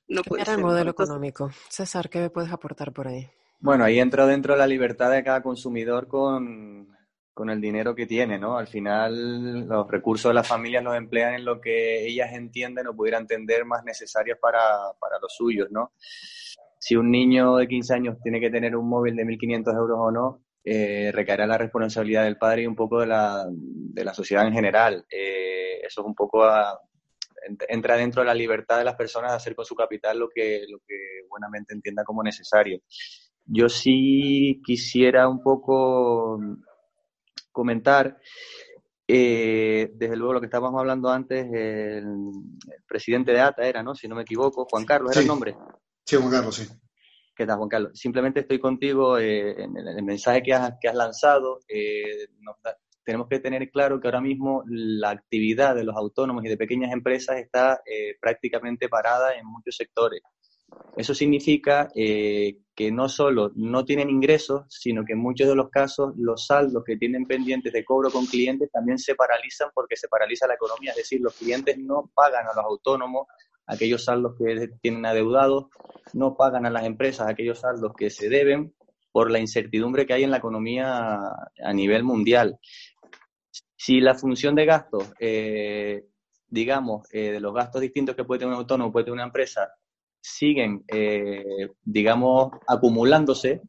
no 0.07 0.21
puede 0.23 0.43
Era 0.43 0.51
ser. 0.53 0.59
el 0.59 0.65
modelo 0.65 0.89
Entonces, 0.89 1.09
económico. 1.09 1.49
César, 1.69 2.09
¿qué 2.09 2.19
me 2.19 2.29
puedes 2.29 2.51
aportar 2.51 2.93
por 2.93 3.07
ahí? 3.07 3.29
Bueno, 3.59 3.83
ahí 3.83 3.99
entra 3.99 4.25
dentro 4.25 4.55
la 4.55 4.67
libertad 4.67 5.11
de 5.11 5.23
cada 5.23 5.41
consumidor 5.41 6.07
con, 6.07 6.95
con 7.33 7.49
el 7.49 7.59
dinero 7.59 7.93
que 7.95 8.05
tiene, 8.05 8.37
¿no? 8.39 8.57
Al 8.57 8.67
final 8.67 9.67
los 9.67 9.87
recursos 9.89 10.29
de 10.29 10.35
las 10.35 10.47
familias 10.47 10.83
los 10.83 10.95
emplean 10.95 11.33
en 11.35 11.45
lo 11.45 11.59
que 11.59 12.05
ellas 12.07 12.33
entienden 12.33 12.87
o 12.87 12.95
pudieran 12.95 13.23
entender 13.23 13.65
más 13.65 13.83
necesarios 13.83 14.37
para, 14.41 14.59
para 14.99 15.19
los 15.19 15.33
suyos, 15.35 15.69
¿no? 15.71 15.91
Si 16.79 16.95
un 16.95 17.09
niño 17.09 17.55
de 17.57 17.67
15 17.67 17.93
años 17.95 18.17
tiene 18.23 18.39
que 18.39 18.51
tener 18.51 18.75
un 18.75 18.87
móvil 18.87 19.15
de 19.15 19.23
1.500 19.25 19.75
euros 19.75 19.97
o 19.99 20.11
no, 20.11 20.43
eh, 20.69 21.13
recaerá 21.13 21.47
la 21.47 21.57
responsabilidad 21.57 22.25
del 22.25 22.37
padre 22.37 22.63
y 22.63 22.67
un 22.67 22.75
poco 22.75 22.99
de 22.99 23.07
la, 23.07 23.45
de 23.49 24.03
la 24.03 24.13
sociedad 24.13 24.45
en 24.45 24.51
general. 24.51 25.05
Eh, 25.09 25.79
eso 25.81 26.01
es 26.01 26.07
un 26.07 26.13
poco 26.13 26.43
a, 26.43 26.77
entra 27.69 27.95
dentro 27.95 28.21
de 28.21 28.25
la 28.27 28.33
libertad 28.33 28.77
de 28.77 28.83
las 28.83 28.95
personas 28.95 29.31
de 29.31 29.37
hacer 29.37 29.55
con 29.55 29.63
su 29.63 29.75
capital 29.75 30.19
lo 30.19 30.27
que, 30.27 30.65
lo 30.67 30.79
que 30.85 31.21
buenamente 31.29 31.73
entienda 31.73 32.03
como 32.03 32.21
necesario. 32.21 32.81
Yo 33.45 33.69
sí 33.69 34.61
quisiera 34.61 35.29
un 35.29 35.41
poco 35.41 36.37
comentar, 37.53 38.19
eh, 39.07 39.89
desde 39.93 40.17
luego 40.17 40.33
lo 40.33 40.41
que 40.41 40.47
estábamos 40.47 40.81
hablando 40.81 41.09
antes, 41.09 41.45
el, 41.45 42.03
el, 42.03 42.83
presidente 42.85 43.31
de 43.31 43.39
ATA 43.39 43.65
era, 43.65 43.83
¿no? 43.83 43.95
Si 43.95 44.09
no 44.09 44.15
me 44.15 44.23
equivoco, 44.23 44.67
Juan 44.69 44.83
Carlos, 44.83 45.11
¿era 45.11 45.21
sí. 45.21 45.25
el 45.25 45.27
nombre? 45.29 45.55
Sí, 46.03 46.17
Juan 46.17 46.29
Carlos, 46.29 46.55
sí. 46.57 46.67
¿Qué 47.37 47.45
tal, 47.45 47.57
Juan 47.57 47.69
Carlos? 47.69 47.91
Simplemente 47.93 48.39
estoy 48.39 48.59
contigo 48.59 49.19
eh, 49.19 49.61
en 49.61 49.77
el, 49.77 50.03
mensaje 50.03 50.41
que 50.41 50.53
has, 50.53 50.73
que 50.81 50.87
has 50.87 50.95
lanzado. 50.95 51.59
Eh, 51.67 52.25
tenemos 53.03 53.27
que 53.27 53.39
tener 53.39 53.69
claro 53.69 53.99
que 53.99 54.07
ahora 54.07 54.21
mismo 54.21 54.63
la 54.65 55.11
actividad 55.11 55.75
de 55.75 55.83
los 55.83 55.95
autónomos 55.95 56.43
y 56.43 56.49
de 56.49 56.57
pequeñas 56.57 56.91
empresas 56.91 57.37
está 57.37 57.79
eh, 57.85 58.15
prácticamente 58.19 58.89
parada 58.89 59.35
en 59.35 59.45
muchos 59.45 59.75
sectores. 59.75 60.21
Eso 60.97 61.13
significa 61.13 61.89
que 61.93 62.91
no 62.91 63.07
solo 63.07 63.51
no 63.55 63.85
tienen 63.85 64.09
ingresos, 64.09 64.65
sino 64.67 65.05
que 65.05 65.13
en 65.13 65.19
muchos 65.19 65.47
de 65.47 65.55
los 65.55 65.69
casos 65.69 66.13
los 66.17 66.47
saldos 66.47 66.83
que 66.83 66.97
tienen 66.97 67.25
pendientes 67.25 67.71
de 67.71 67.85
cobro 67.85 68.09
con 68.11 68.25
clientes 68.25 68.69
también 68.71 68.97
se 68.97 69.15
paralizan 69.15 69.69
porque 69.73 69.95
se 69.95 70.09
paraliza 70.09 70.45
la 70.45 70.55
economía. 70.55 70.91
Es 70.91 70.97
decir, 70.97 71.21
los 71.21 71.35
clientes 71.35 71.77
no 71.77 72.11
pagan 72.13 72.45
a 72.47 72.53
los 72.55 72.65
autónomos 72.65 73.27
aquellos 73.67 74.05
saldos 74.05 74.35
que 74.37 74.69
tienen 74.81 75.05
adeudados, 75.05 75.65
no 76.13 76.35
pagan 76.35 76.65
a 76.65 76.69
las 76.69 76.85
empresas 76.85 77.27
aquellos 77.27 77.59
saldos 77.59 77.93
que 77.95 78.09
se 78.09 78.29
deben 78.29 78.73
por 79.11 79.29
la 79.31 79.39
incertidumbre 79.39 80.05
que 80.05 80.13
hay 80.13 80.23
en 80.23 80.31
la 80.31 80.37
economía 80.37 81.19
a 81.63 81.73
nivel 81.73 82.03
mundial. 82.03 82.59
Si 83.75 83.99
la 83.99 84.15
función 84.15 84.55
de 84.55 84.65
gastos, 84.65 85.13
eh, 85.19 86.05
digamos, 86.47 87.07
eh, 87.11 87.31
de 87.31 87.39
los 87.39 87.53
gastos 87.53 87.81
distintos 87.81 88.15
que 88.15 88.23
puede 88.23 88.39
tener 88.39 88.53
un 88.53 88.59
autónomo, 88.59 88.91
puede 88.91 89.05
tener 89.05 89.15
una 89.15 89.25
empresa, 89.25 89.69
siguen, 90.19 90.83
eh, 90.87 91.69
digamos, 91.83 92.51
acumulándose, 92.67 93.61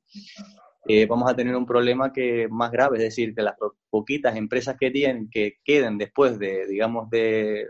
eh, 0.87 1.07
vamos 1.07 1.31
a 1.31 1.37
tener 1.37 1.55
un 1.55 1.67
problema 1.67 2.13
que 2.13 2.49
más 2.49 2.71
grave, 2.71 2.99
es 2.99 3.05
decir, 3.05 3.35
que 3.35 3.43
las 3.43 3.55
poquitas 3.91 4.37
empresas 4.37 4.77
que 4.79 4.91
tienen, 4.91 5.29
que 5.31 5.59
queden 5.65 5.99
después 5.99 6.39
de, 6.39 6.67
digamos, 6.67 7.11
de, 7.11 7.69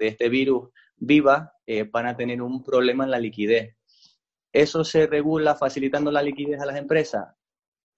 de 0.00 0.06
este 0.06 0.28
virus 0.28 0.70
viva, 0.96 1.52
eh, 1.68 1.84
van 1.84 2.06
a 2.06 2.16
tener 2.16 2.40
un 2.40 2.64
problema 2.64 3.04
en 3.04 3.10
la 3.10 3.18
liquidez. 3.18 3.76
¿Eso 4.52 4.84
se 4.84 5.06
regula 5.06 5.54
facilitando 5.54 6.10
la 6.10 6.22
liquidez 6.22 6.60
a 6.60 6.66
las 6.66 6.76
empresas? 6.76 7.34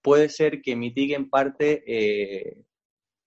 Puede 0.02 0.28
ser 0.28 0.60
que 0.60 0.74
mitigue 0.74 1.14
en 1.14 1.30
parte 1.30 1.84
eh, 1.86 2.64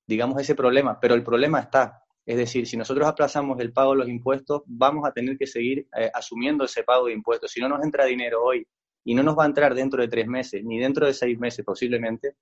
digamos, 0.08 0.42
ese 0.42 0.56
problema, 0.56 1.00
pero 1.00 1.16
el 1.16 1.24
problema 1.24 1.60
está. 1.60 2.04
Es 2.26 2.38
decir, 2.38 2.68
si 2.68 2.78
nosotros 2.78 3.08
aplazamos 3.08 3.60
el 3.60 3.74
pago 3.74 3.92
de 3.92 4.00
los 4.00 4.10
impuestos, 4.10 4.64
vamos 4.66 5.08
a 5.08 5.12
tener 5.12 5.38
que 5.38 5.48
seguir 5.48 5.88
eh, 5.98 6.10
asumiendo 6.14 6.66
ese 6.66 6.84
pago 6.84 7.08
de 7.08 7.14
impuestos. 7.14 7.52
Si 7.52 7.60
no 7.60 7.70
nos 7.70 7.84
entra 7.84 8.06
dinero 8.06 8.44
hoy 8.44 8.66
y 9.04 9.14
no 9.14 9.24
nos 9.24 9.38
va 9.38 9.44
a 9.44 9.48
entrar 9.48 9.74
dentro 9.74 10.02
de 10.02 10.08
tres 10.08 10.28
meses, 10.28 10.64
ni 10.64 10.80
dentro 10.80 11.06
de 11.06 11.14
seis 11.14 11.38
meses 11.38 11.66
posiblemente, 11.66 12.36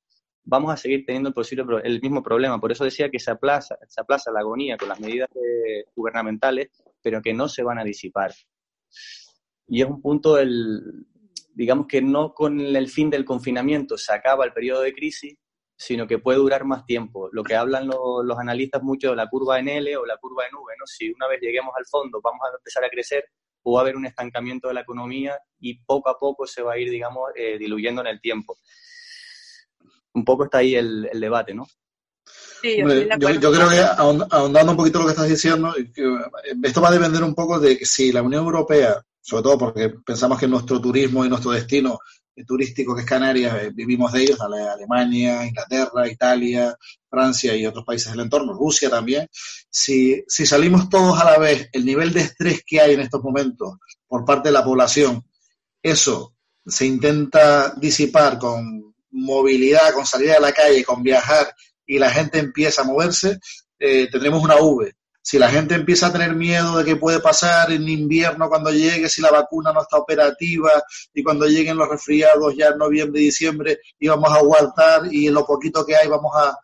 vamos 0.43 0.71
a 0.73 0.77
seguir 0.77 1.05
teniendo 1.05 1.29
el, 1.29 1.33
posible, 1.35 1.63
el 1.83 2.01
mismo 2.01 2.21
problema. 2.21 2.59
Por 2.59 2.71
eso 2.71 2.83
decía 2.83 3.09
que 3.09 3.19
se 3.19 3.31
aplaza, 3.31 3.77
se 3.87 4.01
aplaza 4.01 4.31
la 4.31 4.41
agonía 4.41 4.77
con 4.77 4.89
las 4.89 4.99
medidas 4.99 5.29
gubernamentales, 5.95 6.69
pero 7.01 7.21
que 7.21 7.33
no 7.33 7.47
se 7.47 7.63
van 7.63 7.79
a 7.79 7.83
disipar. 7.83 8.33
Y 9.67 9.81
es 9.81 9.87
un 9.87 10.01
punto, 10.01 10.37
el, 10.37 11.05
digamos 11.53 11.87
que 11.87 12.01
no 12.01 12.33
con 12.33 12.59
el 12.59 12.89
fin 12.89 13.09
del 13.09 13.25
confinamiento 13.25 13.97
se 13.97 14.13
acaba 14.13 14.45
el 14.45 14.53
periodo 14.53 14.81
de 14.81 14.93
crisis, 14.93 15.37
sino 15.75 16.05
que 16.05 16.19
puede 16.19 16.37
durar 16.37 16.65
más 16.65 16.85
tiempo. 16.85 17.29
Lo 17.31 17.43
que 17.43 17.55
hablan 17.55 17.87
lo, 17.87 18.21
los 18.23 18.37
analistas 18.37 18.83
mucho 18.83 19.11
de 19.11 19.15
la 19.15 19.27
curva 19.27 19.59
en 19.59 19.67
L 19.67 19.97
o 19.97 20.05
la 20.05 20.17
curva 20.17 20.43
en 20.45 20.55
V, 20.55 20.73
¿no? 20.77 20.85
Si 20.85 21.09
una 21.11 21.27
vez 21.27 21.39
lleguemos 21.41 21.73
al 21.77 21.85
fondo 21.85 22.21
vamos 22.21 22.41
a 22.45 22.55
empezar 22.55 22.83
a 22.83 22.89
crecer 22.89 23.25
o 23.63 23.73
va 23.73 23.79
a 23.79 23.83
haber 23.83 23.95
un 23.95 24.05
estancamiento 24.05 24.67
de 24.67 24.75
la 24.75 24.81
economía 24.81 25.39
y 25.59 25.83
poco 25.83 26.09
a 26.09 26.17
poco 26.19 26.45
se 26.45 26.61
va 26.61 26.73
a 26.73 26.77
ir, 26.77 26.89
digamos, 26.89 27.29
eh, 27.35 27.57
diluyendo 27.57 28.01
en 28.01 28.07
el 28.07 28.21
tiempo. 28.21 28.57
Un 30.13 30.25
poco 30.25 30.43
está 30.43 30.59
ahí 30.59 30.75
el 30.75 31.09
debate, 31.13 31.53
¿no? 31.53 31.65
Sí, 32.61 32.77
yo, 32.77 32.87
yo, 32.87 33.29
yo, 33.31 33.51
creo 33.51 33.69
que 33.69 33.79
ahondando 34.29 34.71
un 34.71 34.77
poquito 34.77 34.99
lo 34.99 35.05
que 35.05 35.11
estás 35.11 35.27
diciendo, 35.27 35.73
esto 36.63 36.81
va 36.81 36.89
a 36.89 36.91
depender 36.91 37.23
un 37.23 37.33
poco 37.33 37.59
de 37.59 37.83
si 37.85 38.11
la 38.11 38.21
Unión 38.21 38.45
Europea, 38.45 39.01
sobre 39.19 39.43
todo 39.43 39.57
porque 39.57 39.89
pensamos 40.05 40.39
que 40.39 40.47
nuestro 40.47 40.79
turismo 40.79 41.25
y 41.25 41.29
nuestro 41.29 41.51
destino 41.51 41.99
turístico 42.45 42.95
que 42.95 43.01
es 43.01 43.07
Canarias, 43.07 43.73
vivimos 43.73 44.11
de 44.13 44.23
ellos, 44.23 44.39
Alemania, 44.39 45.45
Inglaterra, 45.45 46.07
Italia, 46.07 46.75
Francia 47.09 47.55
y 47.55 47.65
otros 47.65 47.85
países 47.85 48.11
del 48.11 48.21
entorno, 48.21 48.53
Rusia 48.53 48.89
también. 48.89 49.27
Si, 49.69 50.23
si 50.27 50.45
salimos 50.45 50.89
todos 50.89 51.19
a 51.19 51.25
la 51.25 51.37
vez, 51.37 51.69
el 51.73 51.85
nivel 51.85 52.13
de 52.13 52.21
estrés 52.21 52.63
que 52.65 52.79
hay 52.79 52.93
en 52.93 53.01
estos 53.01 53.23
momentos 53.23 53.77
por 54.07 54.25
parte 54.25 54.49
de 54.49 54.53
la 54.53 54.63
población, 54.63 55.25
eso 55.81 56.35
se 56.65 56.85
intenta 56.85 57.73
disipar 57.75 58.37
con 58.37 58.93
movilidad, 59.11 59.93
con 59.93 60.05
salir 60.05 60.31
a 60.31 60.39
la 60.39 60.51
calle, 60.51 60.83
con 60.83 61.03
viajar 61.03 61.53
y 61.91 61.99
la 61.99 62.09
gente 62.09 62.39
empieza 62.39 62.83
a 62.83 62.85
moverse, 62.85 63.37
eh, 63.77 64.07
tendremos 64.09 64.41
una 64.41 64.55
V. 64.55 64.93
Si 65.21 65.37
la 65.37 65.49
gente 65.49 65.75
empieza 65.75 66.07
a 66.07 66.13
tener 66.13 66.33
miedo 66.33 66.77
de 66.77 66.85
qué 66.85 66.95
puede 66.95 67.19
pasar 67.19 67.69
en 67.69 67.87
invierno 67.89 68.47
cuando 68.47 68.71
llegue, 68.71 69.09
si 69.09 69.21
la 69.21 69.29
vacuna 69.29 69.73
no 69.73 69.81
está 69.81 69.97
operativa 69.97 70.71
y 71.13 71.21
cuando 71.21 71.47
lleguen 71.47 71.75
los 71.75 71.89
resfriados 71.89 72.55
ya 72.55 72.67
en 72.67 72.77
noviembre 72.77 73.19
y 73.19 73.25
diciembre 73.25 73.79
y 73.99 74.07
vamos 74.07 74.31
a 74.31 74.35
aguantar 74.35 75.13
y 75.13 75.27
en 75.27 75.33
lo 75.33 75.45
poquito 75.45 75.85
que 75.85 75.97
hay 75.97 76.07
vamos 76.07 76.31
a, 76.33 76.57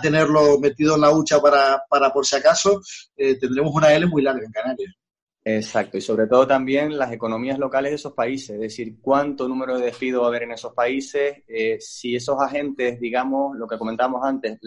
tenerlo 0.00 0.58
metido 0.60 0.94
en 0.94 1.00
la 1.00 1.10
hucha 1.10 1.40
para, 1.40 1.82
para 1.90 2.12
por 2.12 2.24
si 2.24 2.36
acaso, 2.36 2.80
eh, 3.16 3.36
tendremos 3.38 3.74
una 3.74 3.92
L 3.92 4.06
muy 4.06 4.22
larga 4.22 4.46
en 4.46 4.52
Canarias. 4.52 4.94
Exacto, 5.42 5.96
y 5.96 6.02
sobre 6.02 6.26
todo 6.26 6.46
también 6.46 6.98
las 6.98 7.12
economías 7.12 7.58
locales 7.58 7.92
de 7.92 7.96
esos 7.96 8.12
países, 8.12 8.50
es 8.50 8.60
decir, 8.60 8.98
cuánto 9.00 9.48
número 9.48 9.78
de 9.78 9.86
despidos 9.86 10.22
va 10.22 10.26
a 10.26 10.28
haber 10.28 10.42
en 10.42 10.52
esos 10.52 10.74
países, 10.74 11.42
eh, 11.48 11.78
si 11.80 12.14
esos 12.14 12.38
agentes, 12.38 13.00
digamos, 13.00 13.56
lo 13.56 13.66
que 13.66 13.78
comentábamos 13.78 14.22
antes, 14.22 14.58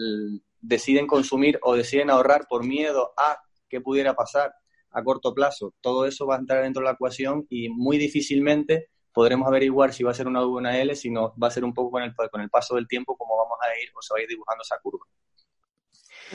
deciden 0.60 1.06
consumir 1.06 1.60
o 1.62 1.76
deciden 1.76 2.10
ahorrar 2.10 2.46
por 2.48 2.64
miedo 2.64 3.12
a 3.16 3.38
qué 3.68 3.80
pudiera 3.80 4.14
pasar 4.14 4.52
a 4.90 5.04
corto 5.04 5.32
plazo, 5.32 5.74
todo 5.80 6.06
eso 6.06 6.26
va 6.26 6.36
a 6.36 6.38
entrar 6.38 6.64
dentro 6.64 6.80
de 6.80 6.86
la 6.86 6.94
ecuación 6.94 7.46
y 7.48 7.68
muy 7.68 7.96
difícilmente 7.96 8.88
podremos 9.12 9.46
averiguar 9.46 9.94
si 9.94 10.02
va 10.02 10.10
a 10.10 10.14
ser 10.14 10.26
una 10.26 10.44
U 10.44 10.54
o 10.54 10.58
una 10.58 10.76
L, 10.76 10.94
sino 10.96 11.34
va 11.40 11.48
a 11.48 11.50
ser 11.52 11.64
un 11.64 11.72
poco 11.72 11.92
con 11.92 12.02
el, 12.02 12.14
con 12.14 12.40
el 12.40 12.50
paso 12.50 12.74
del 12.74 12.88
tiempo 12.88 13.16
como 13.16 13.36
vamos 13.36 13.58
a 13.62 13.80
ir 13.80 13.90
o 13.94 14.02
se 14.02 14.12
va 14.12 14.18
a 14.18 14.22
ir 14.22 14.28
dibujando 14.28 14.62
esa 14.62 14.78
curva. 14.82 15.06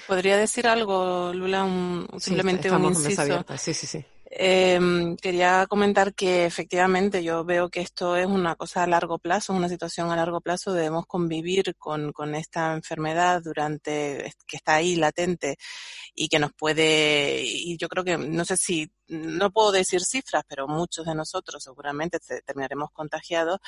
¿Podría 0.07 0.37
decir 0.37 0.67
algo, 0.67 1.33
Lula? 1.33 1.67
simplemente 2.17 2.71
un 2.71 2.85
inciso. 2.85 3.45
Sí, 3.57 3.73
sí, 3.73 3.87
sí. 3.87 4.05
Eh, 4.31 4.79
quería 5.19 5.65
comentar 5.67 6.13
que 6.13 6.45
efectivamente 6.45 7.23
yo 7.23 7.43
veo 7.43 7.69
que 7.69 7.81
esto 7.81 8.15
es 8.15 8.27
una 8.27 8.55
cosa 8.55 8.83
a 8.83 8.87
largo 8.87 9.17
plazo, 9.17 9.53
una 9.53 9.69
situación 9.69 10.11
a 10.11 10.15
largo 10.15 10.39
plazo. 10.41 10.73
Debemos 10.73 11.07
convivir 11.07 11.75
con, 11.77 12.11
con 12.13 12.35
esta 12.35 12.73
enfermedad 12.73 13.41
durante 13.43 14.31
que 14.47 14.57
está 14.57 14.75
ahí 14.75 14.95
latente 14.95 15.57
y 16.13 16.27
que 16.29 16.39
nos 16.39 16.53
puede, 16.53 17.41
y 17.43 17.77
yo 17.77 17.87
creo 17.89 18.03
que, 18.03 18.17
no 18.17 18.45
sé 18.45 18.57
si, 18.57 18.91
no 19.07 19.51
puedo 19.51 19.71
decir 19.71 20.01
cifras, 20.01 20.43
pero 20.47 20.67
muchos 20.67 21.05
de 21.05 21.15
nosotros 21.15 21.63
seguramente 21.63 22.19
terminaremos 22.45 22.91
contagiados 22.91 23.59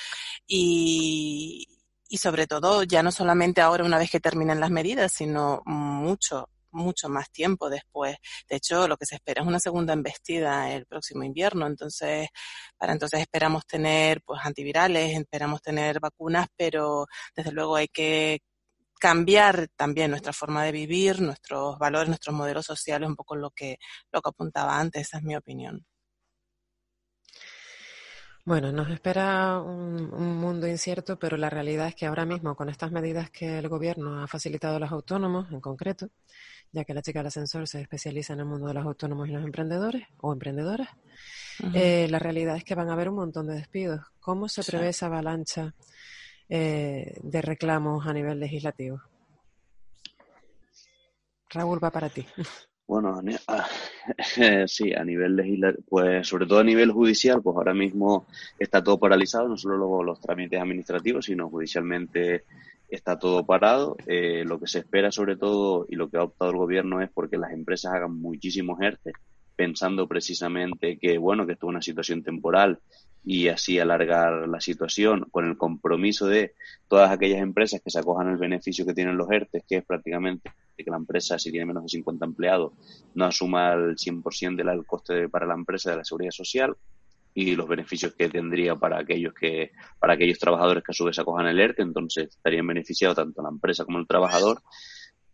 y, 0.46 1.66
y 2.08 2.18
sobre 2.18 2.46
todo 2.46 2.84
ya 2.84 3.02
no 3.02 3.10
solamente 3.10 3.60
ahora 3.60 3.84
una 3.84 3.98
vez 3.98 4.10
que 4.10 4.20
terminen 4.20 4.60
las 4.60 4.70
medidas, 4.70 5.12
sino 5.12 5.62
mucho 5.66 6.48
mucho 6.72 7.08
más 7.08 7.30
tiempo 7.30 7.70
después. 7.70 8.16
De 8.48 8.56
hecho, 8.56 8.88
lo 8.88 8.96
que 8.96 9.06
se 9.06 9.16
espera 9.16 9.42
es 9.42 9.48
una 9.48 9.60
segunda 9.60 9.92
embestida 9.92 10.72
el 10.72 10.86
próximo 10.86 11.24
invierno. 11.24 11.66
Entonces, 11.66 12.28
para 12.76 12.92
entonces 12.92 13.20
esperamos 13.20 13.66
tener 13.66 14.22
pues 14.22 14.40
antivirales, 14.44 15.16
esperamos 15.18 15.62
tener 15.62 16.00
vacunas, 16.00 16.48
pero 16.56 17.06
desde 17.36 17.52
luego 17.52 17.76
hay 17.76 17.88
que 17.88 18.40
cambiar 19.00 19.68
también 19.76 20.10
nuestra 20.10 20.32
forma 20.32 20.64
de 20.64 20.72
vivir, 20.72 21.20
nuestros 21.20 21.78
valores, 21.78 22.08
nuestros 22.08 22.36
modelos 22.36 22.66
sociales, 22.66 23.08
un 23.08 23.16
poco 23.16 23.34
lo 23.36 23.50
que, 23.50 23.78
lo 24.12 24.22
que 24.22 24.28
apuntaba 24.30 24.78
antes, 24.78 25.02
esa 25.08 25.18
es 25.18 25.24
mi 25.24 25.34
opinión. 25.36 25.84
Bueno, 28.44 28.72
nos 28.72 28.90
espera 28.90 29.60
un, 29.60 30.10
mundo 30.36 30.66
incierto, 30.66 31.16
pero 31.16 31.36
la 31.36 31.48
realidad 31.48 31.86
es 31.88 31.94
que 31.94 32.06
ahora 32.06 32.24
mismo, 32.24 32.56
con 32.56 32.68
estas 32.68 32.90
medidas 32.90 33.30
que 33.30 33.58
el 33.58 33.68
gobierno 33.68 34.20
ha 34.22 34.26
facilitado 34.26 34.76
a 34.76 34.80
los 34.80 34.90
autónomos, 34.90 35.50
en 35.52 35.60
concreto, 35.60 36.08
ya 36.72 36.84
que 36.84 36.94
la 36.94 37.02
chica 37.02 37.20
del 37.20 37.26
ascensor 37.26 37.68
se 37.68 37.82
especializa 37.82 38.32
en 38.32 38.40
el 38.40 38.46
mundo 38.46 38.66
de 38.66 38.74
los 38.74 38.84
autónomos 38.84 39.28
y 39.28 39.32
los 39.32 39.44
emprendedores 39.44 40.04
o 40.18 40.32
emprendedoras, 40.32 40.88
eh, 41.74 42.06
la 42.10 42.18
realidad 42.18 42.56
es 42.56 42.64
que 42.64 42.74
van 42.74 42.88
a 42.88 42.94
haber 42.94 43.10
un 43.10 43.16
montón 43.16 43.46
de 43.46 43.54
despidos. 43.54 44.00
¿Cómo 44.20 44.48
se 44.48 44.64
prevé 44.64 44.88
esa 44.88 45.06
avalancha 45.06 45.74
eh, 46.48 47.18
de 47.22 47.42
reclamos 47.42 48.06
a 48.06 48.12
nivel 48.14 48.40
legislativo? 48.40 49.02
Raúl, 51.50 51.82
va 51.84 51.90
para 51.90 52.08
ti. 52.08 52.26
Bueno, 52.86 53.20
sí, 54.66 54.94
a 54.94 55.04
nivel 55.04 55.36
legislativo, 55.36 55.84
pues 55.88 56.26
sobre 56.26 56.46
todo 56.46 56.60
a 56.60 56.64
nivel 56.64 56.90
judicial, 56.90 57.42
pues 57.42 57.54
ahora 57.54 57.74
mismo 57.74 58.26
está 58.58 58.82
todo 58.82 58.98
paralizado, 58.98 59.46
no 59.48 59.58
solo 59.58 59.76
los, 59.76 60.06
los 60.06 60.20
trámites 60.20 60.60
administrativos, 60.60 61.26
sino 61.26 61.50
judicialmente 61.50 62.44
está 62.96 63.18
todo 63.18 63.44
parado. 63.44 63.96
Eh, 64.06 64.44
lo 64.44 64.60
que 64.60 64.66
se 64.66 64.80
espera 64.80 65.10
sobre 65.10 65.36
todo 65.36 65.86
y 65.88 65.96
lo 65.96 66.08
que 66.08 66.18
ha 66.18 66.24
optado 66.24 66.50
el 66.50 66.58
gobierno 66.58 67.00
es 67.00 67.10
porque 67.10 67.38
las 67.38 67.52
empresas 67.52 67.94
hagan 67.94 68.14
muchísimos 68.14 68.80
ERTE, 68.80 69.12
pensando 69.56 70.06
precisamente 70.06 70.98
que, 70.98 71.18
bueno, 71.18 71.46
que 71.46 71.52
esto 71.52 71.66
es 71.66 71.70
una 71.70 71.82
situación 71.82 72.22
temporal 72.22 72.78
y 73.24 73.48
así 73.48 73.78
alargar 73.78 74.48
la 74.48 74.60
situación 74.60 75.26
con 75.30 75.46
el 75.46 75.56
compromiso 75.56 76.26
de 76.26 76.54
todas 76.88 77.10
aquellas 77.10 77.40
empresas 77.40 77.80
que 77.80 77.90
se 77.90 77.98
acojan 77.98 78.28
el 78.28 78.36
beneficio 78.36 78.84
que 78.84 78.94
tienen 78.94 79.16
los 79.16 79.30
ERTE, 79.30 79.62
que 79.66 79.76
es 79.76 79.84
prácticamente 79.84 80.50
que 80.76 80.90
la 80.90 80.96
empresa, 80.96 81.38
si 81.38 81.50
tiene 81.50 81.66
menos 81.66 81.84
de 81.84 81.90
50 81.90 82.24
empleados, 82.24 82.72
no 83.14 83.24
asuma 83.24 83.72
el 83.74 83.96
100% 83.96 84.56
del 84.56 84.84
coste 84.84 85.28
para 85.28 85.46
la 85.46 85.54
empresa 85.54 85.92
de 85.92 85.98
la 85.98 86.04
seguridad 86.04 86.32
social 86.32 86.76
y 87.34 87.56
los 87.56 87.68
beneficios 87.68 88.14
que 88.14 88.28
tendría 88.28 88.76
para 88.76 88.98
aquellos 88.98 89.32
que 89.34 89.72
para 89.98 90.14
aquellos 90.14 90.38
trabajadores 90.38 90.84
que 90.84 90.92
a 90.92 90.94
su 90.94 91.04
vez 91.04 91.18
acojan 91.18 91.46
el 91.46 91.60
ERTE, 91.60 91.82
entonces 91.82 92.28
estarían 92.28 92.66
beneficiados 92.66 93.16
tanto 93.16 93.42
la 93.42 93.48
empresa 93.48 93.84
como 93.84 93.98
el 93.98 94.06
trabajador. 94.06 94.62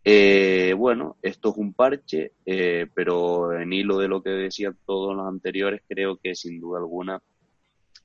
Eh, 0.04 0.74
bueno, 0.76 1.16
esto 1.22 1.50
es 1.50 1.56
un 1.56 1.74
parche, 1.74 2.32
eh, 2.46 2.86
pero 2.94 3.52
en 3.52 3.72
hilo 3.72 3.98
de 3.98 4.08
lo 4.08 4.22
que 4.22 4.30
decían 4.30 4.78
todos 4.86 5.14
los 5.14 5.26
anteriores, 5.26 5.82
creo 5.88 6.16
que 6.16 6.34
sin 6.34 6.60
duda 6.60 6.78
alguna, 6.78 7.20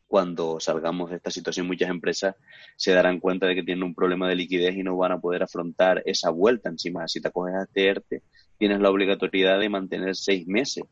cuando 0.08 0.60
salgamos 0.60 1.10
de 1.10 1.18
esta 1.18 1.32
situación, 1.32 1.68
muchas 1.68 1.90
empresas 1.90 2.36
se 2.76 2.92
darán 2.92 3.20
cuenta 3.20 3.48
de 3.48 3.56
que 3.56 3.64
tienen 3.64 3.84
un 3.84 3.96
problema 3.96 4.28
de 4.28 4.36
liquidez 4.36 4.76
y 4.76 4.84
no 4.84 4.98
van 4.98 5.14
a 5.14 5.20
poder 5.20 5.44
afrontar 5.44 6.04
esa 6.06 6.30
vuelta 6.30 6.70
encima. 6.70 7.08
Si 7.08 7.22
te 7.22 7.30
acoges 7.30 7.56
a 7.56 7.64
este 7.64 7.88
ERTE, 7.88 8.24
tienes 8.58 8.80
la 8.80 8.90
obligatoriedad 8.90 9.60
de 9.60 9.70
mantener 9.70 10.16
seis 10.16 10.46
meses 10.48 10.84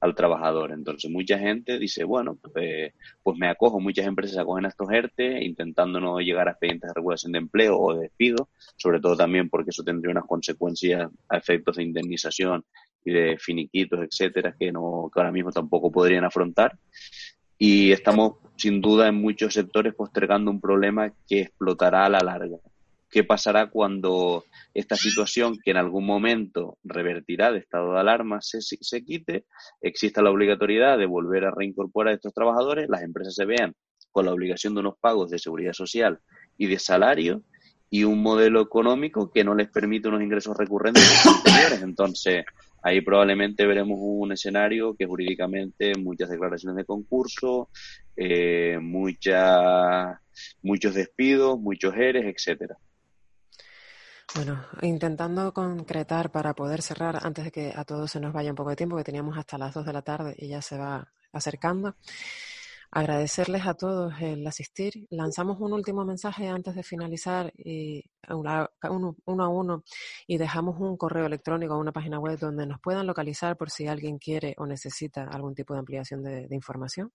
al 0.00 0.14
trabajador. 0.14 0.72
Entonces 0.72 1.10
mucha 1.10 1.38
gente 1.38 1.78
dice, 1.78 2.04
bueno, 2.04 2.36
pues, 2.36 2.92
pues 3.22 3.38
me 3.38 3.48
acojo, 3.48 3.80
muchas 3.80 4.06
empresas 4.06 4.38
acogen 4.38 4.64
a 4.64 4.68
estos 4.68 4.90
ERTE 4.90 5.44
intentando 5.44 6.00
no 6.00 6.20
llegar 6.20 6.48
a 6.48 6.52
expedientes 6.52 6.88
de 6.88 6.94
regulación 6.94 7.32
de 7.32 7.38
empleo 7.38 7.78
o 7.78 7.94
de 7.94 8.02
despido, 8.02 8.48
sobre 8.76 9.00
todo 9.00 9.16
también 9.16 9.48
porque 9.48 9.70
eso 9.70 9.84
tendría 9.84 10.10
unas 10.10 10.26
consecuencias 10.26 11.10
a 11.28 11.36
efectos 11.36 11.76
de 11.76 11.84
indemnización 11.84 12.64
y 13.04 13.12
de 13.12 13.38
finiquitos, 13.38 14.00
etcétera, 14.00 14.54
que 14.58 14.72
no 14.72 15.10
que 15.12 15.20
ahora 15.20 15.32
mismo 15.32 15.52
tampoco 15.52 15.90
podrían 15.90 16.24
afrontar. 16.24 16.78
Y 17.58 17.92
estamos 17.92 18.34
sin 18.56 18.80
duda 18.80 19.08
en 19.08 19.16
muchos 19.16 19.54
sectores 19.54 19.94
postergando 19.94 20.50
un 20.50 20.60
problema 20.60 21.12
que 21.28 21.42
explotará 21.42 22.06
a 22.06 22.10
la 22.10 22.20
larga 22.20 22.56
qué 23.10 23.24
pasará 23.24 23.70
cuando 23.70 24.44
esta 24.72 24.96
situación, 24.96 25.58
que 25.62 25.72
en 25.72 25.76
algún 25.76 26.06
momento 26.06 26.78
revertirá 26.84 27.52
de 27.52 27.58
estado 27.58 27.94
de 27.94 28.00
alarma, 28.00 28.40
se, 28.40 28.60
se 28.60 29.04
quite, 29.04 29.44
exista 29.80 30.22
la 30.22 30.30
obligatoriedad 30.30 30.96
de 30.98 31.06
volver 31.06 31.44
a 31.44 31.50
reincorporar 31.50 32.12
a 32.12 32.14
estos 32.16 32.32
trabajadores, 32.32 32.88
las 32.88 33.02
empresas 33.02 33.34
se 33.34 33.44
vean 33.44 33.74
con 34.12 34.26
la 34.26 34.32
obligación 34.32 34.74
de 34.74 34.80
unos 34.80 34.98
pagos 34.98 35.30
de 35.30 35.38
seguridad 35.38 35.72
social 35.72 36.20
y 36.56 36.66
de 36.66 36.78
salario 36.78 37.42
y 37.90 38.04
un 38.04 38.22
modelo 38.22 38.60
económico 38.60 39.30
que 39.32 39.42
no 39.42 39.54
les 39.54 39.68
permite 39.68 40.08
unos 40.08 40.22
ingresos 40.22 40.56
recurrentes 40.56 41.26
anteriores. 41.26 41.82
Entonces, 41.82 42.44
ahí 42.82 43.00
probablemente 43.00 43.66
veremos 43.66 43.98
un 44.00 44.32
escenario 44.32 44.94
que 44.94 45.06
jurídicamente 45.06 45.92
muchas 45.98 46.30
declaraciones 46.30 46.76
de 46.76 46.84
concurso, 46.84 47.68
eh, 48.16 48.78
muchas, 48.80 50.18
muchos 50.62 50.94
despidos, 50.94 51.58
muchos 51.58 51.96
eres, 51.96 52.24
etcétera. 52.26 52.76
Bueno, 54.36 54.64
intentando 54.82 55.52
concretar 55.52 56.30
para 56.30 56.54
poder 56.54 56.82
cerrar 56.82 57.18
antes 57.26 57.46
de 57.46 57.50
que 57.50 57.72
a 57.74 57.84
todos 57.84 58.12
se 58.12 58.20
nos 58.20 58.32
vaya 58.32 58.50
un 58.50 58.56
poco 58.56 58.70
de 58.70 58.76
tiempo, 58.76 58.96
que 58.96 59.02
teníamos 59.02 59.36
hasta 59.36 59.58
las 59.58 59.74
2 59.74 59.84
de 59.84 59.92
la 59.92 60.02
tarde 60.02 60.34
y 60.38 60.48
ya 60.48 60.62
se 60.62 60.78
va 60.78 61.12
acercando. 61.32 61.96
Agradecerles 62.92 63.66
a 63.66 63.74
todos 63.74 64.14
el 64.20 64.46
asistir. 64.46 65.06
Lanzamos 65.10 65.60
un 65.60 65.72
último 65.72 66.04
mensaje 66.04 66.48
antes 66.48 66.76
de 66.76 66.82
finalizar 66.84 67.52
y 67.56 68.04
uno, 68.28 68.68
a 69.26 69.48
uno 69.48 69.84
y 70.26 70.38
dejamos 70.38 70.80
un 70.80 70.96
correo 70.96 71.26
electrónico 71.26 71.74
o 71.74 71.78
una 71.78 71.92
página 71.92 72.20
web 72.20 72.38
donde 72.38 72.66
nos 72.66 72.80
puedan 72.80 73.06
localizar 73.06 73.56
por 73.56 73.70
si 73.70 73.88
alguien 73.88 74.18
quiere 74.18 74.54
o 74.58 74.66
necesita 74.66 75.24
algún 75.24 75.54
tipo 75.54 75.74
de 75.74 75.80
ampliación 75.80 76.22
de, 76.22 76.46
de 76.46 76.54
información. 76.54 77.12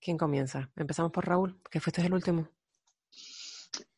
¿Quién 0.00 0.18
comienza? 0.18 0.70
Empezamos 0.76 1.12
por 1.12 1.26
Raúl, 1.26 1.60
que 1.70 1.80
fuiste 1.80 2.04
el 2.04 2.14
último. 2.14 2.55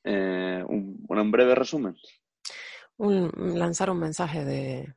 Eh, 0.04 0.64
un, 0.66 1.04
un, 1.08 1.30
breve 1.30 1.54
resumen. 1.54 1.96
Un, 2.96 3.30
lanzar 3.58 3.90
un 3.90 3.98
mensaje 3.98 4.44
de, 4.44 4.94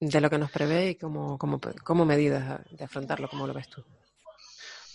de, 0.00 0.20
lo 0.20 0.28
que 0.28 0.38
nos 0.38 0.50
prevé 0.50 0.90
y 0.90 0.94
como, 0.96 1.38
como, 1.38 1.60
como 1.84 2.04
medidas 2.04 2.60
de 2.70 2.84
afrontarlo, 2.84 3.28
como 3.28 3.46
lo 3.46 3.54
ves 3.54 3.68
tú. 3.68 3.84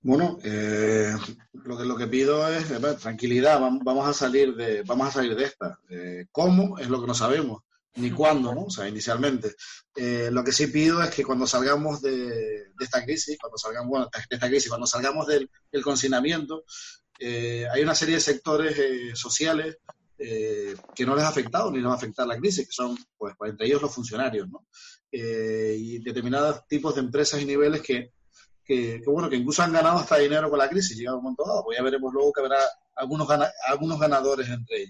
Bueno, 0.01 0.39
eh, 0.43 1.15
lo 1.53 1.79
que 1.79 1.85
lo 1.85 1.97
que 1.97 2.09
pido 2.09 2.49
es 2.49 2.67
tranquilidad. 3.01 3.61
Vamos 3.61 4.09
a 4.09 4.13
salir 4.13 4.57
de 4.57 4.83
vamos 4.83 5.07
a 5.07 5.13
salir 5.13 5.37
de 5.37 5.45
esta. 5.45 5.79
Eh, 5.89 6.27
¿Cómo 6.33 6.79
es 6.79 6.89
lo 6.89 7.01
que 7.01 7.07
no 7.07 7.15
sabemos? 7.15 7.63
Ni 7.95 8.11
cuándo, 8.11 8.55
¿no? 8.55 8.65
O 8.65 8.71
sea, 8.71 8.89
inicialmente. 8.89 9.55
Eh, 9.95 10.31
lo 10.33 10.43
que 10.43 10.53
sí 10.53 10.69
pido 10.69 11.03
es 11.03 11.11
que 11.11 11.25
cuando 11.25 11.47
salgamos 11.47 12.01
de, 12.01 12.69
esta 12.81 13.05
crisis, 13.05 13.37
cuando 13.39 13.59
salgamos 13.59 13.89
bueno, 13.91 14.09
de 14.13 14.35
esta 14.35 14.49
crisis, 14.49 14.69
cuando 14.69 14.87
salgamos 14.87 15.27
del, 15.27 15.51
del 15.71 15.83
confinamiento, 15.83 16.65
eh, 17.25 17.69
hay 17.73 17.83
una 17.83 17.95
serie 17.95 18.17
de 18.17 18.21
sectores 18.21 18.77
eh, 18.77 19.15
sociales 19.15 19.79
eh, 20.19 20.75
que 20.93 21.07
no 21.07 21.15
les 21.15 21.25
ha 21.25 21.29
afectado 21.29 21.71
ni 21.71 21.79
les 21.79 21.87
va 21.87 21.93
a 21.93 21.97
afectar 21.97 22.27
la 22.27 22.37
crisis, 22.37 22.67
que 22.67 22.73
son, 22.73 22.97
pues, 23.17 23.35
entre 23.45 23.67
ellos 23.67 23.81
los 23.81 23.95
funcionarios, 23.95 24.49
¿no? 24.49 24.67
y 25.15 25.99
determinados 25.99 26.67
tipos 26.67 26.95
de 26.95 27.03
empresas 27.03 27.43
y 27.43 27.45
niveles 27.45 27.83
que, 27.83 28.15
que, 28.65 29.03
bueno, 29.07 29.29
que 29.29 29.37
incluso 29.37 29.63
han 29.63 29.73
ganado 29.73 29.99
hasta 29.99 30.17
dinero 30.17 30.49
con 30.49 30.59
la 30.59 30.71
crisis, 30.71 30.97
llegado 30.97 31.19
un 31.19 31.25
momento 31.25 31.45
dado, 31.47 31.63
pues 31.65 31.77
ya 31.77 31.85
veremos 31.85 32.15
luego 32.15 32.33
que 32.33 32.41
habrá 32.41 32.59
algunos, 32.97 33.29
algunos 33.67 34.01
ganadores 34.01 34.49
entre 34.49 34.87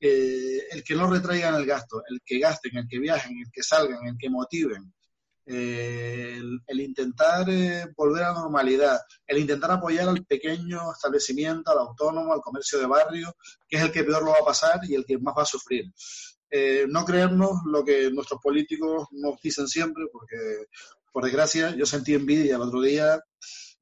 ellos. 0.00 0.64
el 0.70 0.84
que 0.84 0.94
no 0.94 1.10
retraigan 1.10 1.54
el 1.54 1.66
gasto, 1.66 2.02
el 2.08 2.20
que 2.24 2.38
gasten, 2.38 2.76
el 2.76 2.88
que 2.88 2.98
viajen, 2.98 3.38
el 3.38 3.50
que 3.52 3.62
salgan, 3.62 4.06
el 4.06 4.16
que 4.18 4.30
motiven, 4.30 4.92
eh, 5.50 6.38
el, 6.66 6.80
intentar 6.80 7.48
eh, 7.48 7.86
volver 7.96 8.22
a 8.22 8.32
la 8.32 8.40
normalidad, 8.40 9.00
el 9.26 9.38
intentar 9.38 9.70
apoyar 9.70 10.06
al 10.06 10.26
pequeño 10.26 10.92
establecimiento, 10.92 11.70
al 11.70 11.78
autónomo, 11.78 12.34
al 12.34 12.42
comercio 12.42 12.78
de 12.78 12.86
barrio, 12.86 13.34
que 13.66 13.78
es 13.78 13.82
el 13.82 13.90
que 13.90 14.04
peor 14.04 14.24
lo 14.24 14.32
va 14.32 14.38
a 14.42 14.44
pasar 14.44 14.80
y 14.82 14.94
el 14.94 15.06
que 15.06 15.16
más 15.16 15.34
va 15.36 15.44
a 15.44 15.46
sufrir. 15.46 15.86
Eh, 16.50 16.84
no 16.90 17.02
creernos 17.06 17.62
lo 17.64 17.82
que 17.82 18.10
nuestros 18.10 18.42
políticos 18.42 19.08
nos 19.12 19.40
dicen 19.40 19.66
siempre, 19.68 20.04
porque 20.12 20.36
por 21.10 21.24
desgracia 21.24 21.74
yo 21.74 21.86
sentí 21.86 22.12
envidia 22.12 22.56
el 22.56 22.62
otro 22.62 22.82
día 22.82 23.18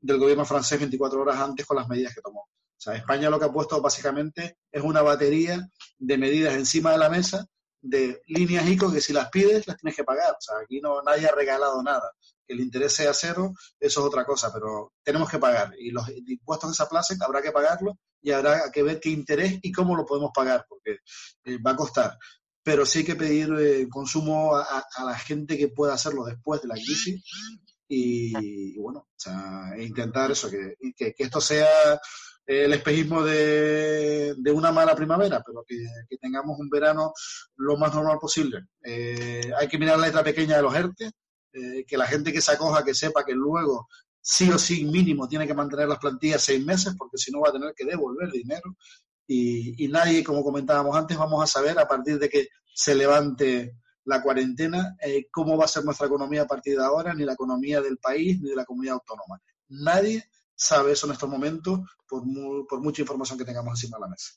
del 0.01 0.19
gobierno 0.19 0.45
francés 0.45 0.79
24 0.79 1.21
horas 1.21 1.41
antes 1.41 1.67
con 1.67 1.79
las 1.79 1.89
medidas 1.89 2.15
que 2.15 2.21
tomó. 2.21 2.49
O 2.79 2.81
sea, 2.81 2.95
España 2.95 3.31
lo 3.31 3.39
que 3.39 3.47
ha 3.47 3.53
puesto 3.53 3.81
básicamente 3.81 4.59
es 4.71 4.83
una 4.83 5.03
batería 5.03 5.67
de 5.99 6.19
medidas 6.19 6.55
encima 6.55 6.93
de 6.93 6.99
la 6.99 7.09
mesa 7.09 7.47
de 7.89 8.21
líneas 8.27 8.69
ICO 8.69 8.93
que 8.93 9.01
si 9.01 9.13
las 9.13 9.31
pides 9.31 9.67
las 9.67 9.77
tienes 9.77 9.97
que 9.97 10.05
pagar. 10.05 10.33
O 10.33 10.41
sea, 10.41 10.57
aquí 10.63 10.81
no 10.81 11.03
nadie 11.03 11.27
ha 11.27 11.35
regalado 11.35 11.83
nada. 11.83 12.13
Que 12.47 12.55
el 12.55 12.61
interés 12.61 12.93
sea 12.93 13.13
cero, 13.13 13.55
eso 13.79 14.01
es 14.01 14.07
otra 14.07 14.25
cosa, 14.25 14.53
pero 14.53 14.93
tenemos 15.03 15.31
que 15.31 15.39
pagar. 15.39 15.73
Y 15.79 15.91
los 15.91 16.09
impuestos 16.09 16.71
que 16.71 16.77
se 16.77 16.83
aplacen 16.83 17.23
habrá 17.23 17.43
que 17.43 17.53
pagarlos 17.53 17.97
y 18.21 18.31
habrá 18.31 18.71
que 18.71 18.83
ver 18.83 19.01
qué 19.01 19.11
interés 19.11 19.59
y 19.63 19.73
cómo 19.73 19.97
lo 19.97 20.05
podemos 20.05 20.31
pagar, 20.35 20.67
porque 20.69 20.99
eh, 21.45 21.59
va 21.59 21.73
a 21.73 21.77
costar. 21.77 22.19
Pero 22.63 22.85
sí 22.85 23.01
hay 23.01 23.05
que 23.05 23.17
pedir 23.17 23.53
eh, 23.59 23.89
consumo 23.89 24.57
a, 24.57 24.85
la 25.05 25.19
gente 25.19 25.57
que 25.57 25.69
pueda 25.69 25.95
hacerlo 25.95 26.25
después 26.25 26.61
de 26.63 26.69
la 26.69 26.75
crisis 26.75 27.23
y, 27.89 28.77
bueno, 28.79 29.01
o 29.01 29.15
sea, 29.17 29.73
e 29.77 29.85
intentar 29.85 30.33
eso, 30.33 30.51
que, 30.51 30.75
esto 30.99 31.41
sea 31.41 32.01
el 32.47 32.73
espejismo 32.73 33.23
de, 33.23 34.35
de, 34.37 34.53
una 34.53 34.71
mala 34.71 34.95
primavera, 34.95 35.43
pero 35.45 35.65
que, 35.67 35.77
tengamos 36.21 36.59
un 36.59 36.71
verano 36.71 37.13
lo 37.57 37.77
más 37.77 37.93
normal 37.93 38.19
posible. 38.21 38.67
Eh, 38.85 39.51
hay 39.59 39.67
que 39.69 39.79
mirar 39.79 39.99
la 39.99 40.07
letra 40.07 40.23
pequeña 40.23 40.57
de 40.57 40.63
los 40.63 40.75
ERTE, 40.75 41.11
eh, 41.53 41.85
que 41.87 41.97
la 41.97 42.07
gente 42.07 42.33
que 42.33 42.41
se 42.41 42.53
acoja, 42.53 42.85
que 42.85 42.95
sepa 42.95 43.25
que 43.25 43.35
luego 43.35 43.89
sí 44.21 44.51
o 44.51 44.59
sí 44.59 44.85
mínimo 44.85 45.29
tiene 45.29 45.47
que 45.47 45.55
mantener 45.55 45.89
las 45.89 45.99
plantillas 45.99 46.43
seis 46.43 46.65
meses, 46.65 46.95
porque 46.97 47.19
si 47.19 47.33
no 47.33 47.41
va 47.41 47.49
a 47.49 47.53
tener 47.53 47.75
que 47.77 47.85
devolver 47.85 48.31
dinero. 48.31 48.77
Y, 49.27 49.85
y 49.85 49.89
nadie, 49.89 50.23
como 50.23 50.45
comentábamos 50.45 50.97
antes, 50.97 51.17
vamos 51.17 51.43
a 51.43 51.47
saber 51.47 51.79
a 51.79 51.89
partir 51.89 52.19
de 52.19 52.29
que 52.29 52.49
se 52.73 52.95
levante 52.95 53.77
la 54.05 54.23
cuarentena 54.23 54.97
eh, 55.03 55.27
cómo 55.31 55.57
va 55.57 55.65
a 55.65 55.69
ser 55.69 55.85
nuestra 55.85 56.07
economía 56.07 56.43
a 56.43 56.47
partir 56.47 56.79
de 56.79 56.85
ahora, 56.85 57.13
ni 57.13 57.25
la 57.25 57.33
economía 57.33 57.81
del 57.81 57.99
país, 57.99 58.41
ni 58.41 58.51
de 58.51 58.57
la 58.57 58.65
comunidad 58.65 58.95
autónoma. 58.95 59.41
Nadie 59.69 60.25
sabe 60.57 60.93
eso 60.93 61.07
en 61.07 61.13
estos 61.13 61.29
momentos 61.29 61.81
por, 62.09 62.23
por 62.67 62.81
mucha 62.81 63.03
información 63.03 63.39
que 63.39 63.45
tengamos 63.45 63.75
encima 63.75 63.99
de 63.99 64.01
la 64.01 64.09
mesa. 64.09 64.33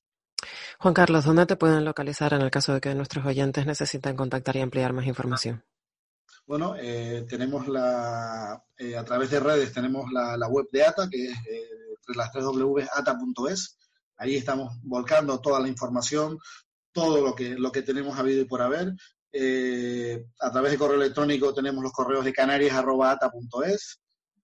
Juan 0.80 0.94
Carlos, 0.94 1.26
¿dónde 1.26 1.46
te 1.46 1.56
pueden 1.56 1.84
localizar 1.84 2.34
en 2.34 2.42
el 2.42 2.52
caso 2.52 2.74
de 2.74 2.82
que 2.82 2.94
nuestros 2.94 3.26
oyentes 3.26 3.66
necesiten 3.66 4.16
contactar 4.16 4.56
y 4.56 4.62
ampliar 4.62 4.94
más 4.94 5.08
información? 5.08 5.64
Bueno, 6.46 6.76
eh, 6.78 7.26
tenemos 7.28 7.68
la, 7.68 8.64
eh, 8.78 8.98
a 8.98 9.04
través 9.04 9.30
de 9.30 9.40
redes 9.40 9.74
tenemos 9.74 10.12
la, 10.12 10.38
la 10.38 10.48
web 10.48 10.68
de 10.72 10.84
ATA, 10.84 11.10
que 11.10 11.26
es 11.26 11.38
eh, 11.48 11.80
las 12.16 12.32
3 12.32 12.46
ata.es. 12.94 13.78
Ahí 14.18 14.36
estamos 14.36 14.78
volcando 14.84 15.40
toda 15.40 15.60
la 15.60 15.68
información, 15.68 16.38
todo 16.92 17.22
lo 17.22 17.36
que, 17.36 17.52
lo 17.52 17.72
que 17.72 17.82
tenemos 17.82 18.18
habido 18.18 18.42
y 18.42 18.46
por 18.46 18.62
haber. 18.62 18.94
Eh, 19.32 20.26
a 20.40 20.52
través 20.52 20.72
de 20.72 20.78
correo 20.78 20.98
electrónico 20.98 21.54
tenemos 21.54 21.84
los 21.84 21.94
correos 21.94 22.26
de 22.26 22.34
canarias.ata.es. 22.34 24.00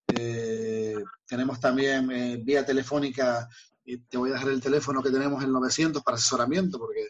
Eh, 0.08 0.96
tenemos 1.28 1.60
también 1.60 2.10
eh, 2.12 2.40
vía 2.44 2.66
telefónica, 2.66 3.48
y 3.84 3.98
te 4.00 4.18
voy 4.18 4.32
a 4.32 4.34
dejar 4.34 4.50
el 4.50 4.62
teléfono 4.62 5.04
que 5.04 5.12
tenemos 5.12 5.44
el 5.44 5.52
900 5.52 6.02
para 6.04 6.18
asesoramiento, 6.18 6.80
porque 6.80 7.10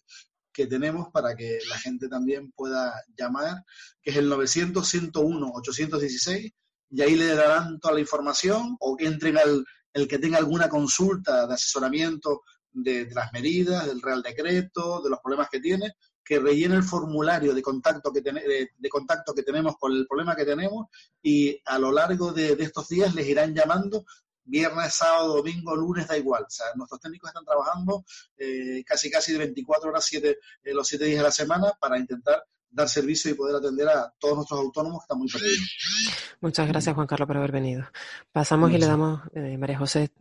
que 0.51 0.67
tenemos 0.67 1.09
para 1.11 1.35
que 1.35 1.59
la 1.69 1.77
gente 1.77 2.07
también 2.07 2.51
pueda 2.51 2.93
llamar, 3.17 3.63
que 4.01 4.11
es 4.11 4.17
el 4.17 4.31
900-101-816, 4.31 6.53
y 6.91 7.01
ahí 7.01 7.15
le 7.15 7.33
darán 7.35 7.79
toda 7.79 7.95
la 7.95 7.99
información 7.99 8.77
o 8.79 8.95
que 8.95 9.07
entren 9.07 9.37
al 9.37 9.65
el 9.95 10.09
que 10.09 10.19
tenga 10.19 10.37
alguna 10.37 10.67
consulta 10.67 11.47
de 11.47 11.53
asesoramiento 11.53 12.43
de, 12.71 13.09
las 13.15 13.31
medidas, 13.31 13.87
del 13.87 14.01
Real 14.01 14.21
Decreto, 14.21 15.01
de 15.01 15.09
los 15.09 15.19
problemas 15.21 15.47
que 15.49 15.61
tiene, 15.61 15.93
que 16.25 16.39
rellene 16.39 16.75
el 16.75 16.83
formulario 16.83 17.53
de 17.53 17.61
contacto 17.61 18.11
que, 18.11 18.21
de, 18.21 18.71
de, 18.75 18.89
contacto 18.89 19.33
que 19.33 19.43
tenemos 19.43 19.77
con 19.77 19.93
el 19.93 20.07
problema 20.07 20.35
que 20.35 20.43
tenemos 20.43 20.87
y 21.21 21.61
a 21.65 21.77
lo 21.77 21.91
largo 21.91 22.33
de, 22.33 22.55
de, 22.55 22.63
estos 22.63 22.89
días 22.89 23.13
les 23.13 23.27
irán 23.27 23.53
llamando 23.53 24.05
viernes, 24.45 24.93
sábado, 24.93 25.37
domingo, 25.37 25.75
lunes, 25.75 26.07
da 26.07 26.17
igual. 26.17 26.43
O 26.43 26.49
sea, 26.49 26.67
nuestros 26.75 27.01
técnicos 27.01 27.29
están 27.29 27.45
trabajando 27.45 28.05
eh, 28.37 28.83
casi 28.85 29.09
casi 29.09 29.33
de 29.33 29.39
24 29.39 29.89
horas, 29.89 30.05
siete, 30.05 30.39
eh, 30.63 30.73
los 30.73 30.87
7 30.87 31.05
días 31.05 31.17
de 31.17 31.23
la 31.23 31.31
semana 31.31 31.73
para 31.79 31.97
intentar 31.97 32.43
dar 32.69 32.89
servicio 32.89 33.31
y 33.31 33.35
poder 33.35 33.55
atender 33.55 33.87
a 33.87 34.13
todos 34.19 34.35
nuestros 34.35 34.59
autónomos 34.59 34.99
que 34.99 35.03
están 35.03 35.17
muy 35.17 35.29
perdidos. 35.29 36.35
Muchas 36.41 36.67
gracias, 36.67 36.93
Juan 36.93 37.07
Carlos, 37.07 37.27
por 37.27 37.37
haber 37.37 37.51
venido. 37.51 37.85
Pasamos 38.31 38.71
y 38.71 38.77
le 38.77 38.85
damos, 38.85 39.21
eh, 39.33 39.57
María 39.57 39.77
José, 39.77 40.11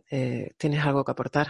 ¿tienes 0.57 0.85
algo 0.85 1.05
que 1.05 1.11
aportar? 1.11 1.49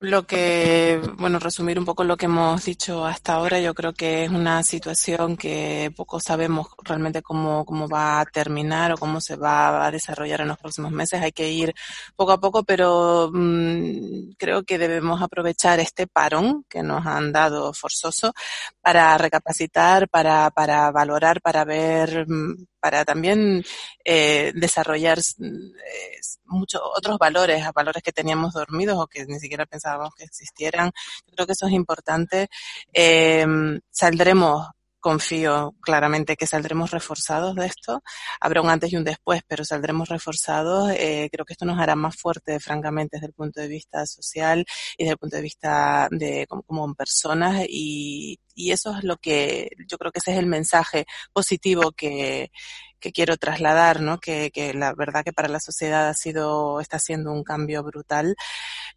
Lo 0.00 0.28
que, 0.28 1.00
bueno, 1.18 1.40
resumir 1.40 1.76
un 1.76 1.84
poco 1.84 2.04
lo 2.04 2.16
que 2.16 2.26
hemos 2.26 2.64
dicho 2.64 3.04
hasta 3.04 3.32
ahora, 3.34 3.58
yo 3.58 3.74
creo 3.74 3.92
que 3.92 4.22
es 4.22 4.30
una 4.30 4.62
situación 4.62 5.36
que 5.36 5.92
poco 5.96 6.20
sabemos 6.20 6.68
realmente 6.84 7.20
cómo, 7.20 7.64
cómo 7.64 7.88
va 7.88 8.20
a 8.20 8.24
terminar 8.26 8.92
o 8.92 8.96
cómo 8.96 9.20
se 9.20 9.34
va 9.34 9.84
a 9.84 9.90
desarrollar 9.90 10.42
en 10.42 10.48
los 10.48 10.58
próximos 10.58 10.92
meses. 10.92 11.20
Hay 11.20 11.32
que 11.32 11.50
ir 11.50 11.74
poco 12.14 12.30
a 12.30 12.38
poco, 12.40 12.62
pero 12.62 13.28
mmm, 13.32 14.34
creo 14.38 14.62
que 14.62 14.78
debemos 14.78 15.20
aprovechar 15.20 15.80
este 15.80 16.06
parón 16.06 16.64
que 16.68 16.84
nos 16.84 17.04
han 17.04 17.32
dado 17.32 17.72
forzoso 17.72 18.32
para 18.80 19.18
recapacitar, 19.18 20.08
para, 20.08 20.48
para 20.52 20.92
valorar, 20.92 21.40
para 21.40 21.64
ver, 21.64 22.24
mm, 22.28 22.66
para 22.80 23.04
también 23.04 23.64
eh, 24.04 24.52
desarrollar 24.54 25.18
eh, 25.18 26.20
muchos 26.44 26.80
otros 26.96 27.18
valores, 27.18 27.64
valores 27.74 28.02
que 28.02 28.12
teníamos 28.12 28.54
dormidos 28.54 28.96
o 28.98 29.06
que 29.08 29.26
ni 29.26 29.40
siquiera 29.40 29.66
pensábamos 29.66 29.87
que 30.16 30.24
existieran. 30.24 30.90
Yo 31.26 31.32
creo 31.34 31.46
que 31.46 31.52
eso 31.52 31.66
es 31.66 31.72
importante. 31.72 32.48
Eh, 32.92 33.46
saldremos 33.90 34.68
confío 35.00 35.74
claramente 35.80 36.36
que 36.36 36.46
saldremos 36.46 36.90
reforzados 36.90 37.54
de 37.54 37.66
esto. 37.66 38.02
Habrá 38.40 38.60
un 38.62 38.70
antes 38.70 38.92
y 38.92 38.96
un 38.96 39.04
después, 39.04 39.42
pero 39.46 39.64
saldremos 39.64 40.08
reforzados. 40.08 40.90
Eh, 40.92 41.28
creo 41.32 41.44
que 41.44 41.54
esto 41.54 41.64
nos 41.64 41.78
hará 41.78 41.94
más 41.94 42.16
fuerte, 42.16 42.60
francamente, 42.60 43.16
desde 43.16 43.28
el 43.28 43.32
punto 43.32 43.60
de 43.60 43.68
vista 43.68 44.04
social 44.06 44.64
y 44.96 45.04
desde 45.04 45.12
el 45.12 45.18
punto 45.18 45.36
de 45.36 45.42
vista 45.42 46.08
de 46.10 46.46
como, 46.48 46.94
personas. 46.94 47.64
Y 47.68 48.38
eso 48.56 48.96
es 48.96 49.04
lo 49.04 49.16
que 49.16 49.70
yo 49.88 49.98
creo 49.98 50.10
que 50.12 50.18
ese 50.18 50.32
es 50.32 50.38
el 50.38 50.46
mensaje 50.46 51.06
positivo 51.32 51.92
que, 51.92 52.50
que 53.00 53.12
quiero 53.12 53.36
trasladar, 53.36 54.00
¿no? 54.00 54.18
Que, 54.18 54.50
que, 54.50 54.74
la 54.74 54.94
verdad 54.94 55.24
que 55.24 55.32
para 55.32 55.48
la 55.48 55.60
sociedad 55.60 56.08
ha 56.08 56.14
sido, 56.14 56.80
está 56.80 56.98
siendo 56.98 57.32
un 57.32 57.44
cambio 57.44 57.82
brutal, 57.82 58.36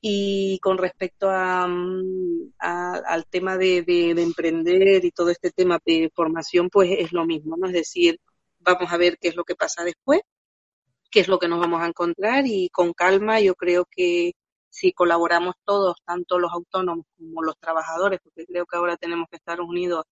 Y 0.09 0.61
con 0.61 0.79
respecto 0.79 1.29
a, 1.29 1.67
mm, 1.67 2.53
al 2.61 3.27
tema 3.27 3.57
de, 3.57 3.83
de, 3.83 4.15
de, 4.15 4.23
emprender 4.23 5.05
y 5.05 5.11
todo 5.11 5.31
este 5.31 5.51
tema 5.51 5.81
de 5.85 6.13
formación, 6.15 6.71
pues 6.71 6.91
es 6.97 7.13
lo 7.13 7.27
mismo, 7.27 7.57
¿no? 7.57 7.67
Es 7.67 7.73
decir, 7.73 8.21
vamos 8.61 8.93
a 8.93 8.97
ver 8.99 9.19
qué 9.19 9.29
es 9.29 9.35
lo 9.35 9.43
que 9.43 9.57
pasa 9.57 9.83
después, 9.83 10.21
qué 11.11 11.21
es 11.21 11.29
lo 11.29 11.41
que 11.41 11.49
nos 11.49 11.59
vamos 11.59 11.83
a 11.83 11.89
encontrar 11.89 12.45
y 12.47 12.69
con 12.71 12.93
calma 12.93 13.41
yo 13.41 13.57
creo 13.57 13.85
que 13.91 14.35
si 14.71 14.93
colaboramos 14.93 15.57
todos, 15.65 15.97
tanto 16.05 16.39
los 16.39 16.53
autónomos 16.53 17.07
como 17.17 17.43
los 17.43 17.59
trabajadores, 17.59 18.21
porque 18.23 18.47
creo 18.47 18.65
que 18.67 18.77
ahora 18.77 18.97
tenemos 18.97 19.27
que 19.29 19.39
estar 19.39 19.61
unidos 19.61 20.05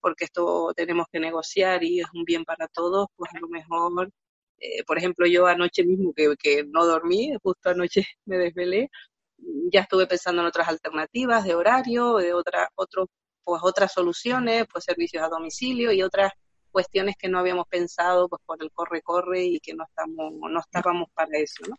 porque 0.00 0.24
esto 0.24 0.72
tenemos 0.76 1.06
que 1.12 1.20
negociar 1.20 1.84
y 1.84 2.00
es 2.00 2.06
un 2.14 2.24
bien 2.24 2.44
para 2.44 2.66
todos, 2.68 3.08
pues 3.16 3.30
a 3.34 3.38
lo 3.40 3.48
mejor, 3.48 4.10
eh, 4.58 4.84
por 4.84 4.98
ejemplo, 4.98 5.26
yo 5.28 5.46
anoche 5.46 5.84
mismo 5.84 6.12
que 6.14 6.64
no 6.64 6.86
dormí, 6.86 7.32
justo 7.42 7.70
anoche 7.70 8.04
me 8.26 8.38
desvelé, 8.38 8.90
ya 9.72 9.80
estuve 9.80 10.06
pensando 10.06 10.42
en 10.42 10.48
otras 10.48 10.68
alternativas 10.68 11.44
de 11.44 11.54
horario, 11.54 12.16
de 12.16 12.32
otra, 12.32 12.70
otro, 12.74 13.08
pues 13.44 13.60
otras 13.64 13.92
soluciones, 13.92 14.66
pues 14.70 14.84
servicios 14.84 15.22
a 15.22 15.28
domicilio 15.28 15.92
y 15.92 16.02
otras 16.02 16.32
cuestiones 16.70 17.16
que 17.18 17.28
no 17.28 17.38
habíamos 17.38 17.66
pensado 17.68 18.28
pues 18.28 18.42
por 18.44 18.62
el 18.62 18.70
corre-corre 18.72 19.44
y 19.44 19.60
que 19.60 19.74
no 19.74 19.84
estamos, 19.84 20.32
no 20.32 20.60
estábamos 20.60 21.08
para 21.14 21.38
eso, 21.38 21.64
¿no? 21.68 21.76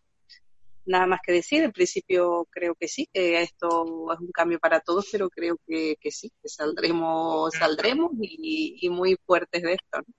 nada 0.89 1.05
más 1.05 1.19
que 1.23 1.31
decir. 1.31 1.63
En 1.63 1.71
principio 1.71 2.47
creo 2.49 2.75
que 2.75 2.87
sí, 2.87 3.07
que 3.13 3.41
esto 3.41 4.11
es 4.11 4.19
un 4.19 4.31
cambio 4.31 4.59
para 4.59 4.79
todos, 4.81 5.07
pero 5.11 5.29
creo 5.29 5.57
que, 5.65 5.95
que 6.01 6.11
sí, 6.11 6.31
que 6.41 6.49
saldremos, 6.49 7.53
saldremos 7.53 8.11
y, 8.19 8.77
y 8.81 8.89
muy 8.89 9.17
fuertes 9.25 9.61
de 9.61 9.73
esto. 9.73 9.99
¿no? 9.99 10.13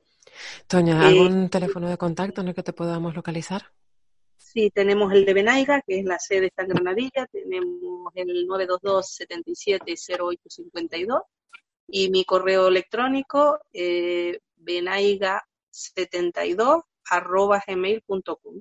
Toña, 0.66 1.07
¿algún 1.07 1.45
eh, 1.45 1.49
teléfono 1.49 1.88
de 1.88 1.99
contacto 1.99 2.41
en 2.41 2.49
el 2.49 2.55
que 2.55 2.62
te 2.62 2.72
podamos 2.72 3.14
localizar? 3.14 3.72
Sí, 4.53 4.70
tenemos 4.70 5.12
el 5.12 5.24
de 5.26 5.32
Benaiga, 5.32 5.80
que 5.86 6.01
es 6.01 6.05
la 6.05 6.18
sede 6.18 6.46
está 6.46 6.64
en 6.64 6.70
Granadilla, 6.70 7.24
tenemos 7.30 8.12
el 8.16 8.48
922-770852 8.48 11.22
y 11.86 12.11
mi 12.11 12.24
correo 12.24 12.66
electrónico 12.66 13.61
eh, 13.72 14.40
benaiga72 14.59 16.82
arroba 17.11 17.62
gmail.com 17.64 18.61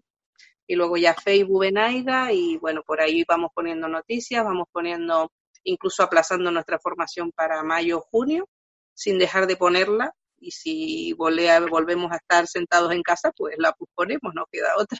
y 0.67 0.75
luego 0.75 0.95
ya 0.95 1.15
Facebook 1.15 1.61
Benaiga 1.61 2.31
y 2.33 2.57
bueno, 2.57 2.83
por 2.85 3.01
ahí 3.01 3.23
vamos 3.27 3.49
poniendo 3.55 3.87
noticias, 3.87 4.43
vamos 4.43 4.67
poniendo, 4.71 5.31
incluso 5.63 6.03
aplazando 6.03 6.51
nuestra 6.51 6.77
formación 6.77 7.31
para 7.31 7.63
mayo 7.63 8.01
junio, 8.01 8.47
sin 8.93 9.17
dejar 9.17 9.47
de 9.47 9.57
ponerla 9.57 10.13
y 10.37 10.51
si 10.51 11.13
volvemos 11.13 12.11
a 12.11 12.17
estar 12.17 12.45
sentados 12.45 12.91
en 12.91 13.01
casa, 13.01 13.31
pues 13.35 13.55
la 13.57 13.71
posponemos, 13.71 14.35
no 14.35 14.45
queda 14.51 14.75
otra. 14.77 14.99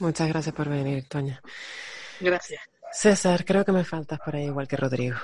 Muchas 0.00 0.28
gracias 0.28 0.54
por 0.54 0.68
venir, 0.68 1.08
Toña. 1.08 1.40
Gracias. 2.20 2.60
César, 2.92 3.44
creo 3.44 3.64
que 3.64 3.72
me 3.72 3.84
faltas 3.84 4.18
por 4.20 4.36
ahí 4.36 4.44
igual 4.44 4.68
que 4.68 4.76
Rodrigo. 4.76 5.16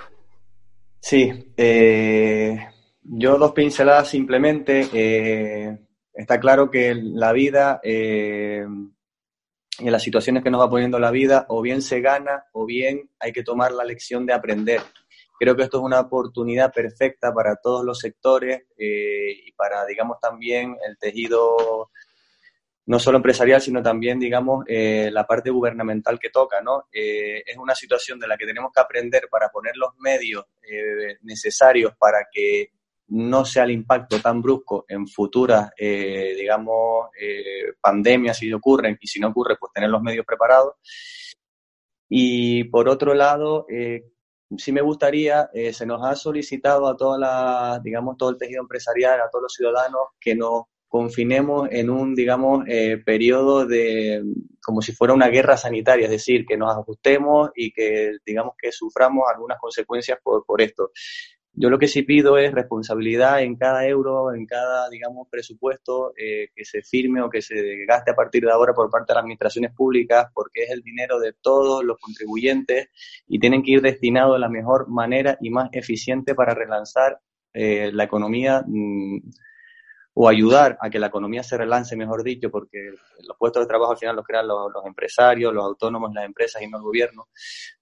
Sí, 1.00 1.52
eh, 1.56 2.66
yo 3.02 3.38
dos 3.38 3.52
pinceladas 3.52 4.08
simplemente. 4.08 4.88
Eh, 4.92 5.78
está 6.12 6.40
claro 6.40 6.70
que 6.70 6.94
la 6.94 7.32
vida 7.32 7.80
eh, 7.82 8.66
y 9.78 9.86
en 9.86 9.92
las 9.92 10.02
situaciones 10.02 10.42
que 10.42 10.50
nos 10.50 10.60
va 10.60 10.70
poniendo 10.70 10.98
la 10.98 11.10
vida, 11.10 11.46
o 11.48 11.62
bien 11.62 11.82
se 11.82 12.00
gana 12.00 12.46
o 12.52 12.66
bien 12.66 13.10
hay 13.20 13.32
que 13.32 13.44
tomar 13.44 13.72
la 13.72 13.84
lección 13.84 14.26
de 14.26 14.32
aprender. 14.32 14.80
Creo 15.38 15.54
que 15.54 15.62
esto 15.62 15.78
es 15.78 15.84
una 15.84 16.00
oportunidad 16.00 16.72
perfecta 16.72 17.32
para 17.32 17.56
todos 17.56 17.84
los 17.84 18.00
sectores 18.00 18.64
eh, 18.76 19.30
y 19.46 19.52
para, 19.52 19.86
digamos, 19.86 20.18
también 20.20 20.76
el 20.86 20.98
tejido 20.98 21.90
no 22.88 22.98
solo 22.98 23.18
empresarial, 23.18 23.60
sino 23.60 23.82
también, 23.82 24.18
digamos, 24.18 24.64
eh, 24.66 25.10
la 25.12 25.26
parte 25.26 25.50
gubernamental 25.50 26.18
que 26.18 26.30
toca, 26.30 26.62
¿no? 26.62 26.88
Eh, 26.90 27.42
es 27.44 27.56
una 27.58 27.74
situación 27.74 28.18
de 28.18 28.26
la 28.26 28.38
que 28.38 28.46
tenemos 28.46 28.72
que 28.74 28.80
aprender 28.80 29.28
para 29.30 29.50
poner 29.50 29.76
los 29.76 29.90
medios 29.98 30.46
eh, 30.62 31.18
necesarios 31.20 31.92
para 31.98 32.28
que 32.32 32.70
no 33.08 33.44
sea 33.44 33.64
el 33.64 33.72
impacto 33.72 34.22
tan 34.22 34.40
brusco 34.40 34.86
en 34.88 35.06
futuras, 35.06 35.70
digamos, 35.78 37.08
pandemias 37.80 38.36
si 38.36 38.52
ocurren 38.52 38.98
y 39.00 39.06
si 39.06 39.18
no 39.18 39.28
ocurre, 39.28 39.56
pues 39.58 39.72
tener 39.72 39.88
los 39.88 40.02
medios 40.02 40.26
preparados. 40.26 40.74
Y 42.06 42.64
por 42.64 42.86
otro 42.86 43.14
lado, 43.14 43.66
sí 44.58 44.72
me 44.72 44.82
gustaría, 44.82 45.48
se 45.72 45.86
nos 45.86 46.04
ha 46.04 46.14
solicitado 46.16 46.86
a 46.86 46.98
todas 46.98 47.18
las, 47.18 47.82
digamos, 47.82 48.18
todo 48.18 48.28
el 48.28 48.36
tejido 48.36 48.60
empresarial, 48.60 49.22
a 49.22 49.30
todos 49.30 49.44
los 49.44 49.54
ciudadanos, 49.54 50.08
que 50.20 50.34
nos 50.34 50.64
confinemos 50.88 51.68
en 51.70 51.90
un, 51.90 52.14
digamos, 52.14 52.64
periodo 53.04 53.66
de, 53.66 54.22
como 54.62 54.82
si 54.82 54.92
fuera 54.92 55.14
una 55.14 55.28
guerra 55.28 55.56
sanitaria, 55.56 56.06
es 56.06 56.10
decir, 56.10 56.44
que 56.46 56.56
nos 56.56 56.70
ajustemos 56.70 57.50
y 57.54 57.72
que, 57.72 58.16
digamos, 58.24 58.54
que 58.58 58.72
suframos 58.72 59.24
algunas 59.32 59.58
consecuencias 59.58 60.18
por, 60.22 60.44
por 60.44 60.60
esto. 60.60 60.90
Yo 61.60 61.70
lo 61.70 61.78
que 61.78 61.88
sí 61.88 62.02
pido 62.02 62.38
es 62.38 62.52
responsabilidad 62.52 63.42
en 63.42 63.56
cada 63.56 63.84
euro, 63.84 64.32
en 64.32 64.46
cada, 64.46 64.88
digamos, 64.90 65.26
presupuesto 65.28 66.12
eh, 66.16 66.50
que 66.54 66.64
se 66.64 66.82
firme 66.82 67.20
o 67.20 67.28
que 67.28 67.42
se 67.42 67.84
gaste 67.84 68.12
a 68.12 68.14
partir 68.14 68.44
de 68.44 68.52
ahora 68.52 68.74
por 68.74 68.88
parte 68.90 69.12
de 69.12 69.14
las 69.14 69.22
administraciones 69.22 69.72
públicas, 69.72 70.26
porque 70.32 70.64
es 70.64 70.70
el 70.70 70.82
dinero 70.82 71.18
de 71.18 71.32
todos 71.32 71.82
los 71.82 71.98
contribuyentes 71.98 72.90
y 73.26 73.40
tienen 73.40 73.64
que 73.64 73.72
ir 73.72 73.82
destinados 73.82 74.34
de 74.34 74.38
la 74.38 74.48
mejor 74.48 74.88
manera 74.88 75.36
y 75.40 75.50
más 75.50 75.68
eficiente 75.72 76.36
para 76.36 76.54
relanzar 76.54 77.18
eh, 77.52 77.90
la 77.92 78.04
economía 78.04 78.62
mm, 78.64 79.18
o 80.20 80.28
ayudar 80.28 80.76
a 80.80 80.90
que 80.90 80.98
la 80.98 81.06
economía 81.06 81.44
se 81.44 81.56
relance, 81.56 81.94
mejor 81.94 82.24
dicho, 82.24 82.50
porque 82.50 82.90
los 83.24 83.36
puestos 83.38 83.62
de 83.62 83.68
trabajo 83.68 83.92
al 83.92 83.98
final 83.98 84.16
los 84.16 84.26
crean 84.26 84.48
los, 84.48 84.84
empresarios, 84.84 85.54
los 85.54 85.64
autónomos, 85.64 86.12
las 86.12 86.24
empresas 86.24 86.60
y 86.60 86.66
no 86.66 86.78
el 86.78 86.82
gobierno, 86.82 87.28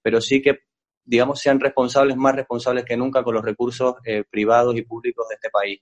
pero 0.03 0.21
sí 0.21 0.39
que 0.39 0.59
digamos, 1.03 1.39
sean 1.39 1.59
responsables, 1.59 2.15
más 2.15 2.35
responsables 2.35 2.83
que 2.85 2.95
nunca 2.95 3.23
con 3.23 3.33
los 3.33 3.43
recursos 3.43 3.95
eh, 4.03 4.23
privados 4.29 4.75
y 4.75 4.83
públicos 4.83 5.25
de 5.29 5.35
este 5.35 5.49
país. 5.49 5.81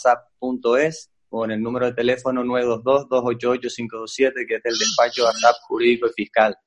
es 0.79 1.11
o 1.29 1.45
en 1.45 1.51
el 1.51 1.61
número 1.61 1.85
de 1.87 1.93
teléfono 1.93 2.43
922-288-527, 2.43 4.47
que 4.47 4.55
es 4.55 4.65
el 4.65 4.77
despacho 4.77 5.27
ASAP 5.27 5.55
jurídico 5.67 6.07
y 6.07 6.13
fiscal. 6.13 6.57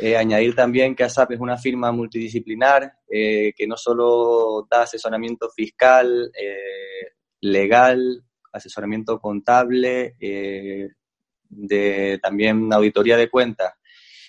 Eh, 0.00 0.16
añadir 0.16 0.54
también 0.54 0.96
que 0.96 1.04
ASAP 1.04 1.32
es 1.32 1.40
una 1.40 1.58
firma 1.58 1.92
multidisciplinar 1.92 2.90
eh, 3.08 3.52
que 3.54 3.66
no 3.66 3.76
solo 3.76 4.66
da 4.70 4.82
asesoramiento 4.82 5.50
fiscal, 5.50 6.32
eh, 6.34 7.12
legal, 7.40 8.24
asesoramiento 8.52 9.18
contable, 9.18 10.16
de 11.52 12.18
también 12.22 12.72
auditoría 12.72 13.16
de 13.16 13.30
cuentas 13.30 13.74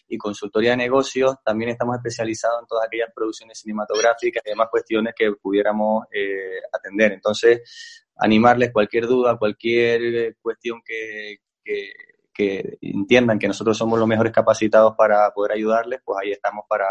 y 0.07 0.17
consultoría 0.17 0.71
de 0.71 0.77
negocios, 0.77 1.37
también 1.43 1.71
estamos 1.71 1.95
especializados 1.95 2.61
en 2.61 2.67
todas 2.67 2.85
aquellas 2.87 3.09
producciones 3.15 3.59
cinematográficas 3.59 4.43
y 4.45 4.49
demás 4.49 4.67
cuestiones 4.69 5.13
que 5.17 5.31
pudiéramos 5.33 6.05
eh, 6.11 6.59
atender. 6.71 7.13
Entonces, 7.13 8.05
animarles 8.17 8.71
cualquier 8.71 9.07
duda, 9.07 9.37
cualquier 9.37 10.35
cuestión 10.41 10.81
que, 10.85 11.37
que, 11.63 12.77
entiendan 12.81 13.39
que 13.39 13.47
nosotros 13.47 13.77
somos 13.77 13.97
los 13.97 14.07
mejores 14.07 14.33
capacitados 14.33 14.95
para 14.95 15.31
poder 15.31 15.53
ayudarles, 15.53 16.01
pues 16.03 16.19
ahí 16.21 16.31
estamos 16.31 16.65
para, 16.67 16.87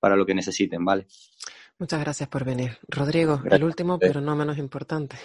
para 0.00 0.16
lo 0.16 0.24
que 0.24 0.34
necesiten, 0.34 0.84
¿vale? 0.84 1.06
Muchas 1.78 2.00
gracias 2.00 2.28
por 2.28 2.44
venir. 2.44 2.78
Rodrigo, 2.88 3.42
el 3.50 3.64
último, 3.64 3.98
pero 3.98 4.20
no 4.20 4.36
menos 4.36 4.56
importante. 4.58 5.16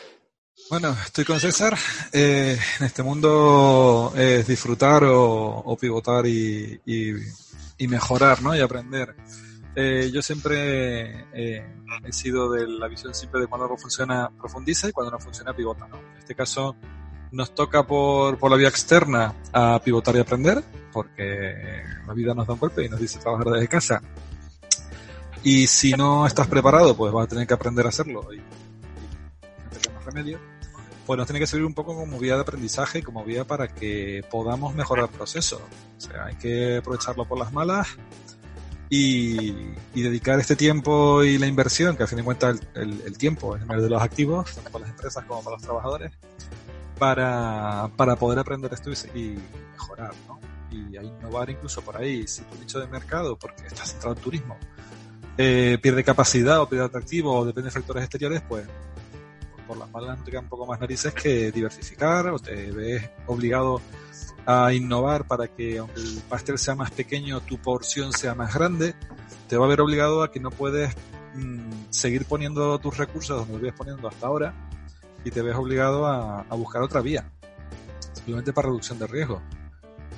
Bueno, 0.70 0.98
estoy 1.06 1.24
con 1.24 1.40
César. 1.40 1.78
Eh, 2.12 2.58
en 2.80 2.86
este 2.86 3.02
mundo 3.02 4.12
es 4.18 4.46
disfrutar 4.46 5.04
o, 5.06 5.78
pivotar 5.80 6.28
y, 6.28 6.78
mejorar, 7.80 8.42
¿no? 8.42 8.54
Y 8.54 8.60
aprender. 8.60 9.16
Eh, 9.76 10.10
yo 10.12 10.22
siempre 10.22 11.28
eh, 11.32 11.66
he 12.04 12.12
sido 12.12 12.52
de 12.52 12.68
la 12.68 12.88
visión 12.88 13.14
simple 13.14 13.42
de 13.42 13.48
cuando 13.48 13.66
algo 13.66 13.78
funciona, 13.78 14.30
profundiza 14.30 14.90
y 14.90 14.92
cuando 14.92 15.12
no 15.12 15.20
funciona, 15.20 15.54
pivota, 15.54 15.88
¿no? 15.88 15.98
En 16.00 16.18
este 16.18 16.36
caso, 16.36 16.76
nos 17.32 17.56
toca 17.56 17.88
por, 17.88 18.38
por 18.38 18.52
la 18.52 18.58
vía 18.58 18.68
externa 18.68 19.36
a 19.54 19.80
pivotar 19.82 20.18
y 20.18 20.20
aprender, 20.20 20.62
porque 20.92 21.84
la 22.06 22.14
vida 22.14 22.34
nos 22.34 22.46
da 22.46 22.54
un 22.54 22.60
golpe 22.60 22.84
y 22.84 22.90
nos 22.90 23.00
dice 23.00 23.20
trabajar 23.20 23.54
desde 23.54 23.68
casa. 23.70 24.02
Y 25.44 25.68
si 25.68 25.94
no 25.94 26.28
estás 26.28 26.48
preparado, 26.48 26.98
pues 26.98 27.14
vas 27.14 27.26
a 27.26 27.30
tener 27.30 27.48
que 27.48 27.54
aprender 27.54 27.86
a 27.86 27.90
hacerlo. 27.90 28.28
Y 30.20 30.32
no 30.32 30.38
remedio 30.38 30.58
pues 31.08 31.18
nos 31.18 31.26
tiene 31.26 31.40
que 31.40 31.48
servir 31.48 31.66
un 31.66 31.74
poco 31.74 31.96
como 31.96 32.20
vía 32.20 32.36
de 32.36 32.42
aprendizaje, 32.42 33.02
como 33.02 33.24
vía 33.24 33.46
para 33.46 33.70
que 33.70 34.26
podamos 34.30 34.76
mejorar 34.76 35.06
el 35.06 35.12
proceso. 35.12 35.62
O 35.98 36.02
sea, 36.02 36.26
hay 36.26 36.36
que 36.36 36.78
aprovecharlo 36.78 37.26
por 37.26 37.40
las 37.40 37.54
malas 37.54 37.88
y, 38.90 39.56
dedicar 39.94 40.38
este 40.38 40.58
tiempo 40.58 41.24
y 41.24 41.38
la 41.38 41.48
inversión, 41.48 41.96
que 41.96 42.04
a 42.04 42.08
fin 42.08 42.18
de 42.18 42.26
cuentas 42.26 42.60
el, 42.76 43.18
tiempo 43.18 43.56
es 43.56 43.64
el 43.64 43.82
de 43.82 43.90
los 43.90 44.02
activos, 44.02 44.54
tanto 44.54 44.70
para 44.70 44.82
las 44.82 44.92
empresas 44.92 45.24
como 45.24 45.42
para 45.42 45.56
los 45.56 45.64
trabajadores, 45.64 46.12
para, 47.00 47.90
poder 48.20 48.40
aprender 48.40 48.74
esto 48.74 48.92
y, 49.16 49.40
mejorar, 49.72 50.12
¿no? 50.28 50.42
Y 50.70 50.98
a 50.98 51.04
innovar 51.04 51.50
incluso 51.50 51.82
por 51.82 51.96
ahí. 51.96 52.28
Si 52.28 52.42
tu 52.42 52.58
nicho 52.58 52.82
de 52.82 52.88
mercado, 52.88 53.40
porque 53.40 53.66
estás 53.66 53.92
centrado 53.92 54.14
en 54.14 54.22
turismo, 54.22 54.58
eh, 55.38 55.78
pierde 55.82 56.04
capacidad 56.04 56.60
o 56.60 56.68
pierde 56.68 56.84
atractivo 56.84 57.34
o 57.34 57.46
depende 57.46 57.70
de 57.70 57.72
factores 57.72 58.04
exteriores, 58.04 58.42
pues 58.42 58.68
por 59.68 59.78
las 59.78 59.92
malas 59.92 60.18
no 60.18 60.24
te 60.24 60.32
quedan 60.32 60.46
un 60.46 60.50
poco 60.50 60.66
más 60.66 60.80
narices 60.80 61.14
que 61.14 61.52
diversificar 61.52 62.28
o 62.28 62.40
te 62.40 62.72
ves 62.72 63.10
obligado 63.28 63.82
a 64.46 64.74
innovar 64.74 65.28
para 65.28 65.48
que 65.50 65.78
aunque 65.78 66.00
el 66.00 66.22
pastel 66.30 66.58
sea 66.58 66.74
más 66.74 66.90
pequeño, 66.92 67.42
tu 67.42 67.58
porción 67.58 68.14
sea 68.14 68.34
más 68.34 68.54
grande, 68.54 68.96
te 69.48 69.58
va 69.58 69.66
a 69.66 69.68
ver 69.68 69.82
obligado 69.82 70.24
a 70.24 70.32
que 70.32 70.40
no 70.40 70.52
puedes 70.52 70.96
mm, 71.36 71.88
seguir 71.90 72.26
poniendo 72.26 72.80
tus 72.80 72.98
recursos 72.98 73.38
donde 73.38 73.54
los 73.54 73.62
vienes 73.62 73.78
poniendo 73.78 74.08
hasta 74.08 74.26
ahora 74.26 74.54
y 75.26 75.32
te 75.32 75.42
ves 75.42 75.56
obligado 75.56 76.06
a, 76.06 76.44
buscar 76.52 76.82
otra 76.82 77.02
vía, 77.02 77.30
simplemente 78.14 78.54
para 78.54 78.68
reducción 78.68 78.98
de 79.00 79.08
riesgo. 79.08 79.42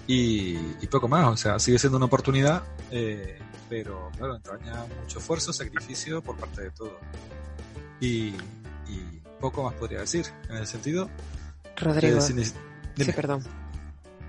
Y, 0.05 0.55
poco 0.87 1.07
más, 1.07 1.27
o 1.27 1.37
sea, 1.37 1.59
sigue 1.59 1.79
siendo 1.79 1.97
una 1.97 2.07
oportunidad, 2.07 2.63
eh, 2.91 3.39
pero 3.67 4.09
claro, 4.17 4.35
entraña 4.35 4.85
mucho 5.01 5.19
esfuerzo, 5.19 5.53
sacrificio 5.53 6.21
por 6.21 6.35
parte 6.35 6.63
de 6.63 6.71
todo. 6.71 6.99
Y, 7.99 8.33
poco 9.39 9.63
más 9.63 9.73
podría 9.73 10.01
decir, 10.01 10.25
en 10.49 10.57
el 10.57 10.67
sentido... 10.67 11.09
Rodrigo. 11.77 12.19
sí, 12.21 12.33
perdón. 13.15 13.43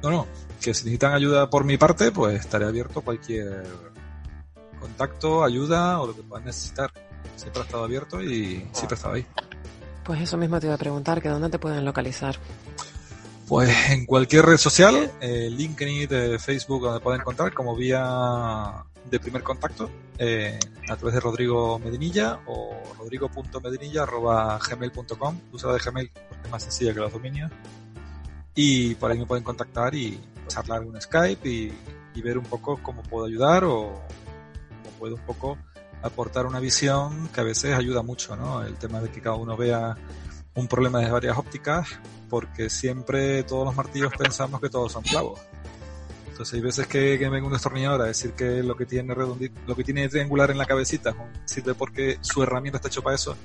No, 0.02 0.10
no, 0.10 0.26
que 0.60 0.72
si 0.72 0.84
necesitan 0.84 1.12
ayuda 1.12 1.50
por 1.50 1.64
mi 1.64 1.76
parte, 1.76 2.12
pues 2.12 2.40
estaré 2.40 2.64
abierto 2.64 3.00
a 3.00 3.02
cualquier 3.02 3.64
contacto, 4.78 5.44
ayuda 5.44 6.00
o 6.00 6.06
lo 6.06 6.16
que 6.16 6.22
puedan 6.22 6.46
necesitar. 6.46 6.90
Siempre 7.36 7.62
he 7.62 7.64
estado 7.64 7.84
abierto 7.84 8.22
y 8.22 8.66
siempre 8.72 8.94
he 8.94 8.94
estado 8.94 9.14
ahí. 9.14 9.26
Pues 10.04 10.22
eso 10.22 10.36
mismo 10.36 10.58
te 10.58 10.66
iba 10.66 10.74
a 10.74 10.78
preguntar, 10.78 11.20
que 11.20 11.28
dónde 11.28 11.50
te 11.50 11.58
pueden 11.58 11.84
localizar. 11.84 12.36
Pues 13.46 13.90
en 13.90 14.06
cualquier 14.06 14.46
red 14.46 14.56
social, 14.56 15.10
eh, 15.20 15.48
LinkedIn, 15.50 16.08
eh, 16.10 16.38
Facebook, 16.38 16.82
donde 16.82 17.00
pueden 17.00 17.20
encontrar 17.20 17.52
como 17.52 17.74
vía 17.74 18.84
de 19.08 19.20
primer 19.20 19.42
contacto 19.42 19.90
eh, 20.18 20.58
a 20.88 20.96
través 20.96 21.14
de 21.14 21.20
Rodrigo 21.20 21.78
Medinilla 21.78 22.40
o 22.46 22.74
rodrigo.medinilla.gmail.com 22.98 25.40
usa 25.52 25.72
de 25.72 25.78
Gmail 25.78 26.10
porque 26.10 26.44
es 26.44 26.50
más 26.50 26.62
sencilla 26.62 26.92
que 26.92 27.00
los 27.00 27.10
dominios 27.12 27.50
y 28.54 28.94
por 28.96 29.10
ahí 29.10 29.18
me 29.18 29.24
pueden 29.26 29.44
contactar 29.44 29.94
y 29.94 30.20
charlar 30.48 30.82
en 30.82 30.88
un 30.88 31.00
Skype 31.00 31.48
y, 31.48 31.72
ver 32.22 32.36
un 32.36 32.44
poco 32.44 32.78
cómo 32.82 33.02
puedo 33.02 33.24
ayudar 33.24 33.64
o 33.64 33.98
cómo 34.82 34.96
puedo 34.98 35.14
un 35.14 35.22
poco 35.22 35.56
aportar 36.02 36.44
una 36.44 36.60
visión 36.60 37.28
que 37.28 37.40
a 37.40 37.44
veces 37.44 37.74
ayuda 37.74 38.02
mucho, 38.02 38.36
¿no? 38.36 38.62
El 38.62 38.74
tema 38.74 39.00
de 39.00 39.10
que 39.10 39.22
cada 39.22 39.36
uno 39.36 39.56
vea 39.56 39.96
un 40.54 40.68
problema 40.68 40.98
desde 40.98 41.12
varias 41.12 41.38
ópticas 41.38 41.88
porque 42.28 42.68
siempre 42.68 43.42
todos 43.44 43.64
los 43.64 43.74
martillos 43.74 44.12
pensamos 44.18 44.60
que 44.60 44.68
todos 44.68 44.92
son 44.92 45.02
clavos 45.02 45.40
entonces 46.40 46.54
hay 46.54 46.62
veces 46.62 46.86
que, 46.86 47.18
que 47.18 47.28
venga 47.28 47.46
un 47.46 47.52
destornillador 47.52 48.00
a 48.00 48.04
decir 48.06 48.32
que 48.32 48.62
lo 48.62 48.74
que 48.74 48.86
tiene 48.86 49.14
lo 49.14 49.76
que 49.76 49.84
tiene 49.84 50.08
triangular 50.08 50.50
en 50.50 50.56
la 50.56 50.64
cabecita 50.64 51.14
sirve 51.44 51.74
porque 51.74 52.16
su 52.22 52.42
herramienta 52.42 52.78
está 52.78 52.88
hecha 52.88 53.02
para 53.02 53.14
eso, 53.14 53.36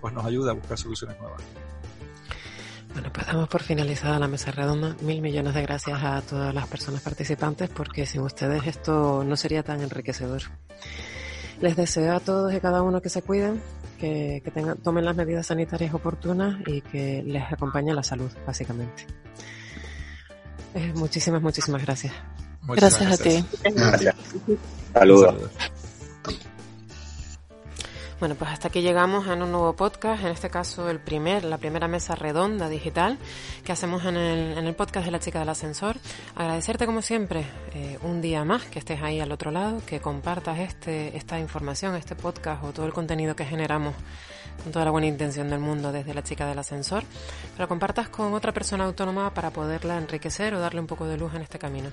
pues 0.00 0.14
nos 0.14 0.24
ayuda 0.24 0.52
a 0.52 0.54
buscar 0.54 0.78
soluciones 0.78 1.18
nuevas. 1.18 1.42
Bueno, 2.92 3.10
pues 3.12 3.26
damos 3.26 3.48
por 3.48 3.60
finalizada 3.60 4.20
la 4.20 4.28
mesa 4.28 4.52
redonda. 4.52 4.94
Mil 5.00 5.20
millones 5.20 5.52
de 5.52 5.62
gracias 5.62 6.00
a 6.00 6.22
todas 6.22 6.54
las 6.54 6.68
personas 6.68 7.02
participantes 7.02 7.70
porque 7.70 8.06
sin 8.06 8.20
ustedes 8.20 8.64
esto 8.68 9.24
no 9.24 9.34
sería 9.34 9.64
tan 9.64 9.80
enriquecedor. 9.80 10.42
Les 11.60 11.74
deseo 11.74 12.14
a 12.14 12.20
todos 12.20 12.54
y 12.54 12.60
cada 12.60 12.82
uno 12.82 13.02
que 13.02 13.08
se 13.08 13.22
cuiden, 13.22 13.60
que, 13.98 14.44
tomen 14.84 15.04
las 15.04 15.16
medidas 15.16 15.48
sanitarias 15.48 15.92
oportunas 15.92 16.60
y 16.68 16.82
que 16.82 17.20
les 17.24 17.52
acompañe 17.52 17.92
la 17.92 18.04
salud, 18.04 18.30
básicamente. 18.46 19.08
Eh, 20.76 20.92
muchísimas, 20.94 21.42
muchísimas 21.42 21.82
gracias. 21.82 22.14
Muchas 22.66 22.98
gracias, 22.98 23.20
a 23.20 23.22
ti. 23.22 23.44
Gracias. 23.62 24.14
Saludos. 24.92 25.34
Bueno, 28.20 28.36
pues 28.36 28.52
hasta 28.52 28.68
aquí 28.68 28.80
llegamos 28.80 29.26
en 29.26 29.42
un 29.42 29.50
nuevo 29.52 29.74
podcast, 29.74 30.24
en 30.24 30.30
este 30.30 30.48
caso 30.48 30.88
el 30.88 30.98
primer, 30.98 31.44
la 31.44 31.58
primera 31.58 31.88
mesa 31.88 32.14
redonda 32.14 32.68
digital 32.68 33.18
que 33.64 33.72
hacemos 33.72 34.04
en 34.06 34.16
el, 34.16 34.56
en 34.56 34.66
el 34.66 34.74
podcast 34.74 35.04
de 35.04 35.10
la 35.10 35.18
chica 35.18 35.40
del 35.40 35.48
ascensor. 35.48 35.96
Agradecerte 36.34 36.86
como 36.86 37.02
siempre 37.02 37.44
eh, 37.74 37.98
un 38.02 38.22
día 38.22 38.44
más 38.44 38.64
que 38.64 38.78
estés 38.78 39.02
ahí 39.02 39.20
al 39.20 39.30
otro 39.30 39.50
lado, 39.50 39.82
que 39.84 40.00
compartas 40.00 40.58
este, 40.60 41.16
esta 41.16 41.38
información, 41.38 41.96
este 41.96 42.14
podcast 42.14 42.64
o 42.64 42.72
todo 42.72 42.86
el 42.86 42.94
contenido 42.94 43.36
que 43.36 43.44
generamos 43.44 43.94
con 44.62 44.72
toda 44.72 44.84
la 44.84 44.90
buena 44.90 45.06
intención 45.06 45.48
del 45.50 45.60
mundo 45.60 45.92
desde 45.92 46.14
la 46.14 46.22
chica 46.22 46.46
del 46.46 46.58
ascensor, 46.58 47.04
pero 47.56 47.68
compartas 47.68 48.08
con 48.08 48.32
otra 48.34 48.52
persona 48.52 48.84
autónoma 48.84 49.32
para 49.34 49.50
poderla 49.50 49.98
enriquecer 49.98 50.54
o 50.54 50.60
darle 50.60 50.80
un 50.80 50.86
poco 50.86 51.06
de 51.06 51.16
luz 51.16 51.34
en 51.34 51.42
este 51.42 51.58
camino. 51.58 51.90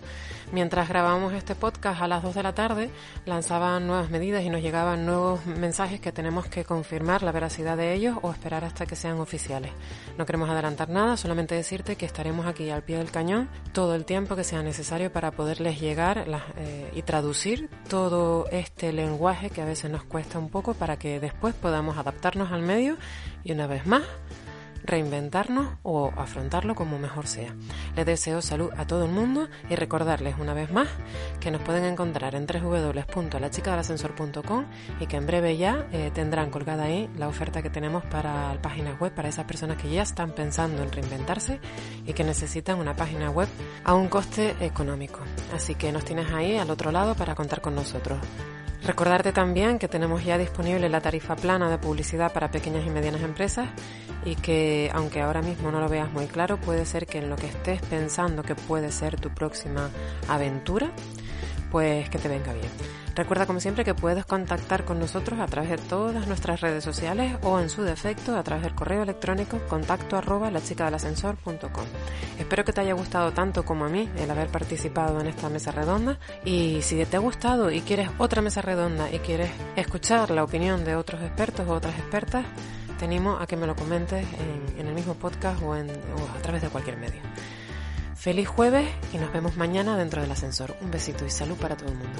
Mientras 0.52 0.88
grabábamos 0.90 1.34
este 1.34 1.56
podcast 1.56 2.02
a 2.02 2.08
las 2.08 2.24
2 2.24 2.36
de 2.36 2.44
la 2.44 2.54
tarde, 2.54 2.90
lanzaban 3.26 3.88
nuevas 3.88 4.10
medidas 4.10 4.44
y 4.44 4.50
nos 4.50 4.62
llegaban 4.62 5.06
nuevos 5.06 5.46
mensajes 5.46 6.00
que 6.00 6.12
tenemos 6.12 6.48
que 6.48 6.64
confirmar 6.64 7.24
la 7.24 7.32
veracidad 7.32 7.78
de 7.78 7.94
ellos 7.94 8.18
o 8.22 8.32
esperar 8.32 8.64
hasta 8.64 8.86
que 8.86 8.96
sean 8.96 9.20
oficiales. 9.20 9.72
No 10.18 10.26
queremos 10.26 10.50
adelantar 10.50 10.90
nada, 10.90 11.18
solamente 11.18 11.56
decirte 11.56 11.96
que 11.96 12.06
estaremos 12.06 12.46
aquí 12.46 12.70
al 12.70 12.84
pie 12.84 12.98
del 12.98 13.12
cañón 13.12 13.50
todo 13.74 13.96
el 13.96 14.06
tiempo 14.06 14.36
que 14.36 14.44
sea 14.44 14.62
necesario 14.64 15.12
para 15.12 15.32
poderles 15.32 15.80
llegar 15.80 16.26
eh, 16.58 16.92
y 16.94 17.02
traducir 17.04 17.70
todo 17.90 18.48
este 18.52 18.94
lenguaje 18.94 19.50
que 19.50 19.62
a 19.62 19.66
veces 19.66 19.92
nos 19.92 20.04
cuesta 20.04 20.40
un 20.40 20.50
poco 20.50 20.74
para 20.74 20.98
que 20.98 21.20
después 21.20 21.54
podamos 21.54 21.98
adaptarnos 21.98 22.51
al 22.52 22.62
medio 22.62 22.98
y 23.44 23.52
una 23.52 23.68
vez 23.68 23.86
más 23.86 24.04
reinventarnos 24.84 25.78
o 25.84 26.12
afrontarlo 26.16 26.74
como 26.76 27.00
mejor 27.00 27.28
sea. 27.28 27.56
Les 27.96 28.06
deseo 28.06 28.42
salud 28.42 28.70
a 28.78 28.86
todo 28.86 29.06
el 29.06 29.12
mundo 29.12 29.48
y 29.70 29.76
recordarles 29.76 30.36
una 30.40 30.54
vez 30.54 30.70
más 30.72 30.90
que 31.40 31.52
nos 31.52 31.62
pueden 31.62 31.86
encontrar 31.86 32.36
en 32.36 32.46
www.lachicadelascensor.com 32.46 34.66
y 35.00 35.08
que 35.08 35.16
en 35.18 35.28
breve 35.28 35.58
ya 35.58 35.88
eh, 35.92 36.12
tendrán 36.14 36.52
colgada 36.52 36.86
ahí 36.86 37.10
la 37.18 37.28
oferta 37.28 37.62
que 37.62 37.70
tenemos 37.70 38.06
para 38.06 38.54
la 38.54 38.62
página 38.62 38.96
web 39.00 39.14
para 39.14 39.28
esas 39.30 39.46
personas 39.46 39.78
que 39.78 39.90
ya 39.90 40.02
están 40.04 40.32
pensando 40.32 40.84
en 40.84 40.92
reinventarse 40.92 41.60
y 42.06 42.14
que 42.14 42.24
necesitan 42.24 42.80
una 42.80 42.96
página 42.96 43.30
web 43.30 43.50
a 43.84 43.94
un 43.94 44.08
coste 44.08 44.56
económico. 44.60 45.20
Así 45.54 45.76
que 45.76 45.92
nos 45.92 46.06
tienes 46.06 46.32
ahí 46.32 46.58
al 46.58 46.70
otro 46.70 46.92
lado 46.92 47.16
para 47.16 47.36
contar 47.36 47.60
con 47.62 47.76
nosotros. 47.76 48.20
Recordarte 48.84 49.32
también 49.32 49.78
que 49.78 49.88
tenemos 49.88 50.26
ya 50.26 50.38
disponible 50.40 50.90
la 50.90 51.02
tarifa 51.02 51.36
plana 51.36 51.70
de 51.70 51.78
publicidad 51.78 52.34
para 52.34 52.50
pequeñas 52.50 52.86
y 52.86 52.90
medianas 52.90 53.22
empresas 53.22 53.70
y 54.26 54.36
que 54.36 54.90
aunque 54.94 55.22
ahora 55.22 55.42
mismo 55.42 55.72
no 55.72 55.80
lo 55.80 55.88
veas 55.88 56.12
muy 56.12 56.26
claro, 56.26 56.58
puede 56.58 56.86
ser 56.86 57.06
que 57.06 57.20
en 57.20 57.30
lo 57.30 57.36
que 57.36 57.48
estés 57.48 57.82
pensando 57.84 58.42
que 58.42 58.56
puede 58.56 58.92
ser 58.92 59.20
tu 59.20 59.30
próxima 59.30 59.90
aventura, 60.28 60.92
pues 61.70 62.10
que 62.10 62.18
te 62.18 62.28
venga 62.28 62.54
bien. 62.54 63.01
Recuerda 63.16 63.46
como 63.46 63.60
siempre 63.60 63.84
que 63.84 63.94
puedes 63.94 64.26
contactar 64.26 64.86
con 64.86 65.00
nosotros 65.00 65.40
a 65.40 65.46
través 65.46 65.70
de 65.70 65.78
todas 65.78 66.28
nuestras 66.28 66.62
redes 66.62 66.84
sociales 66.84 67.38
o 67.44 67.60
en 67.60 67.70
su 67.70 67.84
defecto 67.84 68.38
a 68.38 68.44
través 68.44 68.64
del 68.64 68.74
correo 68.74 69.04
electrónico 69.04 69.60
contacto 69.68 70.16
arroba 70.16 70.50
la 70.50 70.62
chica 70.62 70.86
del 70.86 70.94
ascensor.com. 70.94 71.86
Espero 72.40 72.64
que 72.64 72.72
te 72.72 72.82
haya 72.82 72.94
gustado 72.94 73.34
tanto 73.34 73.66
como 73.66 73.86
a 73.86 73.90
mí 73.90 74.10
el 74.18 74.32
haber 74.32 74.48
participado 74.48 75.20
en 75.20 75.28
esta 75.28 75.50
mesa 75.50 75.72
redonda 75.72 76.20
y 76.46 76.82
si 76.84 77.04
te 77.06 77.18
ha 77.18 77.20
gustado 77.20 77.70
y 77.70 77.82
quieres 77.82 78.10
otra 78.18 78.42
mesa 78.42 78.62
redonda 78.62 79.12
y 79.12 79.20
quieres 79.20 79.52
escuchar 79.76 80.32
la 80.32 80.44
opinión 80.44 80.86
de 80.86 80.96
otros 80.96 81.22
expertos 81.22 81.68
o 81.68 81.74
otras 81.74 81.98
expertas, 82.00 82.46
te 82.98 83.08
a 83.08 83.48
que 83.48 83.58
me 83.58 83.66
lo 83.66 83.76
comentes 83.76 84.26
en, 84.78 84.88
el 84.88 84.94
mismo 84.94 85.16
podcast 85.16 85.60
o 85.64 85.74
a 85.74 86.42
través 86.44 86.62
de 86.62 86.70
cualquier 86.70 86.98
medio. 86.98 87.22
Feliz 88.16 88.48
jueves 88.48 88.88
y 89.12 89.18
nos 89.18 89.34
vemos 89.34 89.58
mañana 89.58 89.98
dentro 89.98 90.22
del 90.22 90.32
ascensor. 90.32 90.76
Un 90.82 90.92
besito 90.92 91.26
y 91.26 91.32
salud 91.32 91.58
para 91.58 91.76
todo 91.76 91.90
el 91.90 91.98
mundo. 91.98 92.20